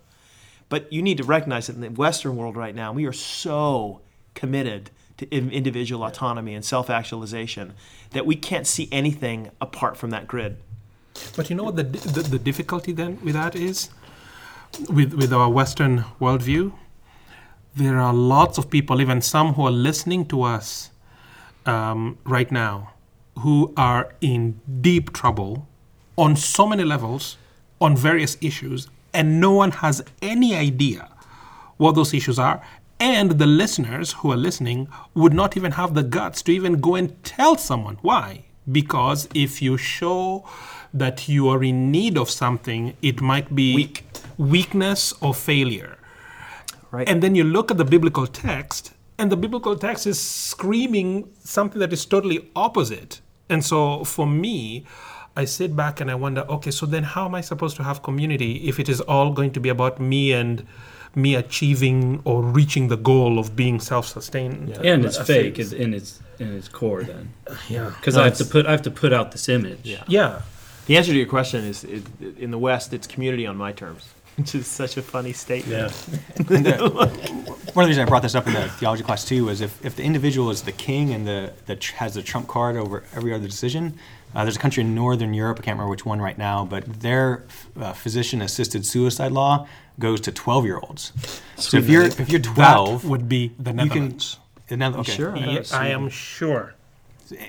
But 0.69 0.91
you 0.91 1.01
need 1.01 1.17
to 1.17 1.23
recognize 1.23 1.67
that 1.67 1.75
in 1.75 1.81
the 1.81 1.89
Western 1.89 2.37
world 2.37 2.55
right 2.55 2.73
now, 2.73 2.93
we 2.93 3.05
are 3.05 3.13
so 3.13 4.01
committed 4.35 4.89
to 5.17 5.29
individual 5.31 6.03
autonomy 6.03 6.53
and 6.53 6.63
self 6.63 6.89
actualization 6.89 7.73
that 8.11 8.25
we 8.25 8.35
can't 8.35 8.67
see 8.67 8.87
anything 8.91 9.49
apart 9.59 9.97
from 9.97 10.09
that 10.11 10.27
grid. 10.27 10.57
But 11.35 11.49
you 11.49 11.55
know 11.55 11.63
what 11.63 11.75
the, 11.77 11.83
the, 11.83 12.21
the 12.21 12.39
difficulty 12.39 12.91
then 12.91 13.19
with 13.23 13.33
that 13.35 13.55
is? 13.55 13.89
With, 14.89 15.13
with 15.13 15.31
our 15.31 15.49
Western 15.49 16.03
worldview, 16.19 16.73
there 17.75 17.97
are 17.99 18.13
lots 18.13 18.57
of 18.57 18.69
people, 18.69 18.99
even 19.01 19.21
some 19.21 19.53
who 19.53 19.65
are 19.65 19.71
listening 19.71 20.25
to 20.27 20.43
us 20.43 20.89
um, 21.65 22.17
right 22.23 22.51
now, 22.51 22.93
who 23.39 23.73
are 23.75 24.13
in 24.21 24.59
deep 24.81 25.13
trouble 25.13 25.67
on 26.17 26.35
so 26.35 26.65
many 26.67 26.83
levels 26.83 27.37
on 27.81 27.95
various 27.95 28.37
issues, 28.41 28.87
and 29.13 29.39
no 29.41 29.51
one 29.51 29.71
has 29.71 30.03
any 30.21 30.55
idea 30.55 31.09
what 31.77 31.95
those 31.95 32.13
issues 32.13 32.39
are. 32.39 32.61
And 32.99 33.31
the 33.31 33.45
listeners 33.45 34.13
who 34.13 34.31
are 34.31 34.37
listening 34.37 34.87
would 35.13 35.33
not 35.33 35.57
even 35.57 35.73
have 35.73 35.93
the 35.93 36.03
guts 36.03 36.41
to 36.43 36.53
even 36.53 36.79
go 36.79 36.95
and 36.95 37.21
tell 37.25 37.57
someone. 37.57 37.97
Why? 38.01 38.45
Because 38.71 39.27
if 39.33 39.61
you 39.61 39.75
show 39.77 40.47
that 40.93 41.27
you 41.27 41.49
are 41.49 41.61
in 41.61 41.91
need 41.91 42.17
of 42.17 42.29
something, 42.29 42.95
it 43.01 43.19
might 43.21 43.53
be 43.53 43.75
Weak. 43.75 44.05
weakness 44.37 45.13
or 45.21 45.33
failure. 45.33 45.97
Right. 46.89 47.07
And 47.09 47.21
then 47.21 47.35
you 47.35 47.43
look 47.43 47.69
at 47.69 47.77
the 47.77 47.83
biblical 47.83 48.25
text, 48.25 48.93
and 49.17 49.31
the 49.31 49.37
biblical 49.37 49.75
text 49.77 50.05
is 50.07 50.19
screaming 50.19 51.29
something 51.43 51.79
that 51.79 51.93
is 51.93 52.05
totally 52.05 52.49
opposite. 52.55 53.21
And 53.49 53.63
so 53.63 54.03
for 54.03 54.25
me, 54.27 54.85
I 55.37 55.45
sit 55.45 55.75
back 55.75 55.99
and 56.01 56.09
I 56.09 56.15
wonder, 56.15 56.41
okay, 56.49 56.71
so 56.71 56.85
then 56.85 57.03
how 57.03 57.25
am 57.25 57.35
I 57.35 57.41
supposed 57.41 57.75
to 57.77 57.83
have 57.83 58.01
community 58.03 58.67
if 58.69 58.79
it 58.79 58.89
is 58.89 59.01
all 59.01 59.31
going 59.31 59.51
to 59.51 59.59
be 59.59 59.69
about 59.69 59.99
me 59.99 60.31
and 60.33 60.65
me 61.13 61.35
achieving 61.35 62.21
or 62.25 62.41
reaching 62.41 62.87
the 62.89 62.97
goal 62.97 63.37
of 63.39 63.55
being 63.55 63.79
self-sustained? 63.79 64.69
Yeah. 64.69 64.93
and 64.93 65.05
it's 65.05 65.17
fake 65.17 65.59
is- 65.59 65.73
in 65.73 65.93
its 65.93 66.19
in 66.39 66.53
its 66.57 66.67
core 66.67 67.03
then 67.03 67.33
Yeah. 67.69 67.91
because 67.97 68.17
I 68.17 68.25
have 68.25 68.35
to 68.37 68.45
put 68.45 68.65
I 68.65 68.71
have 68.71 68.81
to 68.83 68.91
put 68.91 69.13
out 69.13 69.31
this 69.31 69.47
image. 69.47 69.79
Yeah. 69.83 70.03
Yeah. 70.07 70.41
The 70.87 70.97
answer 70.97 71.11
to 71.13 71.17
your 71.17 71.27
question 71.27 71.63
is, 71.63 71.83
is 71.83 72.03
in 72.37 72.51
the 72.51 72.59
West, 72.59 72.93
it's 72.93 73.07
community 73.07 73.47
on 73.47 73.55
my 73.57 73.71
terms, 73.71 74.03
which 74.37 74.55
is 74.55 74.67
such 74.67 74.97
a 74.97 75.01
funny 75.01 75.33
statement. 75.33 75.91
One 76.47 77.83
of 77.83 77.87
the 77.87 77.87
reasons 77.87 77.99
I 77.99 78.05
brought 78.05 78.21
this 78.21 78.35
up 78.35 78.47
in 78.47 78.53
the 78.53 78.67
theology 78.69 79.03
class 79.03 79.25
too 79.25 79.49
is 79.49 79.61
if, 79.61 79.83
if 79.85 79.95
the 79.95 80.03
individual 80.03 80.49
is 80.49 80.61
the 80.61 80.71
king 80.71 81.13
and 81.13 81.27
the, 81.27 81.53
the 81.65 81.75
has 81.95 82.13
the 82.13 82.21
trump 82.21 82.47
card 82.47 82.75
over 82.75 83.03
every 83.15 83.33
other 83.33 83.47
decision, 83.47 83.97
uh, 84.33 84.43
there's 84.43 84.57
a 84.57 84.59
country 84.59 84.81
in 84.81 84.93
northern 84.93 85.33
Europe, 85.33 85.59
I 85.59 85.63
can't 85.63 85.75
remember 85.75 85.89
which 85.91 86.05
one 86.05 86.21
right 86.21 86.37
now, 86.37 86.65
but 86.65 86.85
their 87.01 87.45
uh, 87.79 87.93
physician-assisted 87.93 88.85
suicide 88.85 89.31
law 89.31 89.67
goes 89.99 90.19
to 90.21 90.31
12-year-olds. 90.31 91.13
So 91.55 91.77
if 91.77 91.87
you're 91.89 92.03
if 92.03 92.29
you're 92.29 92.41
12, 92.41 93.01
That 93.01 93.07
would 93.07 93.29
be 93.29 93.53
the 93.57 93.71
you 93.71 93.77
can. 93.77 93.87
Netherlands. 93.87 94.39
the 94.67 94.77
Nether- 94.77 94.99
okay. 94.99 95.13
Sure. 95.13 95.35
Yeah, 95.37 95.63
I 95.71 95.87
am 95.87 96.09
sure. 96.09 96.75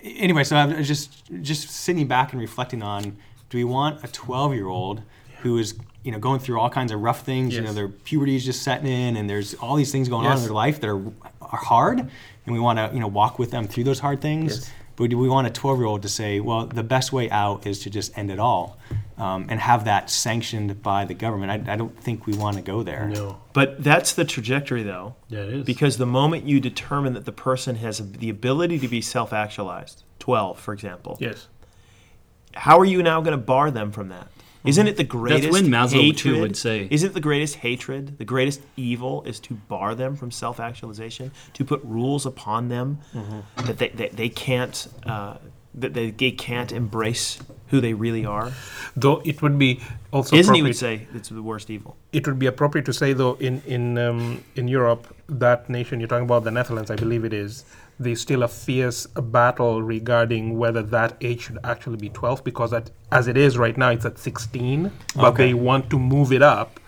anyway, 0.03 0.45
so 0.45 0.57
I 0.57 0.67
was 0.67 0.87
just 0.87 1.25
just 1.43 1.69
sitting 1.71 2.07
back 2.07 2.33
and 2.33 2.41
reflecting 2.41 2.83
on: 2.83 3.17
Do 3.51 3.59
we 3.59 3.65
want 3.65 4.05
a 4.05 4.09
12 4.09 4.55
year 4.55 4.69
old 4.69 5.03
who 5.47 5.59
is 5.59 5.75
you 6.03 6.13
know 6.13 6.19
going 6.19 6.41
through 6.41 6.61
all 6.61 6.71
kinds 6.71 6.93
of 6.93 7.01
rough 7.01 7.25
things? 7.25 7.55
You 7.55 7.63
know, 7.63 7.73
their 7.73 7.89
puberty 7.89 8.37
is 8.37 8.45
just 8.45 8.63
setting 8.63 8.87
in, 8.87 9.17
and 9.17 9.29
there's 9.31 9.55
all 9.55 9.77
these 9.77 9.93
things 9.93 10.09
going 10.09 10.27
on 10.27 10.37
in 10.37 10.43
their 10.43 10.53
life 10.53 10.81
that 10.81 10.89
are 10.91 11.03
are 11.41 11.59
hard, 11.59 11.99
and 12.01 12.55
we 12.57 12.59
want 12.59 12.79
to 12.79 12.91
you 12.93 13.01
know 13.01 13.09
walk 13.09 13.39
with 13.39 13.51
them 13.51 13.67
through 13.67 13.85
those 13.85 14.01
hard 14.01 14.21
things. 14.21 14.59
Yes. 14.59 14.71
But 14.97 15.11
do 15.11 15.19
we 15.19 15.29
want 15.29 15.47
a 15.47 15.51
12 15.51 15.79
year 15.79 15.87
old 15.87 16.03
to 16.03 16.09
say, 16.09 16.41
well, 16.41 16.67
the 16.67 16.83
best 16.83 17.13
way 17.13 17.31
out 17.31 17.67
is 17.67 17.81
to 17.81 17.91
just 17.91 18.17
end 18.17 18.31
it 18.31 18.39
all? 18.39 18.79
um, 19.19 19.47
and 19.49 19.59
have 19.61 19.85
that 19.87 20.11
sanctioned 20.11 20.83
by 20.83 21.05
the 21.05 21.15
government. 21.15 21.69
I, 21.69 21.73
I 21.73 21.77
don't 21.77 21.99
think 22.03 22.27
we 22.27 22.35
want 22.35 22.57
to 22.57 22.63
go 22.63 22.83
there. 22.83 23.09
No. 23.09 23.41
But 23.55 23.83
that's 23.83 24.13
the 24.13 24.25
trajectory, 24.25 24.83
though. 24.83 25.15
Yeah, 25.29 25.41
it 25.41 25.53
is. 25.55 25.65
Because 25.65 25.97
the 25.97 26.07
moment 26.07 26.45
you 26.45 26.61
determine 26.61 27.15
that 27.15 27.25
the 27.25 27.33
person 27.33 27.77
has 27.77 28.13
the 28.13 28.29
ability 28.29 28.79
to 28.81 28.89
be 28.89 29.01
self 29.01 29.33
actualized, 29.33 30.05
12, 30.19 30.59
for 30.61 30.75
example, 30.75 31.17
Yes. 31.21 31.49
how 32.55 32.79
are 32.79 32.85
you 32.85 33.03
now 33.03 33.21
going 33.21 33.33
to 33.39 33.43
bar 33.43 33.71
them 33.71 33.91
from 33.91 34.09
that? 34.09 34.29
Isn't 34.67 34.87
it 34.89 34.97
the 34.97 35.05
greatest 35.05 35.43
That's 35.45 35.53
when 35.63 35.67
Maslow, 35.71 35.91
too, 36.17 36.31
hatred? 36.31 36.41
would 36.41 36.57
say. 36.57 36.89
Isn't 36.91 37.11
it 37.11 37.15
the 37.15 37.21
greatest 37.21 37.57
hatred, 37.57 38.19
the 38.19 38.25
greatest 38.25 38.61
evil, 38.77 39.23
is 39.25 39.39
to 39.41 39.55
bar 39.55 39.95
them 39.95 40.17
from 40.17 40.31
self-actualization, 40.31 41.31
to 41.55 41.65
put 41.65 41.81
rules 41.85 42.27
upon 42.27 42.69
them 42.69 42.99
that 43.67 43.79
they, 43.79 43.89
that 43.91 44.13
they 44.17 44.29
can't 44.29 44.89
uh, 45.07 45.37
that 45.75 45.93
they, 45.93 46.11
they 46.11 46.31
can't 46.31 46.73
embrace 46.73 47.39
who 47.69 47.81
they 47.81 47.93
really 47.95 48.25
are? 48.25 48.53
Though 48.97 49.21
it 49.25 49.43
would 49.43 49.59
be 49.59 49.81
also 50.13 50.37
Isn't 50.37 50.55
he 50.55 50.61
appropriate- 50.61 50.63
would 50.71 50.77
say 50.77 51.07
it's 51.15 51.29
the 51.29 51.43
worst 51.43 51.69
evil? 51.71 51.97
it 52.13 52.27
would 52.27 52.39
be 52.39 52.47
appropriate 52.47 52.87
to 52.87 52.93
say 52.95 53.13
though 53.13 53.35
in 53.35 53.61
in 53.67 53.99
um, 53.99 54.43
in 54.55 54.69
Europe 54.69 55.15
that 55.29 55.69
nation 55.69 56.01
you're 56.01 56.09
talking 56.09 56.25
about 56.25 56.45
the 56.45 56.51
Netherlands 56.51 56.91
I 56.91 56.97
believe 56.97 57.25
it 57.27 57.33
is 57.35 57.65
there's 57.99 58.21
still 58.21 58.43
a 58.43 58.49
fierce 58.49 59.07
battle 59.07 59.83
regarding 59.83 60.59
whether 60.59 60.83
that 60.83 61.17
age 61.21 61.43
should 61.43 61.59
actually 61.65 61.97
be 61.97 62.09
12 62.11 62.45
because 62.45 62.71
that, 62.71 62.91
as 63.11 63.27
it 63.27 63.37
is 63.37 63.57
right 63.57 63.77
now 63.79 63.91
it's 63.91 64.05
at 64.05 64.19
16 64.19 64.93
but 65.15 65.25
Okay. 65.29 65.47
they 65.49 65.55
want 65.55 65.89
to 65.91 65.99
move 65.99 66.33
it 66.33 66.43
up 66.43 66.79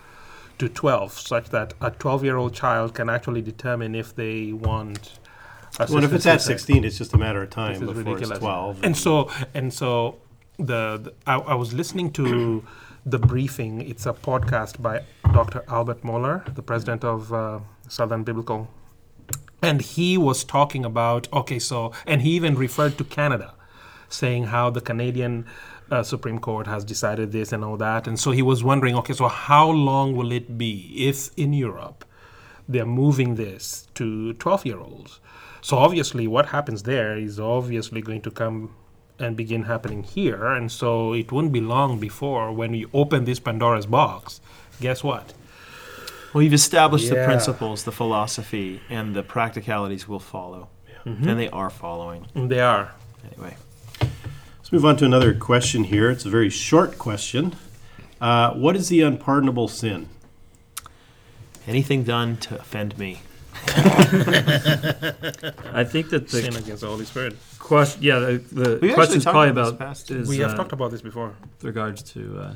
to 0.59 0.69
12 0.69 1.11
such 1.13 1.49
that 1.49 1.73
a 1.81 1.89
12 1.91 2.23
year 2.23 2.37
old 2.37 2.53
child 2.53 2.93
can 2.93 3.09
actually 3.09 3.41
determine 3.41 3.95
if 3.95 4.15
they 4.15 4.51
want 4.53 5.19
Well, 5.79 6.03
if 6.03 6.13
it's 6.13 6.25
at 6.25 6.41
16, 6.41 6.83
it's 6.83 6.97
just 6.97 7.13
a 7.13 7.17
matter 7.17 7.41
of 7.41 7.49
time 7.49 7.79
before 7.79 7.93
ridiculous. 7.95 8.31
it's 8.31 8.39
12. 8.39 8.83
And 8.83 8.97
so, 8.97 9.29
and 9.53 9.73
so, 9.73 10.17
the, 10.57 10.97
the 10.97 11.13
I, 11.25 11.35
I 11.37 11.55
was 11.55 11.73
listening 11.73 12.11
to 12.13 12.63
the 13.05 13.17
briefing. 13.17 13.79
It's 13.81 14.05
a 14.05 14.11
podcast 14.13 14.81
by 14.81 15.03
Dr. 15.31 15.63
Albert 15.69 16.01
Mohler, 16.03 16.53
the 16.55 16.61
president 16.61 17.05
of 17.05 17.31
uh, 17.31 17.59
Southern 17.87 18.23
Biblical, 18.23 18.67
and 19.61 19.81
he 19.81 20.17
was 20.17 20.43
talking 20.43 20.85
about 20.85 21.27
okay, 21.33 21.59
so, 21.59 21.91
and 22.05 22.21
he 22.21 22.31
even 22.31 22.55
referred 22.55 22.97
to 22.97 23.03
Canada, 23.03 23.53
saying 24.09 24.45
how 24.45 24.69
the 24.69 24.81
Canadian. 24.81 25.45
Uh, 25.91 26.03
Supreme 26.03 26.37
Court 26.37 26.67
has 26.67 26.85
decided 26.85 27.31
this 27.31 27.51
and 27.51 27.65
all 27.65 27.75
that, 27.77 28.07
and 28.07 28.19
so 28.19 28.29
he 28.29 28.43
was 28.43 28.63
wondering, 28.63 28.95
okay, 28.97 29.13
so 29.13 29.27
how 29.27 29.67
long 29.67 30.15
will 30.15 30.31
it 30.31 30.55
be 30.55 30.93
if 30.95 31.31
in 31.35 31.51
Europe 31.51 32.05
they're 32.69 32.85
moving 32.85 33.35
this 33.35 33.87
to 33.95 34.33
12 34.33 34.65
year 34.67 34.79
olds. 34.79 35.19
So 35.61 35.77
obviously, 35.77 36.27
what 36.27 36.45
happens 36.45 36.83
there 36.83 37.17
is 37.17 37.39
obviously 37.39 38.01
going 38.01 38.21
to 38.21 38.31
come 38.31 38.75
and 39.17 39.35
begin 39.35 39.63
happening 39.63 40.03
here. 40.03 40.45
And 40.45 40.71
so 40.71 41.13
it 41.13 41.31
won't 41.31 41.51
be 41.51 41.59
long 41.59 41.99
before 41.99 42.53
when 42.53 42.71
we 42.71 42.85
open 42.93 43.25
this 43.25 43.39
Pandora's 43.39 43.87
box, 43.87 44.39
guess 44.79 45.03
what? 45.03 45.33
Well, 46.33 46.43
you've 46.43 46.53
established 46.53 47.09
the 47.09 47.23
principles, 47.25 47.83
the 47.83 47.91
philosophy, 47.91 48.81
and 48.89 49.15
the 49.15 49.23
practicalities 49.23 50.07
will 50.07 50.19
follow, 50.19 50.69
and 51.05 51.39
they 51.39 51.49
are 51.49 51.69
following. 51.69 52.27
They 52.35 52.59
are. 52.59 52.91
Anyway, 53.33 53.57
Let's 54.57 54.71
move 54.71 54.85
on 54.85 54.97
to 54.97 55.05
another 55.05 55.33
question 55.33 55.85
here. 55.85 56.11
It's 56.11 56.25
a 56.25 56.29
very 56.29 56.49
short 56.49 56.97
question. 56.99 57.55
Uh, 58.21 58.53
what 58.53 58.75
is 58.75 58.89
the 58.89 59.01
unpardonable 59.01 59.67
sin? 59.67 60.09
anything 61.67 62.03
done 62.03 62.35
to 62.37 62.59
offend 62.59 62.97
me. 62.97 63.21
I 63.67 63.71
think 65.87 66.09
that 66.09 66.27
the 66.29 66.41
Sin 66.41 66.55
against 66.55 66.81
the 66.81 66.87
Holy 66.87 67.05
Spirit. 67.05 67.35
question, 67.59 68.01
yeah, 68.01 68.17
the, 68.19 68.37
the 68.51 68.79
We've 68.81 68.93
question's 68.95 69.23
probably 69.23 69.49
about 69.49 69.67
about 69.75 69.79
past- 69.79 70.09
is 70.09 70.27
We 70.27 70.39
have 70.39 70.51
uh, 70.51 70.55
talked 70.55 70.71
about 70.71 70.89
this 70.91 71.01
before. 71.01 71.35
with 71.57 71.63
regards 71.63 72.01
to 72.13 72.39
uh, 72.39 72.53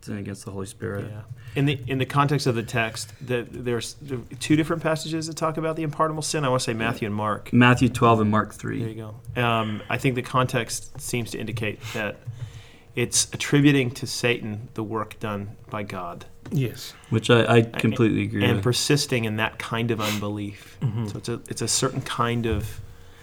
sin 0.00 0.18
against 0.18 0.44
the 0.44 0.50
Holy 0.50 0.66
Spirit. 0.66 1.06
Yeah. 1.10 1.22
In 1.54 1.64
the 1.66 1.78
in 1.86 1.98
the 1.98 2.06
context 2.06 2.46
of 2.46 2.54
the 2.54 2.62
text, 2.62 3.12
the, 3.26 3.46
there's 3.50 3.96
two 4.38 4.54
different 4.56 4.82
passages 4.82 5.26
that 5.26 5.36
talk 5.36 5.56
about 5.56 5.76
the 5.76 5.84
unpardonable 5.84 6.22
sin. 6.22 6.44
I 6.44 6.48
want 6.48 6.60
to 6.60 6.64
say 6.64 6.74
Matthew 6.74 7.06
and 7.06 7.14
Mark. 7.14 7.52
Matthew 7.52 7.88
12 7.88 8.20
and 8.20 8.30
Mark 8.30 8.54
3. 8.54 8.78
There 8.78 8.86
3. 8.88 8.94
you 8.94 9.12
go. 9.34 9.42
Um, 9.42 9.82
I 9.88 9.98
think 9.98 10.14
the 10.14 10.22
context 10.22 11.00
seems 11.00 11.30
to 11.32 11.38
indicate 11.38 11.80
that 11.94 12.16
it's 12.94 13.28
attributing 13.32 13.90
to 13.92 14.06
Satan 14.06 14.68
the 14.74 14.82
work 14.82 15.18
done 15.20 15.56
by 15.70 15.82
God 15.84 16.26
Yes. 16.50 16.94
Which 17.10 17.30
I, 17.30 17.56
I 17.56 17.60
completely 17.62 18.22
agree 18.22 18.44
and 18.44 18.54
with. 18.56 18.64
persisting 18.64 19.24
in 19.24 19.36
that 19.36 19.58
kind 19.58 19.90
of 19.90 20.00
unbelief. 20.00 20.78
Mm-hmm. 20.80 21.06
So 21.08 21.18
it's 21.18 21.28
a 21.28 21.40
it's 21.48 21.62
a 21.62 21.68
certain 21.68 22.00
kind 22.00 22.46
of 22.46 22.80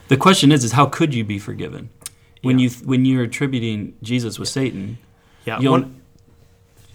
the 0.09 0.17
question 0.17 0.51
is, 0.51 0.63
is 0.63 0.73
how 0.73 0.85
could 0.85 1.13
you 1.13 1.23
be 1.23 1.39
forgiven? 1.39 1.89
When 2.43 2.59
Yeah. 2.59 2.69
you 2.69 2.75
when 2.85 3.05
you're 3.05 3.23
attributing 3.23 3.95
Jesus 4.03 4.37
with 4.37 4.49
Satan, 4.49 4.97
yeah 5.45 5.59
you'll 5.59 5.71
one- 5.71 6.01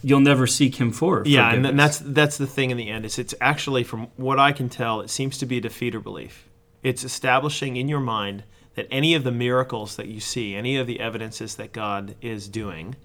you'll 0.03 0.21
never 0.21 0.47
seek 0.47 0.77
him 0.77 0.93
for 0.93 1.23
yeah, 1.27 1.53
and 1.53 1.79
that's 1.79 1.99
that's 1.99 2.39
the 2.39 2.47
thing 2.47 2.71
in 2.71 2.77
the 2.77 2.89
end. 2.89 3.05
Is 3.05 3.19
it's 3.19 3.35
actually 3.41 3.85
from 3.85 4.09
what 4.17 4.39
I 4.39 4.53
can 4.53 4.69
tell, 4.69 5.01
it 5.01 5.11
seems 5.11 5.39
to 5.39 5.47
be 5.47 5.59
a 5.59 5.61
defeater 5.61 6.03
belief. 6.03 6.49
It's 6.83 7.05
establishing 7.05 7.77
in 7.77 7.89
your 7.89 8.01
mind 8.01 8.45
that 8.75 8.87
any 8.91 9.15
of 9.15 9.25
the 9.25 9.33
miracles 9.33 9.97
that 9.97 10.07
you 10.07 10.21
see, 10.21 10.55
any 10.55 10.77
of 10.77 10.87
the 10.87 11.01
evidences 11.01 11.57
that 11.57 11.73
God 11.73 12.15
is 12.23 12.49
doing 12.49 12.97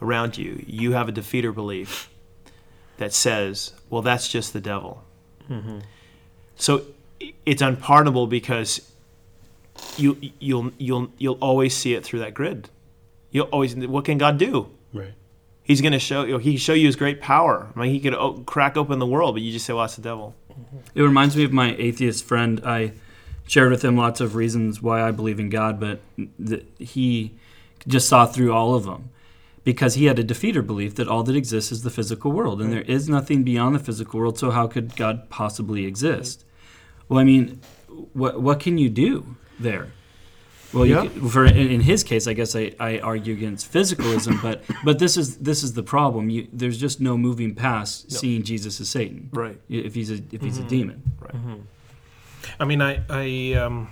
around 0.00 0.38
you, 0.38 0.62
you 0.66 0.92
have 0.92 1.08
a 1.08 1.12
defeater 1.12 1.54
belief 1.54 2.10
that 2.98 3.12
says, 3.12 3.72
"Well, 3.90 4.02
that's 4.02 4.28
just 4.28 4.52
the 4.52 4.60
devil." 4.60 5.04
Mm-hmm. 5.50 5.78
So 6.56 6.82
it's 7.46 7.62
unpardonable 7.62 8.26
because 8.26 8.92
you 9.96 10.18
you'll 10.38 10.72
you'll 10.78 11.10
you'll 11.18 11.38
always 11.40 11.76
see 11.76 11.94
it 11.94 12.04
through 12.04 12.20
that 12.20 12.34
grid. 12.34 12.68
You'll 13.30 13.46
always 13.46 13.74
what 13.74 14.04
can 14.04 14.18
God 14.18 14.38
do? 14.38 14.70
He's 15.68 15.80
going 15.82 15.92
to 15.92 15.98
show 16.00 16.24
you. 16.24 16.38
He 16.38 16.52
can 16.52 16.58
show 16.58 16.72
you 16.72 16.86
his 16.86 16.96
great 16.96 17.20
power. 17.20 17.68
I 17.76 17.80
mean, 17.80 17.90
he 17.92 18.00
could 18.00 18.14
o- 18.14 18.42
crack 18.46 18.76
open 18.76 18.98
the 18.98 19.06
world, 19.06 19.34
but 19.36 19.42
you 19.42 19.52
just 19.52 19.66
say, 19.66 19.72
"Well, 19.74 19.84
that's 19.84 19.94
the 19.96 20.02
devil." 20.02 20.34
It 20.94 21.02
reminds 21.02 21.36
me 21.36 21.44
of 21.44 21.52
my 21.52 21.76
atheist 21.78 22.24
friend. 22.24 22.60
I 22.64 22.92
shared 23.46 23.70
with 23.70 23.84
him 23.84 23.96
lots 23.96 24.20
of 24.20 24.34
reasons 24.34 24.82
why 24.82 25.00
I 25.02 25.10
believe 25.12 25.38
in 25.38 25.50
God, 25.50 25.78
but 25.78 26.00
th- 26.44 26.64
he 26.78 27.34
just 27.86 28.08
saw 28.08 28.26
through 28.26 28.52
all 28.52 28.74
of 28.74 28.84
them 28.84 29.10
because 29.62 29.94
he 29.94 30.06
had 30.06 30.18
a 30.18 30.24
defeater 30.24 30.66
belief 30.66 30.94
that 30.96 31.06
all 31.06 31.22
that 31.22 31.36
exists 31.36 31.70
is 31.70 31.82
the 31.82 31.90
physical 31.90 32.32
world 32.32 32.60
and 32.60 32.72
there 32.72 32.82
is 32.82 33.08
nothing 33.08 33.44
beyond 33.44 33.74
the 33.74 33.78
physical 33.78 34.18
world. 34.20 34.38
So 34.38 34.50
how 34.50 34.66
could 34.66 34.96
God 34.96 35.28
possibly 35.30 35.84
exist? 35.86 36.44
Well, 37.08 37.20
I 37.20 37.24
mean, 37.24 37.60
what 38.14 38.40
what 38.42 38.58
can 38.60 38.78
you 38.78 38.88
do 38.88 39.36
there? 39.60 39.88
Well, 40.72 40.84
Yeah. 40.86 41.04
you 41.04 41.28
for 41.30 41.44
in, 41.46 41.56
in 41.56 41.80
his 41.80 42.04
case, 42.04 42.26
I 42.26 42.34
guess 42.34 42.54
I, 42.54 42.72
I 42.78 42.98
argue 42.98 43.32
against 43.34 43.72
physicalism, 43.72 44.40
but 44.42 44.62
but 44.84 44.98
this 44.98 45.16
is 45.16 45.38
this 45.38 45.62
is 45.62 45.72
the 45.72 45.82
problem. 45.82 46.28
You, 46.30 46.46
there's 46.52 46.78
just 46.78 47.00
no 47.00 47.16
moving 47.16 47.54
past 47.54 48.12
seeing 48.12 48.42
Jesus 48.42 48.80
as 48.80 48.88
Satan, 48.88 49.30
Right. 49.32 49.58
if 49.68 49.94
he's 49.94 50.10
a 50.10 50.20
if 50.32 50.42
he's 50.42 50.58
a 50.58 50.62
demon. 50.64 51.02
Right. 51.20 51.60
I 52.60 52.64
mean, 52.64 52.80
I, 52.82 53.00
I 53.08 53.54
um, 53.58 53.88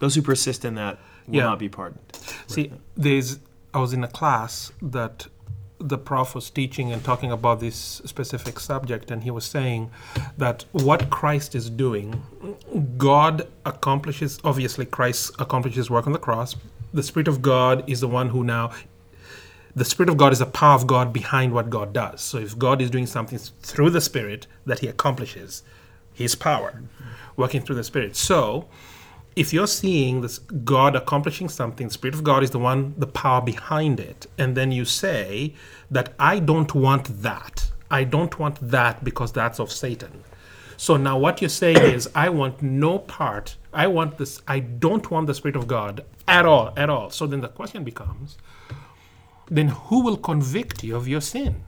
Those 0.00 0.14
who 0.14 0.22
persist 0.22 0.64
in 0.64 0.74
that 0.76 0.98
will 1.26 1.36
Yeah. 1.36 1.42
not 1.44 1.58
be 1.58 1.68
pardoned. 1.68 2.00
See, 2.46 2.72
there's. 2.96 3.38
I 3.74 3.78
was 3.78 3.92
in 3.92 4.02
a 4.04 4.08
class 4.08 4.72
that 4.80 5.26
the 5.78 5.98
prof 5.98 6.34
was 6.34 6.50
teaching 6.50 6.92
and 6.92 7.04
talking 7.04 7.30
about 7.30 7.60
this 7.60 7.76
specific 8.04 8.58
subject, 8.58 9.10
and 9.10 9.22
he 9.24 9.30
was 9.30 9.44
saying 9.44 9.90
that 10.38 10.64
what 10.72 11.10
Christ 11.10 11.54
is 11.54 11.68
doing, 11.68 12.22
God 12.96 13.46
accomplishes. 13.64 14.38
Obviously, 14.44 14.86
Christ 14.86 15.32
accomplishes 15.38 15.90
work 15.90 16.06
on 16.06 16.12
the 16.12 16.18
cross. 16.18 16.56
The 16.94 17.02
Spirit 17.02 17.28
of 17.28 17.42
God 17.42 17.84
is 17.88 18.00
the 18.00 18.08
one 18.08 18.30
who 18.30 18.42
now. 18.42 18.72
The 19.74 19.84
Spirit 19.84 20.08
of 20.08 20.16
God 20.16 20.32
is 20.32 20.38
the 20.38 20.46
power 20.46 20.74
of 20.74 20.86
God 20.86 21.12
behind 21.12 21.52
what 21.52 21.68
God 21.68 21.92
does. 21.92 22.22
So, 22.22 22.38
if 22.38 22.58
God 22.58 22.80
is 22.80 22.90
doing 22.90 23.06
something 23.06 23.38
through 23.38 23.90
the 23.90 24.00
Spirit 24.00 24.46
that 24.64 24.78
He 24.78 24.88
accomplishes, 24.88 25.62
His 26.14 26.34
power 26.34 26.82
working 27.36 27.60
through 27.60 27.76
the 27.76 27.84
Spirit. 27.84 28.16
So, 28.16 28.68
if 29.36 29.52
you're 29.52 29.66
seeing 29.66 30.22
this 30.22 30.38
God 30.38 30.96
accomplishing 30.96 31.50
something, 31.50 31.88
the 31.88 31.92
Spirit 31.92 32.14
of 32.14 32.24
God 32.24 32.42
is 32.42 32.50
the 32.50 32.58
one, 32.58 32.94
the 32.96 33.06
power 33.06 33.42
behind 33.42 34.00
it, 34.00 34.26
and 34.38 34.56
then 34.56 34.72
you 34.72 34.86
say 34.86 35.52
that 35.90 36.14
I 36.18 36.38
don't 36.38 36.74
want 36.74 37.22
that. 37.22 37.70
I 37.90 38.04
don't 38.04 38.38
want 38.38 38.58
that 38.70 39.04
because 39.04 39.32
that's 39.32 39.60
of 39.60 39.70
Satan. 39.70 40.24
So 40.78 40.96
now 40.96 41.18
what 41.18 41.40
you're 41.42 41.50
saying 41.50 41.76
is 41.76 42.08
I 42.14 42.30
want 42.30 42.62
no 42.62 42.98
part. 42.98 43.56
I 43.74 43.86
want 43.88 44.16
this 44.16 44.40
I 44.48 44.60
don't 44.60 45.10
want 45.10 45.26
the 45.26 45.34
Spirit 45.34 45.56
of 45.56 45.66
God 45.66 46.04
at 46.26 46.46
all, 46.46 46.72
at 46.74 46.88
all. 46.88 47.10
So 47.10 47.26
then 47.26 47.42
the 47.42 47.48
question 47.48 47.84
becomes 47.84 48.38
then 49.48 49.68
who 49.68 50.02
will 50.02 50.16
convict 50.16 50.82
you 50.82 50.96
of 50.96 51.06
your 51.06 51.20
sin? 51.20 51.62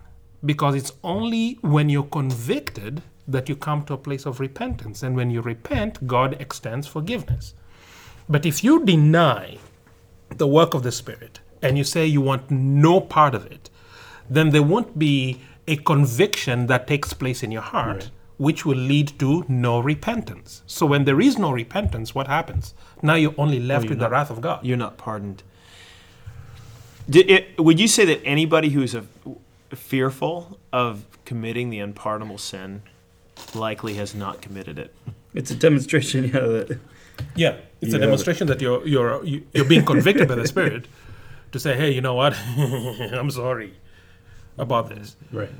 Because 0.44 0.74
it's 0.74 0.92
only 1.04 1.58
when 1.60 1.88
you're 1.90 2.04
convicted 2.04 3.02
that 3.28 3.48
you 3.48 3.54
come 3.54 3.84
to 3.84 3.94
a 3.94 3.98
place 3.98 4.26
of 4.26 4.40
repentance. 4.40 5.02
And 5.02 5.14
when 5.14 5.30
you 5.30 5.42
repent, 5.42 6.06
God 6.06 6.36
extends 6.40 6.86
forgiveness. 6.86 7.54
But 8.28 8.46
if 8.46 8.64
you 8.64 8.84
deny 8.84 9.58
the 10.30 10.46
work 10.46 10.74
of 10.74 10.82
the 10.82 10.92
Spirit 10.92 11.40
and 11.62 11.78
you 11.78 11.84
say 11.84 12.06
you 12.06 12.20
want 12.20 12.50
no 12.50 13.00
part 13.00 13.34
of 13.34 13.46
it, 13.46 13.70
then 14.28 14.50
there 14.50 14.62
won't 14.62 14.98
be 14.98 15.40
a 15.66 15.76
conviction 15.76 16.66
that 16.66 16.86
takes 16.86 17.12
place 17.12 17.42
in 17.42 17.52
your 17.52 17.62
heart, 17.62 18.10
which 18.38 18.64
will 18.64 18.76
lead 18.76 19.18
to 19.18 19.44
no 19.48 19.78
repentance. 19.80 20.62
So 20.66 20.86
when 20.86 21.04
there 21.04 21.20
is 21.20 21.38
no 21.38 21.50
repentance, 21.52 22.14
what 22.14 22.26
happens? 22.26 22.74
Now 23.02 23.14
you're 23.14 23.34
only 23.36 23.60
left 23.60 23.84
you're 23.84 23.90
with 23.90 23.98
the 23.98 24.08
wrath 24.08 24.30
of 24.30 24.40
God. 24.40 24.64
You're 24.64 24.76
not 24.78 24.96
pardoned. 24.96 25.42
It, 27.10 27.58
would 27.58 27.80
you 27.80 27.88
say 27.88 28.04
that 28.06 28.20
anybody 28.24 28.70
who's 28.70 28.94
a, 28.94 29.04
fearful 29.74 30.58
of 30.72 31.04
committing 31.26 31.68
the 31.68 31.78
unpardonable 31.78 32.38
sin 32.38 32.82
likely 33.54 33.94
has 33.94 34.14
not 34.14 34.40
committed 34.42 34.78
it? 34.78 34.94
It's 35.34 35.50
a 35.50 35.54
demonstration, 35.54 36.24
yeah, 36.34 36.40
that 36.40 36.78
Yeah, 37.36 37.56
it's 37.80 37.92
a 37.92 37.96
Yeah. 37.96 38.04
demonstration 38.06 38.46
that 38.48 38.60
you're 38.60 38.86
you're 38.86 39.24
you- 39.24 39.44
you're 39.54 39.64
being 39.64 39.84
convicted 39.84 40.28
by 40.28 40.34
the 40.36 40.46
Spirit 40.54 40.86
to 41.52 41.58
say, 41.58 41.76
hey, 41.76 41.90
you 41.92 42.00
know 42.00 42.14
what? 42.14 42.34
I'm 43.12 43.30
sorry 43.30 43.72
about 44.56 44.88
this. 44.88 45.16
Right. 45.32 45.50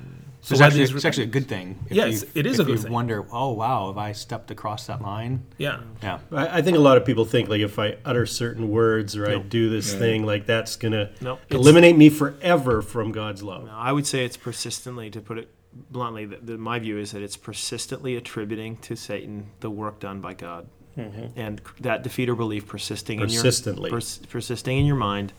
So 0.41 0.55
So 0.55 0.55
it's 0.55 0.62
actually, 0.62 0.82
it's 0.97 1.05
actually 1.05 1.24
a 1.24 1.34
good 1.39 1.49
thing. 1.49 1.78
If 1.91 1.97
Yes, 1.97 2.22
you- 2.22 2.28
it 2.41 2.47
is 2.47 2.59
if 2.59 2.61
a 2.61 2.64
good 2.64 2.66
thing. 2.66 2.76
you 2.76 2.82
thing. 2.84 2.93
wonder, 2.93 3.26
oh 3.32 3.53
wow, 3.53 3.89
have 3.89 3.99
I 3.99 4.12
stepped 4.12 4.51
across 4.51 4.86
that 4.86 5.03
line? 5.03 5.43
Yeah. 5.59 5.80
Yeah. 6.03 6.18
I, 6.32 6.59
I 6.59 6.62
think 6.62 6.76
a 6.76 6.80
lot 6.80 6.97
of 6.97 7.05
people 7.05 7.24
think 7.24 7.49
like 7.49 7.61
if 7.61 7.78
I 7.78 7.97
utter 8.05 8.24
certain 8.24 8.70
words 8.70 9.16
or 9.16 9.28
I 9.28 9.39
do 9.39 9.68
this 9.68 9.93
thing, 9.93 10.24
like 10.24 10.47
that's 10.47 10.76
gonna 10.76 11.11
No. 11.20 11.34
It's- 11.34 11.61
eliminate 11.61 11.97
me 11.97 12.09
forever 12.09 12.82
from 12.82 13.11
God's 13.12 13.43
love. 13.43 13.64
No, 13.66 13.72
I 13.72 13.91
would 13.93 14.07
say 14.07 14.24
it's 14.24 14.36
persistently, 14.36 15.11
to 15.11 15.20
put 15.20 15.39
it 15.39 15.49
bluntly, 15.91 16.26
the, 16.26 16.37
the, 16.37 16.59
my 16.59 16.79
view 16.79 16.99
is 16.99 17.12
that 17.12 17.22
it's 17.22 17.37
persistently 17.37 18.16
attributing 18.16 18.76
to 18.79 18.97
Satan 18.97 19.51
the 19.61 19.70
work 19.70 20.01
done 20.01 20.20
by 20.20 20.35
God. 20.35 20.68
Mm-hmm. 20.97 21.39
And 21.39 21.61
that 21.81 22.03
defeater 22.03 22.37
belief 22.37 22.66
persisting 22.66 23.20
Persistently. 23.20 23.89
in 23.89 23.93
your 23.93 24.01
pers- 24.01 24.18
persisting 24.29 24.79
in 24.79 24.87
your 24.87 24.97
mind. 24.97 25.33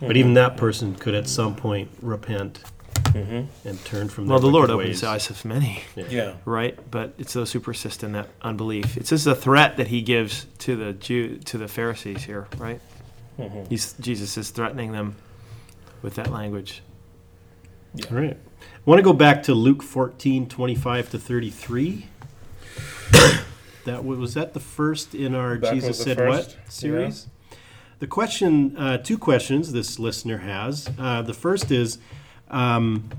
But 0.00 0.16
even 0.16 0.34
that 0.34 0.56
person 0.56 0.94
could 0.94 1.14
at 1.14 1.28
some 1.28 1.56
point 1.56 1.90
repent 2.00 2.62
mm-hmm. 2.94 3.68
and 3.68 3.84
turn 3.84 4.08
from. 4.08 4.26
Well, 4.26 4.38
the 4.38 4.46
Lord 4.46 4.68
wicked 4.68 4.80
opens 4.80 4.88
ways. 4.88 5.00
the 5.00 5.08
eyes 5.08 5.30
of 5.30 5.44
many, 5.44 5.82
Yeah. 5.96 6.34
right? 6.44 6.78
But 6.90 7.14
it's 7.18 7.32
those 7.32 7.52
who 7.52 7.60
persist 7.60 8.04
in 8.04 8.12
that 8.12 8.28
unbelief. 8.42 8.96
It's 8.96 9.10
just 9.10 9.26
a 9.26 9.34
threat 9.34 9.76
that 9.76 9.88
he 9.88 10.02
gives 10.02 10.46
to 10.60 10.76
the 10.76 10.92
Jew 10.92 11.38
to 11.38 11.58
the 11.58 11.68
Pharisees 11.68 12.22
here, 12.24 12.46
right? 12.58 12.80
Mm-hmm. 13.38 13.64
He's 13.68 13.94
Jesus 13.94 14.36
is 14.36 14.50
threatening 14.50 14.92
them 14.92 15.16
with 16.02 16.14
that 16.14 16.30
language. 16.30 16.82
All 18.10 18.16
right. 18.16 18.36
Want 18.88 19.00
to 19.00 19.02
go 19.02 19.12
back 19.12 19.42
to 19.42 19.52
Luke 19.52 19.82
14, 19.82 20.48
25 20.48 21.10
to 21.10 21.18
33. 21.18 22.06
that 23.84 24.02
wa- 24.02 24.14
was 24.16 24.32
that 24.32 24.54
the 24.54 24.60
first 24.60 25.14
in 25.14 25.34
our 25.34 25.58
That 25.58 25.74
Jesus 25.74 26.02
said 26.02 26.16
first, 26.16 26.56
what 26.56 26.72
series. 26.72 27.26
The 27.98 28.06
question, 28.06 28.74
uh, 28.78 28.96
two 28.96 29.18
questions 29.18 29.72
this 29.72 29.98
listener 29.98 30.38
has. 30.38 30.90
Uh, 30.98 31.20
the 31.20 31.34
first 31.34 31.70
is 31.70 31.98
um, 32.48 33.10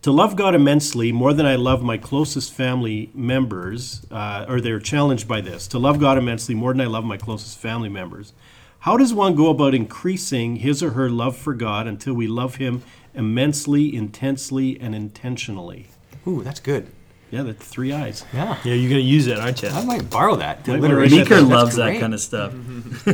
to 0.00 0.10
love 0.10 0.36
God 0.36 0.54
immensely 0.54 1.12
more 1.12 1.34
than 1.34 1.44
I 1.44 1.56
love 1.56 1.82
my 1.82 1.98
closest 1.98 2.54
family 2.54 3.10
members, 3.12 4.06
uh, 4.10 4.46
or 4.48 4.58
they're 4.58 4.80
challenged 4.80 5.28
by 5.28 5.42
this. 5.42 5.68
To 5.68 5.78
love 5.78 6.00
God 6.00 6.16
immensely 6.16 6.54
more 6.54 6.72
than 6.72 6.80
I 6.80 6.86
love 6.86 7.04
my 7.04 7.18
closest 7.18 7.58
family 7.58 7.90
members. 7.90 8.32
How 8.78 8.96
does 8.96 9.12
one 9.12 9.34
go 9.34 9.50
about 9.50 9.74
increasing 9.74 10.56
his 10.56 10.82
or 10.82 10.92
her 10.92 11.10
love 11.10 11.36
for 11.36 11.52
God 11.52 11.86
until 11.86 12.14
we 12.14 12.26
love 12.26 12.54
Him 12.54 12.82
immensely, 13.14 13.94
intensely, 13.94 14.78
and 14.80 14.94
intentionally? 14.94 15.88
Ooh, 16.26 16.42
that's 16.42 16.60
good. 16.60 16.88
Yeah, 17.30 17.42
that's 17.42 17.66
three 17.66 17.92
eyes. 17.92 18.24
Yeah. 18.32 18.56
Yeah, 18.64 18.72
you're 18.72 18.88
going 18.88 19.02
to 19.02 19.06
use 19.06 19.26
that, 19.26 19.38
aren't 19.38 19.60
you? 19.62 19.68
I 19.68 19.84
might 19.84 20.08
borrow 20.08 20.36
that. 20.36 20.64
The 20.64 20.72
Might 20.72 20.78
alliteration. 20.80 21.18
Meeker 21.18 21.34
That's 21.36 21.46
loves 21.50 21.76
that 21.76 21.88
great. 21.90 22.00
kind 22.00 22.14
of 22.14 22.20
stuff. 22.20 22.52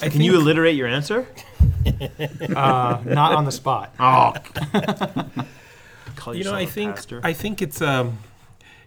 Can 0.00 0.20
you 0.20 0.34
alliterate 0.36 0.74
your 0.76 0.88
answer? 0.88 1.26
Uh, 2.56 3.00
not 3.04 3.32
on 3.34 3.44
the 3.44 3.52
spot. 3.52 3.94
Oh. 4.00 4.34
Call 6.16 6.34
you 6.34 6.44
know 6.44 6.50
yourself 6.50 6.56
i 6.56 6.60
a 6.60 6.66
think 6.66 6.94
pastor. 6.94 7.20
i 7.24 7.32
think 7.32 7.60
it's 7.60 7.82
um 7.82 8.18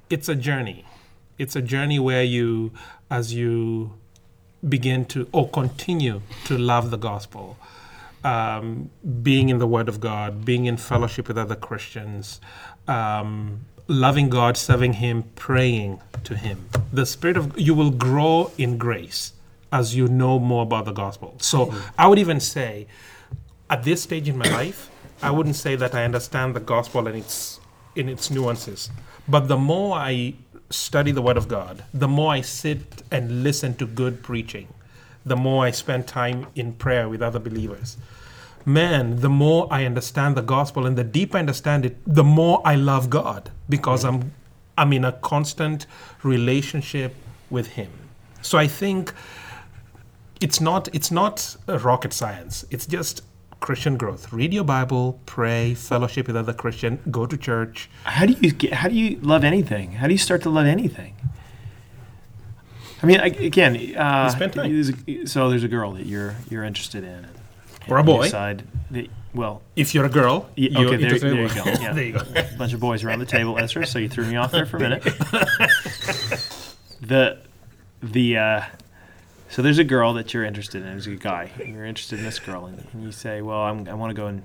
it's 0.09 0.27
a 0.29 0.35
journey 0.35 0.85
it's 1.37 1.55
a 1.55 1.61
journey 1.61 1.99
where 1.99 2.23
you 2.23 2.71
as 3.11 3.33
you 3.33 3.93
begin 4.67 5.05
to 5.05 5.27
or 5.31 5.47
continue 5.49 6.21
to 6.45 6.57
love 6.57 6.89
the 6.89 6.97
gospel 6.97 7.57
um, 8.31 8.89
being 9.27 9.49
in 9.49 9.57
the 9.63 9.67
word 9.75 9.87
of 9.89 9.99
god 9.99 10.45
being 10.45 10.65
in 10.65 10.77
fellowship 10.77 11.27
with 11.27 11.37
other 11.37 11.55
christians 11.55 12.41
um, 12.87 13.65
loving 13.87 14.29
god 14.29 14.57
serving 14.57 14.93
him 14.93 15.23
praying 15.35 15.99
to 16.23 16.35
him 16.35 16.57
the 16.91 17.05
spirit 17.05 17.37
of 17.37 17.57
you 17.57 17.73
will 17.73 17.91
grow 17.91 18.51
in 18.57 18.77
grace 18.77 19.33
as 19.71 19.95
you 19.95 20.07
know 20.07 20.39
more 20.39 20.63
about 20.63 20.85
the 20.85 20.97
gospel 21.05 21.35
so 21.39 21.73
i 21.97 22.07
would 22.07 22.19
even 22.19 22.39
say 22.39 22.87
at 23.69 23.83
this 23.83 24.01
stage 24.03 24.29
in 24.29 24.37
my 24.37 24.49
life, 24.49 24.89
I 25.21 25.31
wouldn't 25.31 25.55
say 25.55 25.75
that 25.75 25.93
I 25.93 26.05
understand 26.05 26.55
the 26.55 26.59
gospel 26.59 27.07
in 27.07 27.15
its 27.15 27.59
in 27.95 28.09
its 28.09 28.29
nuances. 28.29 28.89
But 29.27 29.47
the 29.47 29.57
more 29.57 29.97
I 29.97 30.35
study 30.69 31.11
the 31.11 31.21
Word 31.21 31.37
of 31.37 31.47
God, 31.47 31.83
the 31.93 32.07
more 32.07 32.31
I 32.31 32.41
sit 32.41 33.03
and 33.11 33.43
listen 33.43 33.75
to 33.75 33.85
good 33.85 34.23
preaching, 34.23 34.67
the 35.25 35.35
more 35.35 35.65
I 35.65 35.71
spend 35.71 36.07
time 36.07 36.47
in 36.55 36.73
prayer 36.73 37.09
with 37.09 37.21
other 37.21 37.39
believers. 37.39 37.97
Man, 38.67 39.21
the 39.21 39.29
more 39.29 39.69
I 39.71 39.85
understand 39.85 40.35
the 40.35 40.41
gospel 40.41 40.85
and 40.85 40.97
the 40.97 41.03
deeper 41.05 41.37
I 41.37 41.39
understand 41.39 41.85
it, 41.85 41.95
the 42.05 42.25
more 42.25 42.61
I 42.65 42.75
love 42.75 43.09
God 43.09 43.49
because 43.69 44.03
I'm 44.03 44.33
I'm 44.77 44.91
in 44.91 45.05
a 45.05 45.13
constant 45.13 45.87
relationship 46.21 47.15
with 47.49 47.67
Him. 47.67 47.89
So 48.41 48.57
I 48.57 48.67
think 48.67 49.13
it's 50.41 50.59
not 50.59 50.93
it's 50.93 51.11
not 51.11 51.55
rocket 51.65 52.11
science. 52.11 52.65
It's 52.69 52.85
just 52.85 53.21
Christian 53.61 53.95
growth. 53.95 54.33
Read 54.33 54.53
your 54.53 54.65
Bible, 54.65 55.21
pray, 55.25 55.73
fellowship 55.73 56.27
with 56.27 56.35
other 56.35 56.53
Christian, 56.53 56.99
go 57.09 57.25
to 57.25 57.37
church. 57.37 57.89
How 58.03 58.25
do 58.25 58.33
you 58.33 58.51
get, 58.51 58.73
how 58.73 58.89
do 58.89 58.95
you 58.95 59.17
love 59.21 59.45
anything? 59.45 59.93
How 59.93 60.07
do 60.07 60.13
you 60.13 60.19
start 60.19 60.41
to 60.41 60.49
love 60.49 60.65
anything? 60.65 61.15
I 63.01 63.05
mean, 63.05 63.21
I, 63.21 63.27
again, 63.27 63.95
uh, 63.95 64.27
spend 64.29 64.53
time. 64.53 64.73
there's 64.73 65.31
so 65.31 65.49
there's 65.49 65.63
a 65.63 65.69
girl 65.69 65.93
that 65.93 66.05
you're 66.05 66.35
you're 66.49 66.65
interested 66.65 67.05
in, 67.05 67.27
Or 67.89 67.97
a 67.97 68.01
you 68.01 68.05
boy. 68.05 68.23
Decide 68.23 68.63
well, 69.33 69.61
If 69.75 69.93
you're 69.93 70.05
a 70.05 70.09
girl, 70.09 70.49
y- 70.57 70.69
okay, 70.75 70.83
there, 70.83 70.93
interested 70.93 71.31
in 71.31 71.37
there 71.37 71.47
you 71.47 71.53
go. 71.53 71.63
Yeah. 71.81 71.93
there 71.93 72.03
you 72.05 72.13
go. 72.13 72.21
A 72.35 72.57
bunch 72.57 72.73
of 72.73 72.79
boys 72.79 73.03
around 73.03 73.19
the 73.19 73.25
table, 73.25 73.57
Ezra. 73.59 73.85
So 73.85 73.99
you 73.99 74.09
threw 74.09 74.25
me 74.25 74.35
off 74.35 74.51
there 74.51 74.65
for 74.65 74.77
a 74.77 74.79
minute. 74.79 75.03
the 77.01 77.37
the 78.01 78.37
uh, 78.37 78.61
so 79.49 79.61
there's 79.61 79.77
a 79.77 79.83
girl 79.83 80.13
that 80.13 80.33
you're 80.33 80.43
interested 80.43 80.81
in. 80.81 80.87
There's 80.87 81.07
a 81.07 81.15
guy. 81.15 81.51
and 81.59 81.73
You're 81.73 81.85
interested 81.85 82.19
in 82.19 82.25
this 82.25 82.39
girl, 82.39 82.65
and, 82.65 82.85
and 82.93 83.03
you 83.03 83.11
say, 83.11 83.41
"Well, 83.41 83.59
I'm, 83.59 83.87
I 83.87 83.93
want 83.93 84.09
to 84.09 84.15
go 84.15 84.27
and 84.27 84.43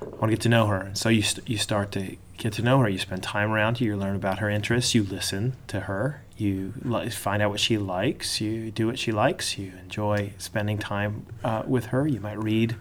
I 0.00 0.04
want 0.06 0.22
to 0.22 0.30
get 0.30 0.40
to 0.42 0.48
know 0.48 0.66
her." 0.66 0.78
And 0.80 0.96
so 0.98 1.08
you 1.08 1.22
st- 1.22 1.48
you 1.48 1.58
start 1.58 1.90
to 1.92 2.16
get 2.38 2.52
to 2.54 2.62
know 2.62 2.78
her. 2.80 2.88
You 2.88 2.98
spend 2.98 3.22
time 3.22 3.50
around 3.50 3.78
her. 3.78 3.84
You 3.84 3.96
learn 3.96 4.16
about 4.16 4.38
her 4.38 4.48
interests. 4.48 4.94
You 4.94 5.02
listen 5.02 5.54
to 5.68 5.80
her. 5.80 6.22
You 6.36 6.72
find 7.10 7.42
out 7.42 7.50
what 7.50 7.60
she 7.60 7.78
likes. 7.78 8.40
You 8.40 8.70
do 8.70 8.86
what 8.86 8.98
she 8.98 9.12
likes. 9.12 9.56
You 9.56 9.72
enjoy 9.82 10.32
spending 10.38 10.78
time 10.78 11.26
uh, 11.44 11.62
with 11.66 11.86
her. 11.86 12.06
You 12.06 12.20
might 12.20 12.42
read 12.42 12.76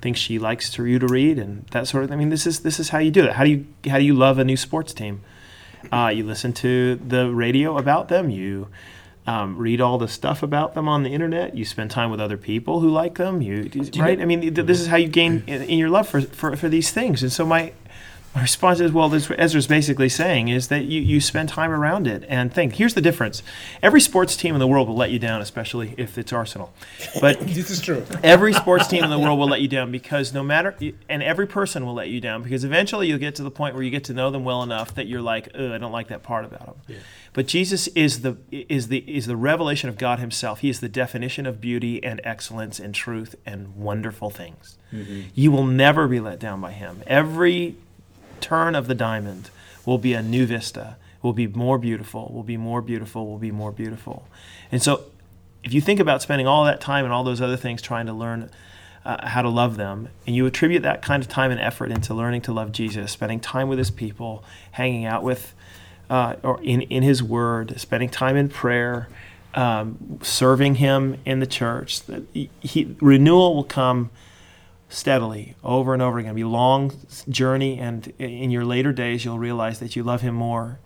things 0.00 0.18
she 0.18 0.38
likes 0.38 0.74
for 0.74 0.86
you 0.86 0.98
to 0.98 1.06
read 1.06 1.38
and 1.38 1.66
that 1.68 1.88
sort 1.88 2.04
of. 2.04 2.12
I 2.12 2.16
mean, 2.16 2.28
this 2.28 2.46
is 2.46 2.60
this 2.60 2.78
is 2.78 2.90
how 2.90 2.98
you 2.98 3.10
do 3.10 3.24
it. 3.24 3.32
How 3.32 3.44
do 3.44 3.50
you 3.50 3.66
how 3.88 3.98
do 3.98 4.04
you 4.04 4.14
love 4.14 4.38
a 4.38 4.44
new 4.44 4.56
sports 4.56 4.92
team? 4.92 5.22
Uh, 5.90 6.12
you 6.14 6.24
listen 6.24 6.52
to 6.52 6.96
the 6.96 7.32
radio 7.32 7.76
about 7.76 8.08
them. 8.08 8.30
You 8.30 8.68
um, 9.26 9.56
read 9.56 9.80
all 9.80 9.98
the 9.98 10.08
stuff 10.08 10.42
about 10.42 10.74
them 10.74 10.88
on 10.88 11.02
the 11.02 11.10
internet. 11.10 11.56
You 11.56 11.64
spend 11.64 11.90
time 11.90 12.10
with 12.10 12.20
other 12.20 12.36
people 12.36 12.80
who 12.80 12.90
like 12.90 13.16
them. 13.16 13.40
You 13.40 13.70
right? 13.96 14.20
I 14.20 14.24
mean, 14.24 14.40
th- 14.40 14.66
this 14.66 14.80
is 14.80 14.88
how 14.88 14.96
you 14.96 15.08
gain 15.08 15.44
in, 15.46 15.62
in 15.62 15.78
your 15.78 15.88
love 15.88 16.08
for, 16.08 16.20
for 16.20 16.56
for 16.56 16.68
these 16.68 16.90
things. 16.90 17.22
And 17.22 17.32
so 17.32 17.46
my 17.46 17.72
my 18.34 18.40
response 18.40 18.80
is, 18.80 18.92
well, 18.92 19.10
this, 19.10 19.30
Ezra's 19.36 19.66
basically 19.66 20.08
saying 20.08 20.48
is 20.48 20.68
that 20.68 20.84
you, 20.84 21.02
you 21.02 21.20
spend 21.20 21.50
time 21.50 21.70
around 21.70 22.06
it 22.06 22.24
and 22.28 22.52
think. 22.52 22.76
Here's 22.76 22.94
the 22.94 23.02
difference: 23.02 23.42
every 23.82 24.00
sports 24.00 24.36
team 24.36 24.54
in 24.54 24.58
the 24.58 24.66
world 24.66 24.88
will 24.88 24.96
let 24.96 25.10
you 25.10 25.18
down, 25.18 25.42
especially 25.42 25.94
if 25.98 26.16
it's 26.16 26.32
Arsenal. 26.32 26.72
But 27.20 27.40
This 27.46 27.70
is 27.70 27.80
true. 27.80 28.04
every 28.22 28.54
sports 28.54 28.86
team 28.86 29.04
in 29.04 29.10
the 29.10 29.18
world 29.18 29.38
will 29.38 29.48
let 29.48 29.60
you 29.60 29.68
down 29.68 29.92
because 29.92 30.32
no 30.32 30.42
matter 30.42 30.74
and 31.08 31.22
every 31.22 31.46
person 31.46 31.84
will 31.84 31.94
let 31.94 32.08
you 32.08 32.20
down 32.20 32.42
because 32.42 32.64
eventually 32.64 33.08
you'll 33.08 33.18
get 33.18 33.34
to 33.34 33.42
the 33.42 33.50
point 33.50 33.74
where 33.74 33.82
you 33.82 33.90
get 33.90 34.04
to 34.04 34.14
know 34.14 34.30
them 34.30 34.44
well 34.44 34.62
enough 34.62 34.94
that 34.94 35.06
you're 35.06 35.20
like 35.20 35.54
I 35.54 35.76
don't 35.78 35.92
like 35.92 36.08
that 36.08 36.22
part 36.22 36.44
about 36.46 36.66
them. 36.86 36.96
But 37.34 37.46
Jesus 37.46 37.86
is 37.88 38.22
the 38.22 38.38
is 38.50 38.88
the 38.88 38.98
is 38.98 39.26
the 39.26 39.36
revelation 39.36 39.88
of 39.90 39.98
God 39.98 40.18
himself. 40.18 40.60
He 40.60 40.70
is 40.70 40.80
the 40.80 40.88
definition 40.88 41.44
of 41.44 41.60
beauty 41.60 42.02
and 42.02 42.20
excellence 42.24 42.80
and 42.80 42.94
truth 42.94 43.34
and 43.44 43.76
wonderful 43.76 44.30
things. 44.30 44.78
Mm-hmm. 44.92 45.28
You 45.34 45.50
will 45.52 45.66
never 45.66 46.08
be 46.08 46.20
let 46.20 46.38
down 46.38 46.60
by 46.60 46.72
him. 46.72 47.02
Every 47.06 47.76
turn 48.42 48.74
of 48.74 48.86
the 48.86 48.94
diamond 48.94 49.50
will 49.86 49.98
be 49.98 50.12
a 50.12 50.22
new 50.22 50.46
vista, 50.46 50.96
will 51.22 51.32
be 51.32 51.46
more 51.46 51.78
beautiful, 51.78 52.30
will 52.32 52.42
be 52.42 52.56
more 52.56 52.82
beautiful, 52.82 53.26
will 53.26 53.38
be 53.38 53.50
more 53.50 53.72
beautiful. 53.72 54.26
And 54.70 54.82
so, 54.82 55.04
if 55.64 55.72
you 55.72 55.80
think 55.80 56.00
about 56.00 56.22
spending 56.22 56.46
all 56.46 56.64
that 56.64 56.80
time 56.80 57.04
and 57.04 57.14
all 57.14 57.22
those 57.22 57.40
other 57.40 57.56
things 57.56 57.80
trying 57.80 58.06
to 58.06 58.12
learn 58.12 58.50
uh, 59.04 59.28
how 59.28 59.42
to 59.42 59.48
love 59.48 59.76
them, 59.76 60.08
and 60.26 60.34
you 60.34 60.44
attribute 60.46 60.82
that 60.82 61.02
kind 61.02 61.22
of 61.22 61.28
time 61.28 61.50
and 61.50 61.60
effort 61.60 61.90
into 61.90 62.14
learning 62.14 62.42
to 62.42 62.52
love 62.52 62.72
Jesus, 62.72 63.12
spending 63.12 63.40
time 63.40 63.68
with 63.68 63.78
his 63.78 63.90
people, 63.90 64.44
hanging 64.72 65.04
out 65.04 65.22
with, 65.22 65.54
uh, 66.10 66.36
or 66.42 66.60
in, 66.62 66.82
in 66.82 67.02
his 67.02 67.22
word, 67.22 67.78
spending 67.80 68.08
time 68.08 68.36
in 68.36 68.48
prayer, 68.48 69.08
um, 69.54 70.18
serving 70.22 70.76
him 70.76 71.18
in 71.24 71.40
the 71.40 71.46
church, 71.46 72.00
he, 72.32 72.96
renewal 73.00 73.54
will 73.54 73.64
come 73.64 74.10
steadily 74.92 75.54
over 75.64 75.94
and 75.94 76.02
over 76.02 76.18
again. 76.18 76.30
It'll 76.30 76.36
be 76.36 76.42
a 76.42 76.48
long 76.48 76.92
journey, 77.28 77.78
and 77.78 78.12
in 78.18 78.50
your 78.50 78.64
later 78.64 78.92
days, 78.92 79.24
you'll 79.24 79.38
realize 79.38 79.80
that 79.80 79.96
you 79.96 80.02
love 80.02 80.20
Him 80.20 80.34
more, 80.34 80.78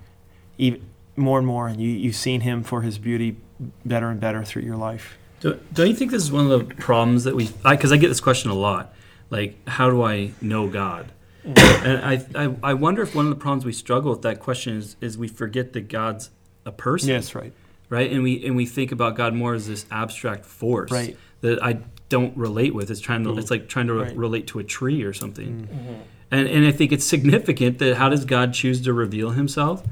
even 0.58 0.82
more 1.16 1.38
and 1.38 1.46
more, 1.46 1.68
and 1.68 1.80
you, 1.80 1.90
you've 1.90 2.16
seen 2.16 2.42
Him 2.42 2.62
for 2.62 2.82
His 2.82 2.98
beauty 2.98 3.36
better 3.84 4.08
and 4.08 4.20
better 4.20 4.44
through 4.44 4.62
your 4.62 4.76
life. 4.76 5.16
Don't, 5.40 5.74
don't 5.74 5.88
you 5.88 5.94
think 5.94 6.10
this 6.10 6.22
is 6.22 6.32
one 6.32 6.50
of 6.50 6.68
the 6.68 6.74
problems 6.76 7.24
that 7.24 7.34
we? 7.34 7.48
Because 7.68 7.92
I, 7.92 7.96
get 7.96 8.08
this 8.08 8.20
question 8.20 8.50
a 8.50 8.54
lot. 8.54 8.94
Like, 9.28 9.56
how 9.68 9.90
do 9.90 10.02
I 10.02 10.32
know 10.40 10.68
God? 10.68 11.12
Mm. 11.44 11.84
and 11.84 12.04
I, 12.04 12.44
I, 12.44 12.70
I 12.70 12.74
wonder 12.74 13.02
if 13.02 13.14
one 13.14 13.26
of 13.26 13.30
the 13.30 13.36
problems 13.36 13.64
we 13.64 13.72
struggle 13.72 14.10
with 14.10 14.22
that 14.22 14.40
question 14.40 14.76
is, 14.76 14.96
is 15.00 15.16
we 15.16 15.28
forget 15.28 15.72
that 15.74 15.88
God's 15.88 16.30
a 16.64 16.72
person. 16.72 17.10
Yes, 17.10 17.34
right. 17.34 17.52
Right, 17.88 18.10
and 18.10 18.24
we 18.24 18.44
and 18.44 18.56
we 18.56 18.66
think 18.66 18.90
about 18.90 19.14
God 19.14 19.32
more 19.32 19.54
as 19.54 19.68
this 19.68 19.86
abstract 19.92 20.44
force 20.44 20.90
Right. 20.90 21.16
that 21.42 21.62
I 21.62 21.78
don't 22.08 22.36
relate 22.36 22.74
with. 22.74 22.90
It's 22.90 23.00
trying 23.00 23.24
to. 23.24 23.36
It's 23.36 23.48
mm. 23.48 23.50
like 23.50 23.68
trying 23.68 23.86
to 23.88 23.94
re- 23.94 24.02
Right. 24.02 24.16
relate 24.16 24.46
to 24.48 24.58
a 24.58 24.64
tree 24.64 25.02
or 25.02 25.12
something. 25.12 25.68
Mm-hmm. 25.68 25.94
And 26.30 26.48
and 26.48 26.66
I 26.66 26.72
think 26.72 26.92
it's 26.92 27.04
significant 27.04 27.78
that 27.78 27.96
how 27.96 28.08
does 28.08 28.24
God 28.24 28.52
choose 28.52 28.80
to 28.82 28.92
reveal 28.92 29.30
Himself? 29.30 29.84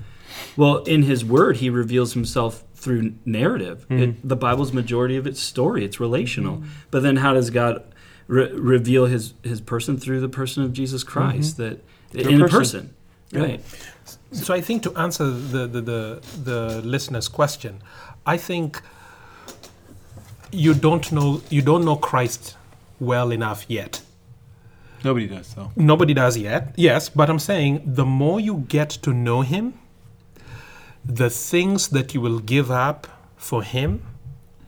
Well, 0.56 0.78
in 0.84 1.02
His 1.02 1.24
Word, 1.24 1.58
He 1.58 1.70
reveals 1.70 2.14
Himself 2.14 2.64
through 2.74 3.14
narrative. 3.24 3.86
Mm. 3.88 4.00
It, 4.00 4.28
the 4.28 4.36
Bible's 4.36 4.72
majority 4.72 5.16
of 5.16 5.26
its 5.26 5.40
story. 5.40 5.84
It's 5.84 6.00
relational. 6.00 6.58
Mm. 6.58 6.66
But 6.90 7.02
then, 7.02 7.16
how 7.16 7.34
does 7.34 7.50
God 7.50 7.82
re- 8.26 8.52
reveal 8.52 9.06
His 9.06 9.34
His 9.42 9.60
person 9.60 9.96
through 9.96 10.20
the 10.20 10.28
person 10.28 10.62
of 10.62 10.72
Jesus 10.72 11.02
mm-hmm. 11.02 11.12
Christ? 11.12 11.56
That 11.56 11.84
in 12.12 12.40
a 12.40 12.48
person. 12.48 12.94
person, 13.32 13.42
right? 13.42 13.60
So 14.32 14.52
I 14.54 14.60
think 14.60 14.82
to 14.82 14.94
answer 14.96 15.30
the, 15.30 15.66
the, 15.66 15.80
the, 15.80 16.22
the 16.42 16.82
listener's 16.82 17.28
question, 17.28 17.80
I 18.26 18.36
think 18.36 18.82
you 20.54 20.74
don't 20.74 21.10
know 21.12 21.42
you 21.50 21.62
don't 21.62 21.84
know 21.84 21.96
Christ 21.96 22.56
well 23.00 23.30
enough 23.32 23.64
yet. 23.68 24.00
Nobody 25.04 25.26
does 25.26 25.54
though. 25.54 25.70
Nobody 25.76 26.14
does 26.14 26.36
yet. 26.36 26.72
Yes, 26.76 27.08
but 27.08 27.28
I'm 27.28 27.38
saying 27.38 27.82
the 27.84 28.06
more 28.06 28.40
you 28.40 28.64
get 28.68 28.90
to 29.04 29.12
know 29.12 29.42
him, 29.42 29.74
the 31.04 31.28
things 31.28 31.88
that 31.88 32.14
you 32.14 32.20
will 32.20 32.38
give 32.38 32.70
up 32.70 33.06
for 33.36 33.62
him 33.62 34.02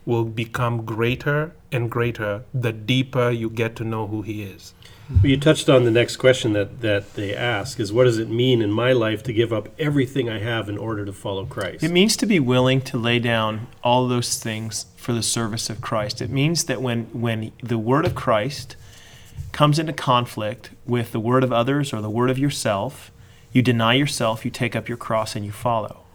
will 0.07 0.25
become 0.25 0.85
greater 0.87 1.53
and 1.71 1.91
greater 1.91 2.45
the 2.55 2.73
deeper 2.73 3.29
you 3.29 3.51
get 3.51 3.77
to 3.77 3.85
know 3.85 4.07
who 4.07 4.23
he 4.23 4.43
is. 4.43 4.73
Well, 5.09 5.27
you 5.27 5.39
touched 5.39 5.69
on 5.69 5.85
the 5.85 5.91
next 5.91 6.17
question 6.17 6.53
that, 6.55 6.81
that 6.81 7.15
they 7.15 7.35
ask 7.35 7.79
is 7.79 7.93
what 7.93 8.05
does 8.05 8.19
it 8.19 8.29
mean 8.29 8.63
in 8.63 8.73
my 8.73 8.93
life 8.93 9.23
to 9.25 9.33
give 9.33 9.53
up 9.53 9.69
everything 9.79 10.29
I 10.29 10.39
have 10.39 10.69
in 10.69 10.79
order 10.79 11.05
to 11.05 11.13
follow 11.13 11.45
Christ? 11.45 11.85
It 11.85 11.91
means 11.91 12.17
to 12.17 12.27
be 12.27 12.41
willing 12.41 12.81
to 12.83 12.97
lay 12.97 13.19
down 13.19 13.67
all 13.85 14.09
those 14.09 14.39
things 14.39 14.87
for 14.97 15.13
the 15.13 15.23
service 15.23 15.69
of 15.69 15.81
Christ. 15.81 16.23
It 16.23 16.31
means 16.31 16.65
that 16.65 16.83
when 16.83 17.05
when 17.13 17.53
the 17.63 17.79
word 17.79 18.05
of 18.05 18.15
Christ 18.15 18.75
comes 19.53 19.79
into 19.79 19.93
conflict 19.93 20.71
with 20.87 21.13
the 21.13 21.21
word 21.21 21.45
of 21.45 21.53
others 21.53 21.93
or 21.93 22.01
the 22.01 22.11
word 22.11 22.31
of 22.31 22.39
yourself, 22.39 23.13
you 23.53 23.63
deny 23.63 23.95
yourself, 23.95 24.45
you 24.45 24.51
take 24.51 24.75
up 24.75 24.89
your 24.89 24.99
cross, 24.99 25.37
and 25.37 25.45
you 25.45 25.53
follow. 25.53 26.06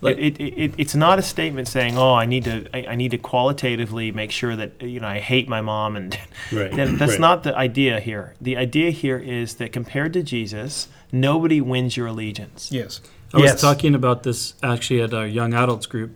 Like- 0.00 0.16
it, 0.18 0.40
it, 0.40 0.54
it, 0.56 0.74
it's 0.78 0.94
not 0.94 1.18
a 1.18 1.22
statement 1.22 1.68
saying, 1.68 1.98
"Oh, 1.98 2.14
I 2.14 2.24
need 2.24 2.44
to 2.44 2.66
I, 2.74 2.92
I 2.92 2.94
need 2.94 3.10
to 3.10 3.18
qualitatively 3.18 4.10
make 4.12 4.30
sure 4.30 4.56
that 4.56 4.80
you 4.82 5.00
know 5.00 5.08
I 5.08 5.18
hate 5.18 5.48
my 5.48 5.60
mom," 5.60 5.96
and 5.96 6.18
Right, 6.52 6.72
that, 6.74 6.98
that's 6.98 7.12
right. 7.12 7.20
not 7.20 7.42
the 7.42 7.54
idea 7.56 8.00
here. 8.00 8.34
The 8.40 8.56
idea 8.56 8.90
here 8.90 9.18
is 9.18 9.56
that 9.56 9.72
compared 9.72 10.12
to 10.14 10.22
Jesus, 10.22 10.88
nobody 11.12 11.60
wins 11.60 11.96
your 11.96 12.06
allegiance. 12.06 12.70
Yes. 12.72 13.00
I 13.34 13.40
was 13.40 13.60
talking 13.60 13.94
about 13.94 14.22
this 14.22 14.54
actually 14.62 15.02
at 15.02 15.12
our 15.12 15.26
young 15.26 15.52
adults 15.52 15.84
group. 15.86 16.12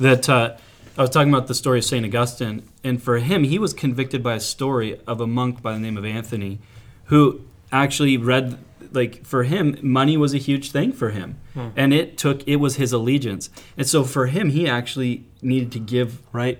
That 0.00 0.28
uh, 0.28 0.56
I 0.96 1.02
was 1.02 1.10
talking 1.10 1.32
about 1.32 1.46
the 1.46 1.54
story 1.54 1.78
of 1.78 1.84
Saint 1.84 2.04
Augustine, 2.04 2.64
and 2.82 3.00
for 3.00 3.18
him, 3.18 3.44
he 3.44 3.58
was 3.60 3.72
convicted 3.72 4.22
by 4.22 4.34
a 4.34 4.40
story 4.40 5.00
of 5.06 5.20
a 5.20 5.26
monk 5.26 5.62
by 5.62 5.72
the 5.72 5.78
name 5.78 5.96
of 5.96 6.04
Anthony, 6.04 6.58
who 7.04 7.42
actually 7.70 8.16
read 8.16 8.58
like 8.92 9.24
for 9.24 9.42
him, 9.44 9.76
money 9.82 10.16
was 10.16 10.34
a 10.34 10.38
huge 10.38 10.70
thing 10.70 10.92
for 10.92 11.10
him, 11.10 11.36
hmm. 11.54 11.68
and 11.76 11.92
it 11.92 12.16
took 12.18 12.46
it 12.48 12.56
was 12.56 12.76
his 12.76 12.92
allegiance, 12.92 13.50
and 13.76 13.86
so 13.86 14.04
for 14.04 14.26
him, 14.26 14.50
he 14.50 14.68
actually 14.68 15.24
needed 15.42 15.70
to 15.72 15.78
give 15.78 16.20
Right? 16.32 16.58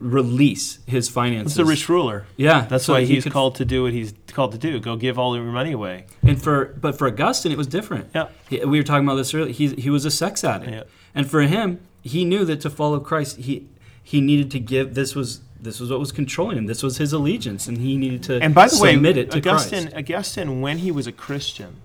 release 0.00 0.78
his 0.86 1.08
finances. 1.08 1.52
It's 1.52 1.58
a 1.58 1.64
rich 1.64 1.88
ruler. 1.88 2.26
yeah, 2.36 2.66
That's 2.66 2.84
so 2.84 2.94
why 2.94 3.04
he's 3.04 3.24
could- 3.24 3.32
called 3.32 3.54
to 3.56 3.64
do 3.64 3.82
what 3.84 3.92
he's 3.92 4.14
called 4.32 4.52
to 4.52 4.58
do. 4.58 4.78
Go 4.80 4.96
give 4.96 5.18
all 5.18 5.34
your 5.36 5.44
money 5.44 5.72
away. 5.72 6.06
And 6.22 6.40
for 6.40 6.66
but 6.80 6.96
for 6.98 7.06
Augustine, 7.08 7.52
it 7.52 7.58
was 7.58 7.66
different. 7.66 8.08
Yeah. 8.14 8.28
He, 8.48 8.64
we 8.64 8.78
were 8.78 8.84
talking 8.84 9.06
about 9.06 9.16
this 9.16 9.32
earlier. 9.34 9.52
He 9.52 9.68
he 9.74 9.90
was 9.90 10.04
a 10.04 10.10
sex 10.10 10.44
addict, 10.44 10.72
Yeah. 10.72 10.82
and 11.14 11.28
for 11.30 11.42
him, 11.42 11.80
he 12.02 12.24
knew 12.24 12.44
that 12.44 12.60
to 12.62 12.70
follow 12.70 13.00
Christ, 13.00 13.36
he 13.38 13.66
he 14.02 14.20
needed 14.20 14.50
to 14.52 14.60
give. 14.60 14.94
This 14.94 15.14
was 15.14 15.40
this 15.66 15.80
was 15.80 15.90
what 15.90 16.00
was 16.00 16.12
controlling 16.12 16.56
him. 16.56 16.66
This 16.66 16.82
was 16.82 16.96
his 16.96 17.12
allegiance, 17.12 17.66
and 17.66 17.78
he 17.78 17.96
needed 17.96 18.22
to 18.24 18.38
And 18.42 18.54
by 18.54 18.68
the 18.68 18.78
way, 18.80 18.94
submit 18.94 19.16
it 19.18 19.30
to 19.32 19.38
Augustine, 19.38 19.90
Christ. 19.90 19.96
Augustine, 19.96 20.60
when 20.60 20.78
he 20.78 20.90
was 20.90 21.06
a 21.06 21.12
Christian, 21.12 21.82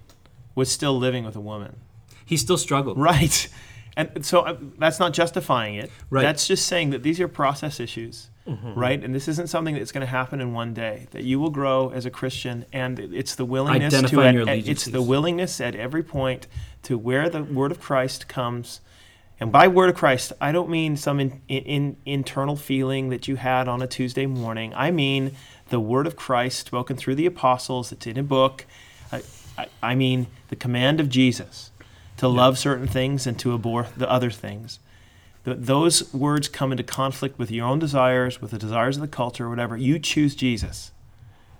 was 0.55 0.71
still 0.71 0.97
living 0.97 1.25
with 1.25 1.35
a 1.35 1.41
woman. 1.41 1.77
He 2.25 2.37
still 2.37 2.57
struggled. 2.57 2.97
Right. 2.97 3.49
And 3.97 4.25
so 4.25 4.41
uh, 4.41 4.57
that's 4.77 4.99
not 4.99 5.11
justifying 5.13 5.75
it. 5.75 5.91
Right. 6.09 6.21
That's 6.21 6.47
just 6.47 6.65
saying 6.65 6.91
that 6.91 7.03
these 7.03 7.19
are 7.19 7.27
process 7.27 7.79
issues, 7.79 8.29
right? 8.47 9.03
And 9.03 9.13
this 9.13 9.27
isn't 9.27 9.47
something 9.47 9.75
that's 9.75 9.91
going 9.91 10.01
to 10.01 10.11
happen 10.11 10.39
in 10.39 10.53
one 10.53 10.73
day. 10.73 11.07
That 11.11 11.23
you 11.23 11.41
will 11.41 11.49
grow 11.49 11.89
as 11.89 12.05
a 12.05 12.09
Christian, 12.09 12.65
and 12.71 12.99
it's 12.99 13.35
the 13.35 13.43
willingness 13.43 13.91
to 13.91 13.97
Identifying 13.99 14.27
at, 14.27 14.33
your 14.33 14.49
at- 14.49 14.67
it's 14.67 14.85
the 14.85 15.01
willingness 15.01 15.59
at 15.59 15.75
every 15.75 16.03
point 16.03 16.47
to 16.83 16.97
where 16.97 17.29
the 17.29 17.43
word 17.43 17.71
of 17.71 17.81
Christ 17.81 18.29
comes. 18.29 18.79
And 19.41 19.51
by 19.51 19.67
word 19.67 19.89
of 19.89 19.95
Christ, 19.95 20.33
I 20.39 20.51
don't 20.51 20.69
mean 20.69 20.95
some 20.95 21.19
in, 21.19 21.41
in, 21.47 21.63
in 21.63 21.97
internal 22.05 22.55
feeling 22.55 23.09
that 23.09 23.27
you 23.27 23.37
had 23.37 23.67
on 23.67 23.81
a 23.81 23.87
Tuesday 23.87 24.27
morning. 24.27 24.71
I 24.75 24.91
mean 24.91 25.35
the 25.69 25.79
word 25.79 26.05
of 26.05 26.15
Christ 26.15 26.67
spoken 26.67 26.95
through 26.95 27.15
the 27.15 27.25
apostles. 27.25 27.91
It's 27.91 28.05
in 28.05 28.19
a 28.19 28.23
book. 28.23 28.67
I, 29.11 29.23
I, 29.57 29.67
I 29.81 29.95
mean 29.95 30.27
the 30.49 30.55
command 30.55 30.99
of 30.99 31.09
Jesus 31.09 31.71
to 32.17 32.27
love 32.27 32.59
certain 32.59 32.85
things 32.85 33.25
and 33.25 33.39
to 33.39 33.55
abhor 33.55 33.87
the 33.97 34.07
other 34.07 34.29
things. 34.29 34.77
Th- 35.43 35.57
those 35.59 36.13
words 36.13 36.47
come 36.47 36.71
into 36.71 36.83
conflict 36.83 37.39
with 37.39 37.49
your 37.49 37.65
own 37.65 37.79
desires, 37.79 38.41
with 38.41 38.51
the 38.51 38.59
desires 38.59 38.97
of 38.97 39.01
the 39.01 39.07
culture, 39.07 39.47
or 39.47 39.49
whatever. 39.49 39.75
You 39.75 39.97
choose 39.97 40.35
Jesus 40.35 40.91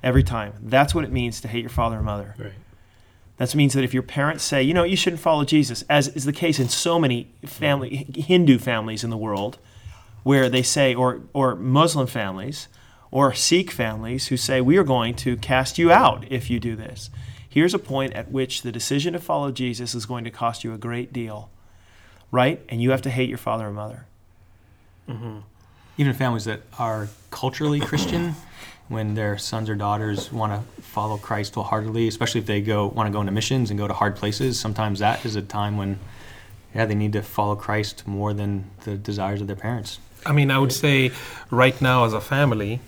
every 0.03 0.21
time. 0.21 0.53
That's 0.61 0.93
what 0.93 1.03
it 1.03 1.11
means 1.11 1.41
to 1.41 1.47
hate 1.47 1.61
your 1.61 1.71
father 1.71 1.95
and 1.95 2.05
mother. 2.05 2.35
Right. 2.37 2.53
That 3.41 3.55
means 3.55 3.73
that 3.73 3.83
if 3.83 3.91
your 3.91 4.03
parents 4.03 4.43
say, 4.43 4.61
you 4.61 4.71
know, 4.71 4.83
you 4.83 4.95
shouldn't 4.95 5.19
follow 5.19 5.45
Jesus, 5.45 5.83
as 5.89 6.09
is 6.09 6.25
the 6.25 6.31
case 6.31 6.59
in 6.59 6.69
so 6.69 6.99
many 6.99 7.27
family 7.43 8.05
Hindu 8.15 8.59
families 8.59 9.03
in 9.03 9.09
the 9.09 9.17
world, 9.17 9.57
where 10.21 10.47
they 10.47 10.61
say, 10.61 10.93
or 10.93 11.21
or 11.33 11.55
Muslim 11.55 12.05
families, 12.05 12.67
or 13.09 13.33
Sikh 13.33 13.71
families 13.71 14.27
who 14.27 14.37
say, 14.37 14.61
we 14.61 14.77
are 14.77 14.83
going 14.83 15.15
to 15.15 15.37
cast 15.37 15.79
you 15.79 15.91
out 15.91 16.23
if 16.29 16.51
you 16.51 16.59
do 16.59 16.75
this. 16.75 17.09
Here's 17.49 17.73
a 17.73 17.79
point 17.79 18.13
at 18.13 18.31
which 18.31 18.61
the 18.61 18.71
decision 18.71 19.13
to 19.13 19.19
follow 19.19 19.51
Jesus 19.51 19.95
is 19.95 20.05
going 20.05 20.23
to 20.23 20.29
cost 20.29 20.63
you 20.63 20.71
a 20.75 20.77
great 20.77 21.11
deal, 21.11 21.49
right? 22.29 22.61
And 22.69 22.79
you 22.79 22.91
have 22.91 23.01
to 23.01 23.09
hate 23.09 23.27
your 23.27 23.39
father 23.39 23.65
and 23.65 23.75
mother. 23.75 24.05
Mm-hmm. 25.09 25.39
Even 25.97 26.13
families 26.13 26.45
that 26.45 26.61
are 26.77 27.09
culturally 27.31 27.79
Christian, 27.79 28.35
when 28.91 29.15
their 29.15 29.37
sons 29.37 29.69
or 29.69 29.75
daughters 29.75 30.33
want 30.33 30.51
to 30.51 30.81
follow 30.81 31.17
Christ 31.17 31.55
wholeheartedly, 31.55 32.09
especially 32.09 32.41
if 32.41 32.45
they 32.45 32.59
go 32.59 32.87
want 32.87 33.07
to 33.07 33.11
go 33.11 33.21
into 33.21 33.31
missions 33.31 33.69
and 33.69 33.79
go 33.79 33.87
to 33.87 33.93
hard 33.93 34.17
places, 34.17 34.59
sometimes 34.59 34.99
that 34.99 35.25
is 35.25 35.37
a 35.37 35.41
time 35.41 35.77
when, 35.77 35.97
yeah, 36.75 36.85
they 36.85 36.95
need 36.95 37.13
to 37.13 37.21
follow 37.21 37.55
Christ 37.55 38.05
more 38.05 38.33
than 38.33 38.69
the 38.83 38.97
desires 38.97 39.39
of 39.39 39.47
their 39.47 39.55
parents. 39.55 39.99
I 40.25 40.33
mean, 40.33 40.51
I 40.51 40.59
would 40.59 40.73
say 40.73 41.11
right 41.49 41.81
now 41.81 42.03
as 42.03 42.11
a 42.13 42.19
family, 42.19 42.81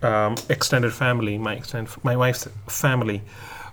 um, 0.00 0.36
extended 0.48 0.92
family, 0.92 1.38
my 1.38 1.54
extended, 1.56 1.92
my 2.04 2.16
wife's 2.16 2.46
family, 2.68 3.22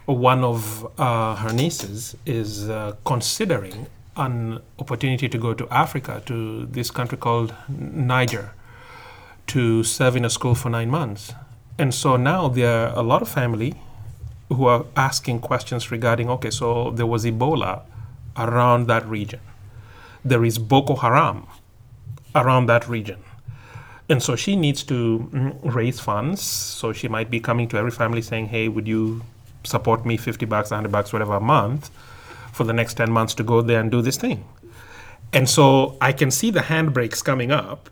one 0.05 0.43
of 0.43 0.91
uh, 0.99 1.35
her 1.35 1.53
nieces 1.53 2.15
is 2.25 2.67
uh, 2.67 2.95
considering 3.05 3.85
an 4.17 4.59
opportunity 4.79 5.29
to 5.29 5.37
go 5.37 5.53
to 5.53 5.67
Africa 5.69 6.23
to 6.25 6.65
this 6.65 6.89
country 6.89 7.17
called 7.17 7.53
Niger 7.69 8.53
to 9.47 9.83
serve 9.83 10.15
in 10.15 10.25
a 10.25 10.29
school 10.29 10.55
for 10.55 10.69
nine 10.69 10.89
months. 10.89 11.33
And 11.79 11.95
so 11.95 12.17
now 12.17 12.49
there 12.49 12.89
are 12.89 12.99
a 12.99 13.01
lot 13.01 13.21
of 13.21 13.29
family 13.29 13.73
who 14.49 14.65
are 14.65 14.85
asking 14.97 15.39
questions 15.39 15.89
regarding 15.91 16.29
okay, 16.29 16.49
so 16.49 16.91
there 16.91 17.05
was 17.05 17.23
Ebola 17.23 17.83
around 18.35 18.87
that 18.87 19.07
region. 19.07 19.39
There 20.25 20.43
is 20.43 20.57
Boko 20.59 20.95
Haram 20.95 21.47
around 22.35 22.65
that 22.65 22.87
region. 22.89 23.23
And 24.09 24.21
so 24.21 24.35
she 24.35 24.57
needs 24.57 24.83
to 24.83 25.29
mm, 25.31 25.73
raise 25.73 26.01
funds. 26.01 26.41
So 26.41 26.91
she 26.91 27.07
might 27.07 27.29
be 27.29 27.39
coming 27.39 27.69
to 27.69 27.77
every 27.77 27.91
family 27.91 28.21
saying, 28.21 28.47
hey, 28.47 28.67
would 28.67 28.87
you 28.87 29.21
support 29.63 30.05
me 30.05 30.17
50 30.17 30.45
bucks, 30.47 30.71
100 30.71 30.91
bucks, 30.91 31.13
whatever 31.13 31.35
a 31.35 31.39
month 31.39 31.91
for 32.51 32.65
the 32.65 32.73
next 32.73 32.95
10 32.95 33.11
months 33.11 33.33
to 33.35 33.43
go 33.43 33.61
there 33.61 33.79
and 33.79 33.89
do 33.89 34.01
this 34.01 34.17
thing? 34.17 34.43
And 35.31 35.47
so 35.47 35.95
I 36.01 36.11
can 36.11 36.31
see 36.31 36.49
the 36.49 36.61
handbrakes 36.61 37.23
coming 37.23 37.51
up, 37.51 37.89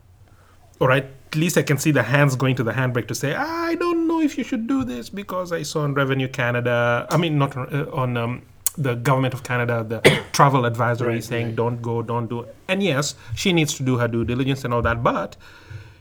or 0.80 0.92
at 0.92 1.08
least 1.36 1.58
I 1.58 1.64
can 1.64 1.78
see 1.78 1.92
the 1.92 2.04
hands 2.04 2.36
going 2.36 2.56
to 2.56 2.64
the 2.64 2.72
handbrake 2.72 3.08
to 3.08 3.16
say, 3.16 3.34
I 3.36 3.76
don't 3.76 4.08
know 4.08 4.22
if 4.22 4.38
you 4.38 4.44
should 4.44 4.68
do 4.68 4.84
this 4.84 5.10
because 5.10 5.52
I 5.52 5.64
saw 5.64 5.82
on 5.84 5.94
Revenue 5.94 6.28
Canada, 6.28 7.08
I 7.10 7.18
mean, 7.18 7.38
not 7.38 7.56
uh, 7.58 7.86
on 7.92 8.18
um, 8.18 8.42
the 8.78 8.96
government 8.96 9.34
of 9.34 9.44
Canada, 9.44 9.84
the 9.84 10.00
travel 10.32 10.66
advisory 10.66 11.16
Right, 11.16 11.24
saying, 11.24 11.46
right. 11.48 11.56
don't 11.56 11.82
go, 11.82 12.02
don't 12.02 12.28
do 12.28 12.42
it. 12.42 12.56
And 12.68 12.84
yes, 12.84 13.16
she 13.36 13.54
needs 13.54 13.74
to 13.76 13.84
do 13.84 13.98
her 13.98 14.08
due 14.08 14.24
diligence 14.24 14.64
and 14.64 14.74
all 14.74 14.82
that, 14.84 15.04
but 15.04 15.36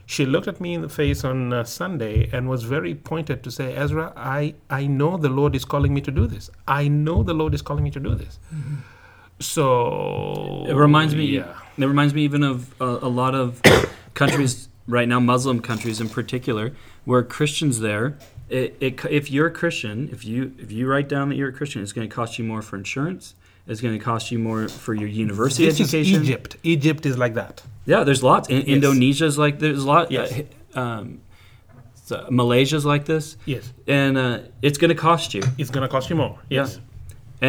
she 0.05 0.25
looked 0.25 0.47
at 0.47 0.61
me 0.61 0.73
in 0.73 0.81
the 0.81 0.89
face 0.89 1.25
on 1.25 1.51
uh, 1.51 1.63
Sunday 1.65 2.29
and 2.31 2.47
was 2.47 2.63
very 2.63 2.95
pointed 2.95 3.43
to 3.43 3.51
say, 3.51 3.75
Ezra, 3.75 4.13
I, 4.15 4.55
I 4.69 4.87
know 4.87 5.17
the 5.17 5.29
Lord 5.29 5.53
is 5.55 5.65
calling 5.65 5.93
me 5.93 5.99
to 6.01 6.11
do 6.11 6.27
this. 6.27 6.49
I 6.67 6.87
know 6.87 7.23
the 7.23 7.33
Lord 7.33 7.53
is 7.53 7.61
calling 7.61 7.83
me 7.83 7.91
to 7.91 7.99
do 7.99 8.15
this. 8.15 8.39
So 9.39 10.65
It 10.67 10.73
reminds 10.75 11.13
me. 11.13 11.25
Yeah. 11.25 11.53
It 11.77 11.85
reminds 11.85 12.13
me 12.13 12.21
even 12.23 12.43
of 12.43 12.73
a, 12.81 12.85
a 12.85 13.09
lot 13.09 13.35
of 13.35 13.61
countries 14.17 14.67
right 14.87 15.07
now, 15.07 15.19
Muslim 15.19 15.61
countries 15.61 16.01
in 16.01 16.09
particular, 16.09 16.65
where 17.05 17.23
Christians 17.23 17.79
there, 17.79 18.17
it, 18.49 18.75
it, 18.79 19.05
if 19.09 19.29
you're 19.31 19.47
a 19.47 19.51
Christian, 19.61 20.09
if 20.11 20.25
you 20.25 20.53
if 20.59 20.71
you 20.71 20.87
write 20.91 21.07
down 21.09 21.29
that 21.29 21.35
you're 21.35 21.49
a 21.49 21.53
Christian, 21.59 21.81
it's 21.83 21.93
going 21.93 22.07
to 22.09 22.15
cost 22.15 22.37
you 22.39 22.45
more 22.45 22.61
for 22.61 22.75
insurance. 22.77 23.35
It's 23.69 23.81
going 23.81 23.97
to 23.99 24.03
cost 24.03 24.31
you 24.31 24.39
more 24.39 24.69
for 24.69 24.93
your 24.93 25.09
university 25.09 25.65
This 25.65 25.79
is 25.81 25.93
education. 25.93 26.23
Egypt. 26.23 26.55
Egypt 26.63 27.05
is 27.05 27.17
like 27.17 27.33
that. 27.33 27.61
Yeah, 27.85 28.05
there's 28.05 28.23
lots. 28.23 28.47
In, 28.49 28.61
Indonesia's 28.61 29.37
like 29.37 29.59
there's 29.59 29.83
a 29.83 29.87
lot. 29.87 30.09
Yes. 30.11 30.41
Uh, 30.75 30.79
um, 30.79 31.19
so 32.05 32.25
Malaysia's 32.31 32.85
like 32.85 33.03
this, 33.05 33.35
Yes. 33.45 33.73
and 33.85 34.17
uh, 34.17 34.39
it's 34.61 34.77
going 34.77 34.95
to 34.95 35.01
cost 35.09 35.33
you. 35.33 35.43
It's 35.57 35.69
gonna 35.69 35.89
cost 35.89 36.09
you 36.09 36.15
more. 36.15 36.39
Yes. 36.49 36.75
Yeah. 36.75 36.81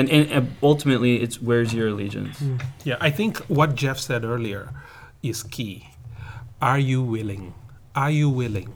And, 0.00 0.10
and 0.10 0.30
and 0.30 0.56
ultimately, 0.62 1.22
it's 1.22 1.40
where's 1.40 1.72
your 1.72 1.88
allegiance? 1.88 2.36
Yeah, 2.84 2.96
I 3.00 3.10
think 3.10 3.38
what 3.58 3.76
Jeff 3.76 3.98
said 3.98 4.24
earlier 4.24 4.68
is 5.22 5.42
key. 5.44 5.86
Are 6.60 6.78
you 6.78 7.02
willing? 7.02 7.54
Are 7.94 8.10
you 8.10 8.28
willing 8.28 8.74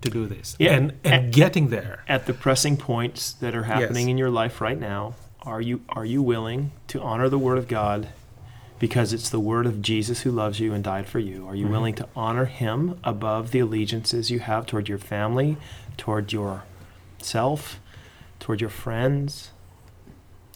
to 0.00 0.10
do 0.10 0.26
this? 0.26 0.56
Yeah. 0.58 0.72
And 0.74 0.92
and 1.04 1.32
getting 1.32 1.68
there. 1.68 2.02
At 2.08 2.26
the 2.26 2.34
pressing 2.34 2.76
points 2.76 3.32
that 3.34 3.54
are 3.54 3.64
happening 3.64 4.06
Yes. 4.06 4.10
in 4.12 4.18
your 4.18 4.30
life 4.30 4.60
right 4.60 4.78
now, 4.78 5.14
are 5.42 5.60
you 5.60 5.82
are 5.88 6.04
you 6.04 6.22
willing 6.22 6.72
to 6.88 7.00
honor 7.00 7.28
the 7.28 7.38
word 7.38 7.58
of 7.58 7.68
God 7.68 8.08
because 8.78 9.12
it's 9.12 9.28
the 9.30 9.38
word 9.40 9.66
of 9.66 9.80
Jesus 9.80 10.22
who 10.22 10.30
loves 10.32 10.58
you 10.58 10.72
and 10.74 10.82
died 10.82 11.06
for 11.06 11.20
you? 11.20 11.46
Are 11.46 11.54
you 11.54 11.64
Mm-hmm. 11.64 11.72
willing 11.72 11.94
to 11.96 12.08
honor 12.16 12.46
him 12.46 12.98
above 13.04 13.52
the 13.52 13.60
allegiances 13.60 14.30
you 14.30 14.40
have 14.40 14.66
toward 14.66 14.88
your 14.88 14.98
family, 14.98 15.56
toward 15.96 16.32
yourself, 16.32 17.80
toward 18.40 18.60
your 18.60 18.70
friends, 18.70 19.50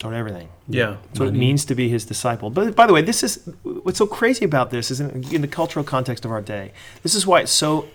toward 0.07 0.19
everything? 0.19 0.49
Yeah. 0.69 0.97
That's 1.07 1.21
what 1.21 1.29
it 1.29 1.35
means 1.35 1.65
to 1.67 1.75
be 1.75 1.89
his 1.89 2.05
disciple. 2.05 2.51
But 2.51 2.75
by 2.75 2.87
the 2.87 2.93
way, 2.93 3.03
this 3.03 3.23
is 3.23 3.49
what's 3.63 3.99
so 3.99 4.07
crazy 4.07 4.45
about 4.45 4.71
this 4.71 4.91
is 4.91 5.01
in, 5.01 5.25
in 5.33 5.41
the 5.43 5.49
cultural 5.49 5.85
context 5.85 6.25
of 6.25 6.31
our 6.31 6.41
day. 6.41 6.73
This 7.03 7.15
is 7.15 7.27
why 7.27 7.41
it's 7.41 7.53
so 7.53 7.89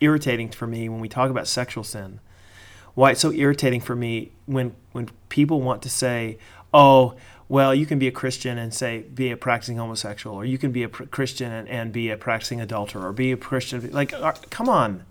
irritating 0.00 0.48
for 0.50 0.66
me 0.66 0.88
when 0.88 1.00
we 1.00 1.08
talk 1.08 1.30
about 1.30 1.46
sexual 1.46 1.84
sin. 1.84 2.20
Why 2.94 3.12
it's 3.12 3.20
so 3.20 3.32
irritating 3.32 3.80
for 3.80 3.94
me 3.94 4.32
when 4.46 4.74
when 4.92 5.10
people 5.28 5.60
want 5.60 5.82
to 5.82 5.90
say, 5.90 6.38
"Oh, 6.74 7.14
well, 7.48 7.74
you 7.74 7.86
can 7.86 7.98
be 7.98 8.08
a 8.08 8.12
Christian 8.12 8.58
and 8.58 8.74
say 8.74 9.00
be 9.02 9.30
a 9.30 9.36
practicing 9.36 9.76
homosexual, 9.76 10.34
or 10.34 10.44
you 10.44 10.58
can 10.58 10.72
be 10.72 10.82
a 10.82 10.88
pr- 10.88 11.04
Christian 11.04 11.52
and, 11.52 11.68
and 11.68 11.92
be 11.92 12.10
a 12.10 12.16
practicing 12.16 12.60
adulterer, 12.60 13.06
or 13.08 13.12
be 13.12 13.30
a 13.30 13.36
Christian." 13.36 13.88
Like, 13.92 14.12
uh, 14.12 14.32
come 14.50 14.68
on, 14.68 15.04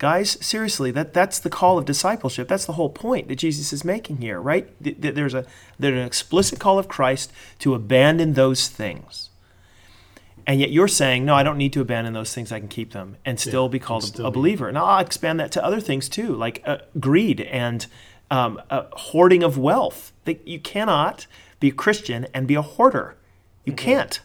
guys, 0.00 0.38
seriously, 0.44 0.90
that 0.90 1.12
that's 1.12 1.38
the 1.38 1.50
call 1.50 1.78
of 1.78 1.84
discipleship. 1.84 2.48
That's 2.48 2.64
the 2.64 2.72
whole 2.72 2.88
point 2.88 3.28
that 3.28 3.36
Jesus 3.36 3.72
is 3.72 3.84
making 3.84 4.16
here, 4.16 4.40
right? 4.40 4.66
Th- 4.82 5.00
th- 5.00 5.14
There's 5.14 5.34
a 5.34 5.46
there's 5.78 5.96
an 5.96 6.04
explicit 6.04 6.58
call 6.58 6.80
of 6.80 6.88
Christ 6.88 7.30
to 7.60 7.74
abandon 7.74 8.32
those 8.32 8.66
things. 8.68 9.28
And 10.46 10.58
yet 10.58 10.70
you're 10.70 10.88
saying, 10.88 11.24
no, 11.24 11.34
I 11.34 11.44
don't 11.44 11.58
need 11.58 11.72
to 11.74 11.80
abandon 11.80 12.14
those 12.14 12.34
things. 12.34 12.50
I 12.50 12.58
can 12.58 12.68
keep 12.68 12.92
them 12.92 13.18
and 13.24 13.38
still 13.38 13.68
be 13.68 13.78
called 13.78 14.04
still 14.04 14.26
a 14.26 14.30
be- 14.30 14.36
believer. 14.36 14.68
And 14.68 14.76
I'll 14.76 14.98
expand 14.98 15.38
that 15.38 15.52
to 15.52 15.64
other 15.64 15.80
things 15.80 16.08
too, 16.08 16.34
like 16.34 16.62
uh, 16.66 16.78
greed 16.98 17.42
and 17.42 17.86
um, 18.32 18.60
uh, 18.70 18.84
hoarding 18.92 19.44
of 19.44 19.58
wealth. 19.58 20.12
That 20.24 20.48
you 20.48 20.58
cannot 20.58 21.26
be 21.60 21.68
a 21.68 21.72
Christian 21.72 22.26
and 22.34 22.48
be 22.48 22.54
a 22.56 22.62
hoarder. 22.62 23.16
You 23.64 23.74
can't. 23.74 24.18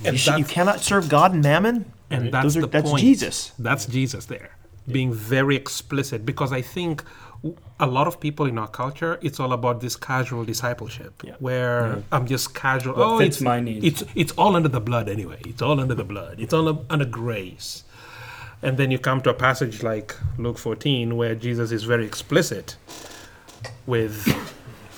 You, 0.00 0.16
should, 0.16 0.38
you 0.38 0.44
cannot 0.44 0.80
serve 0.80 1.08
God 1.08 1.32
and 1.32 1.42
mammon. 1.42 1.92
And 2.10 2.32
that's 2.32 2.44
Those 2.44 2.56
are, 2.58 2.60
the 2.62 2.66
that's 2.68 2.90
point. 2.90 3.00
Jesus. 3.00 3.52
That's 3.58 3.86
Jesus 3.86 4.26
there, 4.26 4.50
being 4.90 5.12
very 5.12 5.56
explicit. 5.56 6.24
Because 6.24 6.52
I 6.52 6.62
think 6.62 7.02
a 7.80 7.86
lot 7.86 8.06
of 8.06 8.20
people 8.20 8.46
in 8.46 8.58
our 8.58 8.68
culture, 8.68 9.18
it's 9.22 9.38
all 9.40 9.52
about 9.52 9.80
this 9.80 9.96
casual 9.96 10.44
discipleship, 10.44 11.22
Yeah. 11.24 11.34
where 11.38 12.02
I'm 12.12 12.26
just 12.26 12.54
casual. 12.54 12.94
What 12.94 13.06
oh, 13.06 13.18
it's, 13.20 13.40
my 13.40 13.60
needs. 13.60 13.84
It's 13.84 14.04
it's 14.14 14.32
all 14.32 14.56
under 14.56 14.68
the 14.68 14.80
blood 14.80 15.08
anyway. 15.08 15.40
It's 15.46 15.62
all 15.62 15.80
under 15.80 15.94
the 15.94 16.04
blood. 16.04 16.40
It's 16.40 16.54
all 16.54 16.84
under 16.88 17.04
grace. 17.04 17.84
And 18.62 18.78
then 18.78 18.90
you 18.90 18.98
come 18.98 19.20
to 19.22 19.30
a 19.30 19.34
passage 19.34 19.82
like 19.82 20.16
Luke 20.38 20.58
14, 20.58 21.16
where 21.16 21.34
Jesus 21.34 21.72
is 21.72 21.84
very 21.84 22.06
explicit 22.06 22.76
with 23.86 24.26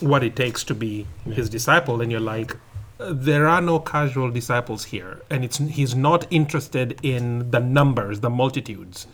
what 0.00 0.22
it 0.22 0.36
takes 0.36 0.62
to 0.64 0.74
be 0.74 1.06
his 1.24 1.50
disciple, 1.50 2.00
and 2.00 2.10
you're 2.12 2.20
like, 2.20 2.56
there 2.98 3.46
are 3.46 3.60
no 3.60 3.78
casual 3.78 4.30
disciples 4.30 4.86
here, 4.86 5.22
and 5.30 5.44
it's 5.44 5.58
he's 5.58 5.94
not 5.94 6.26
interested 6.30 6.98
in 7.02 7.50
the 7.50 7.60
numbers, 7.60 8.20
the 8.20 8.30
multitudes, 8.30 9.06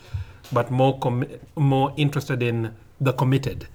but 0.52 0.70
more 0.70 0.98
com- 0.98 1.26
more 1.56 1.92
interested 1.96 2.42
in 2.42 2.74
the 3.00 3.12
committed. 3.12 3.68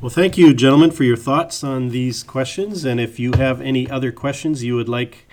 Well, 0.00 0.10
thank 0.10 0.38
you, 0.38 0.54
gentlemen, 0.54 0.92
for 0.92 1.04
your 1.04 1.16
thoughts 1.16 1.62
on 1.62 1.90
these 1.90 2.22
questions. 2.22 2.86
And 2.86 2.98
if 2.98 3.18
you 3.18 3.32
have 3.32 3.60
any 3.60 3.90
other 3.90 4.10
questions 4.12 4.64
you 4.64 4.74
would 4.76 4.88
like 4.88 5.28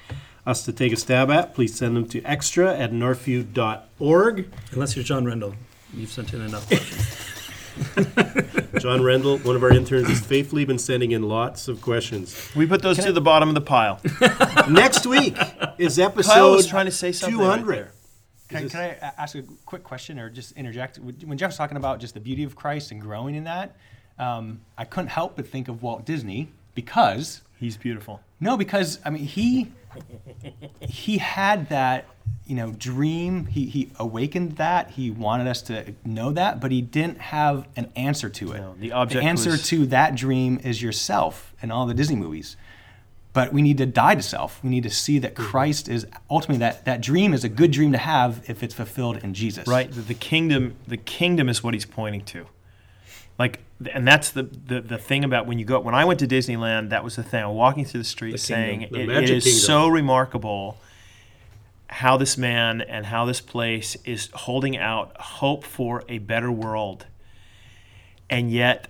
us 0.45 0.65
to 0.65 0.73
take 0.73 0.91
a 0.91 0.97
stab 0.97 1.31
at, 1.31 1.53
please 1.53 1.73
send 1.73 1.95
them 1.95 2.05
to 2.07 2.21
extra 2.23 2.77
at 2.77 2.91
northview.org. 2.91 4.49
Unless 4.73 4.95
you're 4.95 5.05
John 5.05 5.25
Rendell, 5.25 5.55
you've 5.93 6.11
sent 6.11 6.33
in 6.33 6.41
enough 6.41 6.67
questions. 6.67 7.33
John 8.79 9.03
Rendell, 9.03 9.37
one 9.39 9.55
of 9.55 9.63
our 9.63 9.71
interns, 9.71 10.07
has 10.07 10.19
faithfully 10.19 10.65
been 10.65 10.77
sending 10.79 11.11
in 11.11 11.23
lots 11.23 11.67
of 11.67 11.81
questions. 11.81 12.49
We 12.55 12.65
put 12.65 12.81
those 12.81 12.97
to 12.97 13.11
the 13.11 13.21
bottom 13.21 13.49
of 13.49 13.55
the 13.55 13.61
pile. 13.61 13.99
Next 14.69 15.05
week 15.05 15.37
is 15.77 15.97
episode 15.99 16.31
Kyle 16.33 16.51
was 16.51 16.67
trying 16.67 16.85
to 16.85 16.91
say 16.91 17.11
something. 17.11 17.37
right 17.39 17.55
200. 17.59 17.75
there. 17.75 17.91
Can, 18.49 18.63
this- 18.63 18.71
can 18.71 18.81
I 18.81 18.87
a- 18.87 19.21
ask 19.21 19.35
a 19.35 19.43
quick 19.65 19.83
question 19.83 20.19
or 20.19 20.29
just 20.29 20.53
interject? 20.53 20.97
When 20.99 21.37
Jeff 21.37 21.49
was 21.49 21.57
talking 21.57 21.77
about 21.77 21.99
just 21.99 22.13
the 22.13 22.19
beauty 22.19 22.43
of 22.43 22.55
Christ 22.55 22.91
and 22.91 23.01
growing 23.01 23.35
in 23.35 23.43
that, 23.45 23.75
um, 24.19 24.61
I 24.77 24.85
couldn't 24.85 25.09
help 25.09 25.35
but 25.35 25.47
think 25.47 25.67
of 25.67 25.81
Walt 25.81 26.05
Disney 26.05 26.49
because 26.75 27.41
He's 27.59 27.75
beautiful. 27.77 28.21
no, 28.39 28.55
because 28.57 28.99
I 29.03 29.09
mean 29.09 29.23
he 29.23 29.71
he 30.81 31.17
had 31.17 31.69
that 31.69 32.05
you 32.47 32.55
know 32.55 32.71
dream. 32.71 33.45
He 33.45 33.65
he 33.65 33.91
awakened 33.99 34.53
that. 34.53 34.91
He 34.91 35.11
wanted 35.11 35.47
us 35.47 35.61
to 35.63 35.93
know 36.05 36.31
that, 36.31 36.59
but 36.59 36.71
he 36.71 36.81
didn't 36.81 37.19
have 37.19 37.67
an 37.75 37.91
answer 37.95 38.29
to 38.29 38.53
it. 38.53 38.59
No, 38.59 38.75
the 38.79 38.91
object 38.93 39.21
the 39.21 39.27
answer 39.27 39.51
was- 39.51 39.67
to 39.67 39.85
that 39.87 40.15
dream 40.15 40.59
is 40.63 40.81
yourself 40.81 41.53
in 41.61 41.71
all 41.71 41.85
the 41.85 41.93
Disney 41.93 42.15
movies. 42.15 42.55
But 43.33 43.53
we 43.53 43.61
need 43.61 43.77
to 43.77 43.85
die 43.85 44.15
to 44.15 44.21
self. 44.23 44.63
We 44.63 44.71
need 44.71 44.81
to 44.81 44.89
see 44.89 45.19
that 45.19 45.35
mm-hmm. 45.35 45.43
Christ 45.43 45.87
is 45.87 46.07
ultimately 46.27 46.57
that 46.59 46.85
that 46.85 47.01
dream 47.01 47.33
is 47.33 47.43
a 47.43 47.49
good 47.49 47.69
dream 47.69 47.91
to 47.91 47.97
have 47.99 48.41
if 48.47 48.63
it's 48.63 48.73
fulfilled 48.73 49.17
in 49.17 49.35
Jesus. 49.35 49.67
Right. 49.67 49.91
The, 49.91 50.01
the 50.01 50.15
kingdom. 50.15 50.75
The 50.87 50.97
kingdom 50.97 51.47
is 51.47 51.63
what 51.63 51.75
he's 51.75 51.85
pointing 51.85 52.23
to. 52.25 52.47
Like, 53.37 53.59
and 53.93 54.07
that's 54.07 54.31
the, 54.31 54.43
the 54.43 54.81
the 54.81 54.97
thing 54.97 55.23
about 55.23 55.45
when 55.45 55.59
you 55.59 55.65
go. 55.65 55.79
When 55.79 55.93
I 55.93 56.05
went 56.05 56.19
to 56.21 56.27
Disneyland, 56.27 56.89
that 56.89 57.03
was 57.03 57.15
the 57.15 57.21
thing. 57.21 57.43
I'm 57.43 57.53
walking 57.53 57.85
through 57.85 57.99
the 57.99 58.05
street 58.05 58.31
The 58.31 58.37
saying, 58.39 58.79
kingdom, 58.79 58.97
the 58.97 58.99
it, 59.01 59.03
it 59.03 59.07
magic 59.07 59.35
is 59.37 59.43
kingdom. 59.43 59.59
so 59.59 59.87
remarkable 59.87 60.77
how 61.89 62.17
this 62.17 62.37
man 62.37 62.81
and 62.81 63.05
how 63.07 63.25
this 63.25 63.39
place 63.41 63.95
is 64.05 64.29
holding 64.33 64.77
out 64.77 65.15
hope 65.19 65.63
for 65.63 66.03
a 66.09 66.17
better 66.19 66.51
world, 66.51 67.05
and 68.29 68.51
yet. 68.51 68.89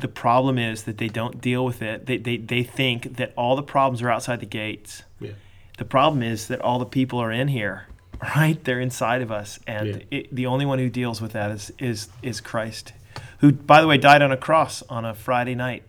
The 0.00 0.06
problem 0.06 0.58
is 0.60 0.84
that 0.84 0.98
they 0.98 1.08
don't 1.08 1.40
deal 1.40 1.64
with 1.64 1.82
it. 1.82 2.06
They, 2.06 2.18
they, 2.18 2.36
they 2.36 2.62
think 2.62 3.16
that 3.16 3.32
all 3.36 3.56
the 3.56 3.64
problems 3.64 4.00
are 4.00 4.08
outside 4.08 4.38
the 4.38 4.46
gates. 4.46 5.02
Yeah. 5.18 5.32
The 5.76 5.84
problem 5.84 6.22
is 6.22 6.46
that 6.46 6.60
all 6.60 6.78
the 6.78 6.86
people 6.86 7.18
are 7.18 7.32
in 7.32 7.48
here, 7.48 7.88
right? 8.36 8.62
They're 8.62 8.78
inside 8.78 9.22
of 9.22 9.32
us, 9.32 9.58
and 9.66 9.88
Yeah. 9.88 10.02
it, 10.12 10.32
the 10.32 10.46
only 10.46 10.64
one 10.66 10.78
who 10.78 10.88
deals 10.88 11.20
with 11.20 11.32
that 11.32 11.50
is 11.50 11.72
is 11.80 12.08
is 12.22 12.40
Christ, 12.40 12.92
who, 13.40 13.50
by 13.50 13.80
the 13.80 13.88
way, 13.88 13.98
died 13.98 14.22
on 14.22 14.30
a 14.30 14.36
cross 14.36 14.84
on 14.88 15.04
a 15.04 15.14
Friday 15.14 15.56
night, 15.56 15.82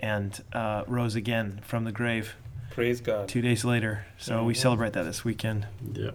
and 0.00 0.42
uh, 0.52 0.82
rose 0.88 1.14
again 1.14 1.60
from 1.62 1.84
the 1.84 1.92
grave 1.92 2.34
Praise 2.76 3.00
God. 3.00 3.26
two 3.26 3.40
days 3.40 3.64
later. 3.64 4.04
So 4.18 4.44
we 4.44 4.52
celebrate 4.52 4.92
that 4.92 5.04
this 5.04 5.24
weekend. 5.24 5.66
Yeah. 5.94 6.10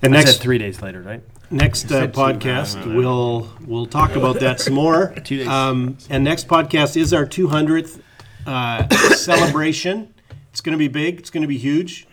And 0.00 0.14
I 0.14 0.20
next 0.20 0.32
said 0.32 0.40
three 0.40 0.56
days 0.56 0.80
later, 0.80 1.02
right? 1.02 1.22
next 1.50 1.84
uh, 1.84 1.88
said 1.88 2.14
two, 2.14 2.18
podcast, 2.20 2.76
I 2.76 2.80
don't 2.80 2.92
know. 2.92 2.96
we'll 2.96 3.52
we'll 3.66 3.86
talk 3.86 4.16
about 4.16 4.40
that 4.40 4.58
some 4.58 4.72
more. 4.72 5.14
Two 5.24 5.36
days. 5.36 5.48
Um, 5.48 5.98
and 6.08 6.24
next 6.24 6.48
podcast 6.48 6.96
is 6.96 7.12
our 7.12 7.26
200th 7.26 8.00
uh, 8.46 8.88
celebration. 9.16 10.14
It's 10.50 10.62
going 10.62 10.72
to 10.72 10.78
be 10.78 10.88
big. 10.88 11.18
It's 11.18 11.28
going 11.28 11.42
to 11.42 11.48
be 11.48 11.58
huge. 11.58 12.06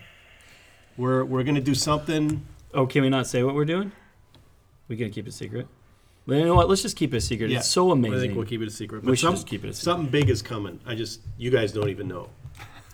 We're 0.97 1.23
we're 1.23 1.43
going 1.43 1.55
to 1.55 1.61
do 1.61 1.73
something. 1.73 2.45
Oh, 2.73 2.85
can 2.85 3.01
we 3.01 3.09
not 3.09 3.27
say 3.27 3.43
what 3.43 3.55
we're 3.55 3.63
doing? 3.63 3.93
We 4.89 4.97
gotta 4.97 5.09
keep 5.09 5.25
it 5.25 5.33
secret. 5.33 5.67
Well, 6.25 6.37
you 6.37 6.45
know 6.45 6.55
what? 6.55 6.67
Let's 6.67 6.81
just 6.81 6.97
keep 6.97 7.13
it 7.13 7.17
a 7.17 7.21
secret. 7.21 7.49
Yeah. 7.49 7.59
It's 7.59 7.69
so 7.69 7.91
amazing. 7.91 8.17
I 8.17 8.21
think 8.21 8.35
we'll 8.35 8.45
keep 8.45 8.61
it 8.61 8.67
a 8.67 8.71
secret. 8.71 9.03
We 9.05 9.15
should 9.15 9.27
some- 9.27 9.35
just 9.35 9.47
keep 9.47 9.63
it 9.63 9.69
a 9.69 9.73
secret. 9.73 9.83
Something 9.85 10.09
big 10.09 10.29
is 10.29 10.41
coming. 10.41 10.81
I 10.85 10.95
just 10.95 11.21
you 11.37 11.49
guys 11.49 11.71
don't 11.71 11.87
even 11.89 12.09
know. 12.09 12.29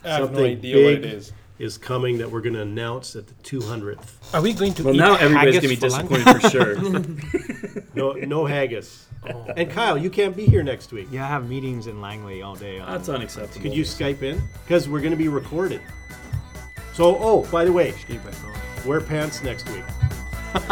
I 0.04 0.08
have 0.08 0.20
no 0.20 0.26
Something 0.26 0.44
idea 0.44 0.84
what 0.84 0.92
it 0.94 1.02
big. 1.02 1.12
is. 1.12 1.32
Is 1.56 1.78
coming 1.78 2.18
that 2.18 2.28
we're 2.28 2.40
going 2.40 2.54
to 2.54 2.62
announce 2.62 3.14
at 3.14 3.28
the 3.28 3.34
200th. 3.44 4.34
Are 4.34 4.42
we 4.42 4.52
going 4.52 4.74
to 4.74 4.82
well, 4.82 4.94
eat 4.94 4.98
now 4.98 5.14
everybody's 5.14 5.54
gonna 5.54 5.68
be 5.68 5.76
haggis 5.76 5.96
for 5.96 6.02
lunch? 6.02 6.24
disappointed 6.24 6.42
for 6.42 6.50
sure. 6.50 7.84
No 7.94 8.10
no 8.14 8.44
haggis. 8.44 9.06
Oh. 9.32 9.46
And 9.56 9.70
Kyle, 9.70 9.96
you 9.96 10.10
can't 10.10 10.34
be 10.36 10.46
here 10.46 10.64
next 10.64 10.92
week. 10.92 11.06
Yeah, 11.12 11.24
I 11.24 11.28
have 11.28 11.48
meetings 11.48 11.86
in 11.86 12.00
Langley 12.00 12.42
all 12.42 12.56
day. 12.56 12.80
On 12.80 12.90
That's 12.90 13.08
unacceptable. 13.08 13.62
Could 13.62 13.72
you 13.72 13.84
Skype 13.84 14.22
in? 14.22 14.42
Because 14.64 14.88
we're 14.88 14.98
going 14.98 15.12
to 15.12 15.16
be 15.16 15.28
recorded. 15.28 15.80
So, 16.92 17.16
oh, 17.20 17.46
by 17.52 17.64
the 17.64 17.72
way, 17.72 17.94
wear 18.84 19.00
pants 19.00 19.44
next 19.44 19.68
week. 19.70 19.84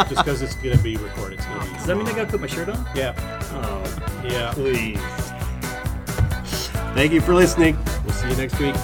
Just 0.09 0.17
because 0.17 0.43
it's 0.43 0.57
going 0.57 0.77
to 0.77 0.83
be 0.83 0.97
recorded. 0.97 1.39
It's 1.39 1.47
going 1.47 1.61
to 1.61 1.73
Does 1.75 1.87
that 1.87 1.97
mean 1.97 2.09
I 2.09 2.13
gotta 2.13 2.27
put 2.31 2.41
my 2.41 2.47
shirt 2.49 2.69
on? 2.69 2.83
be. 2.93 2.99
Yeah. 3.01 3.15
Oh, 3.53 4.25
Yeah. 4.29 4.53
please. 4.53 4.99
Thank 6.95 7.13
you 7.13 7.21
for 7.21 7.35
listening. 7.35 7.79
We'll 8.05 8.15
see 8.15 8.29
you 8.31 8.37
next 8.37 8.59
week. 8.59 8.75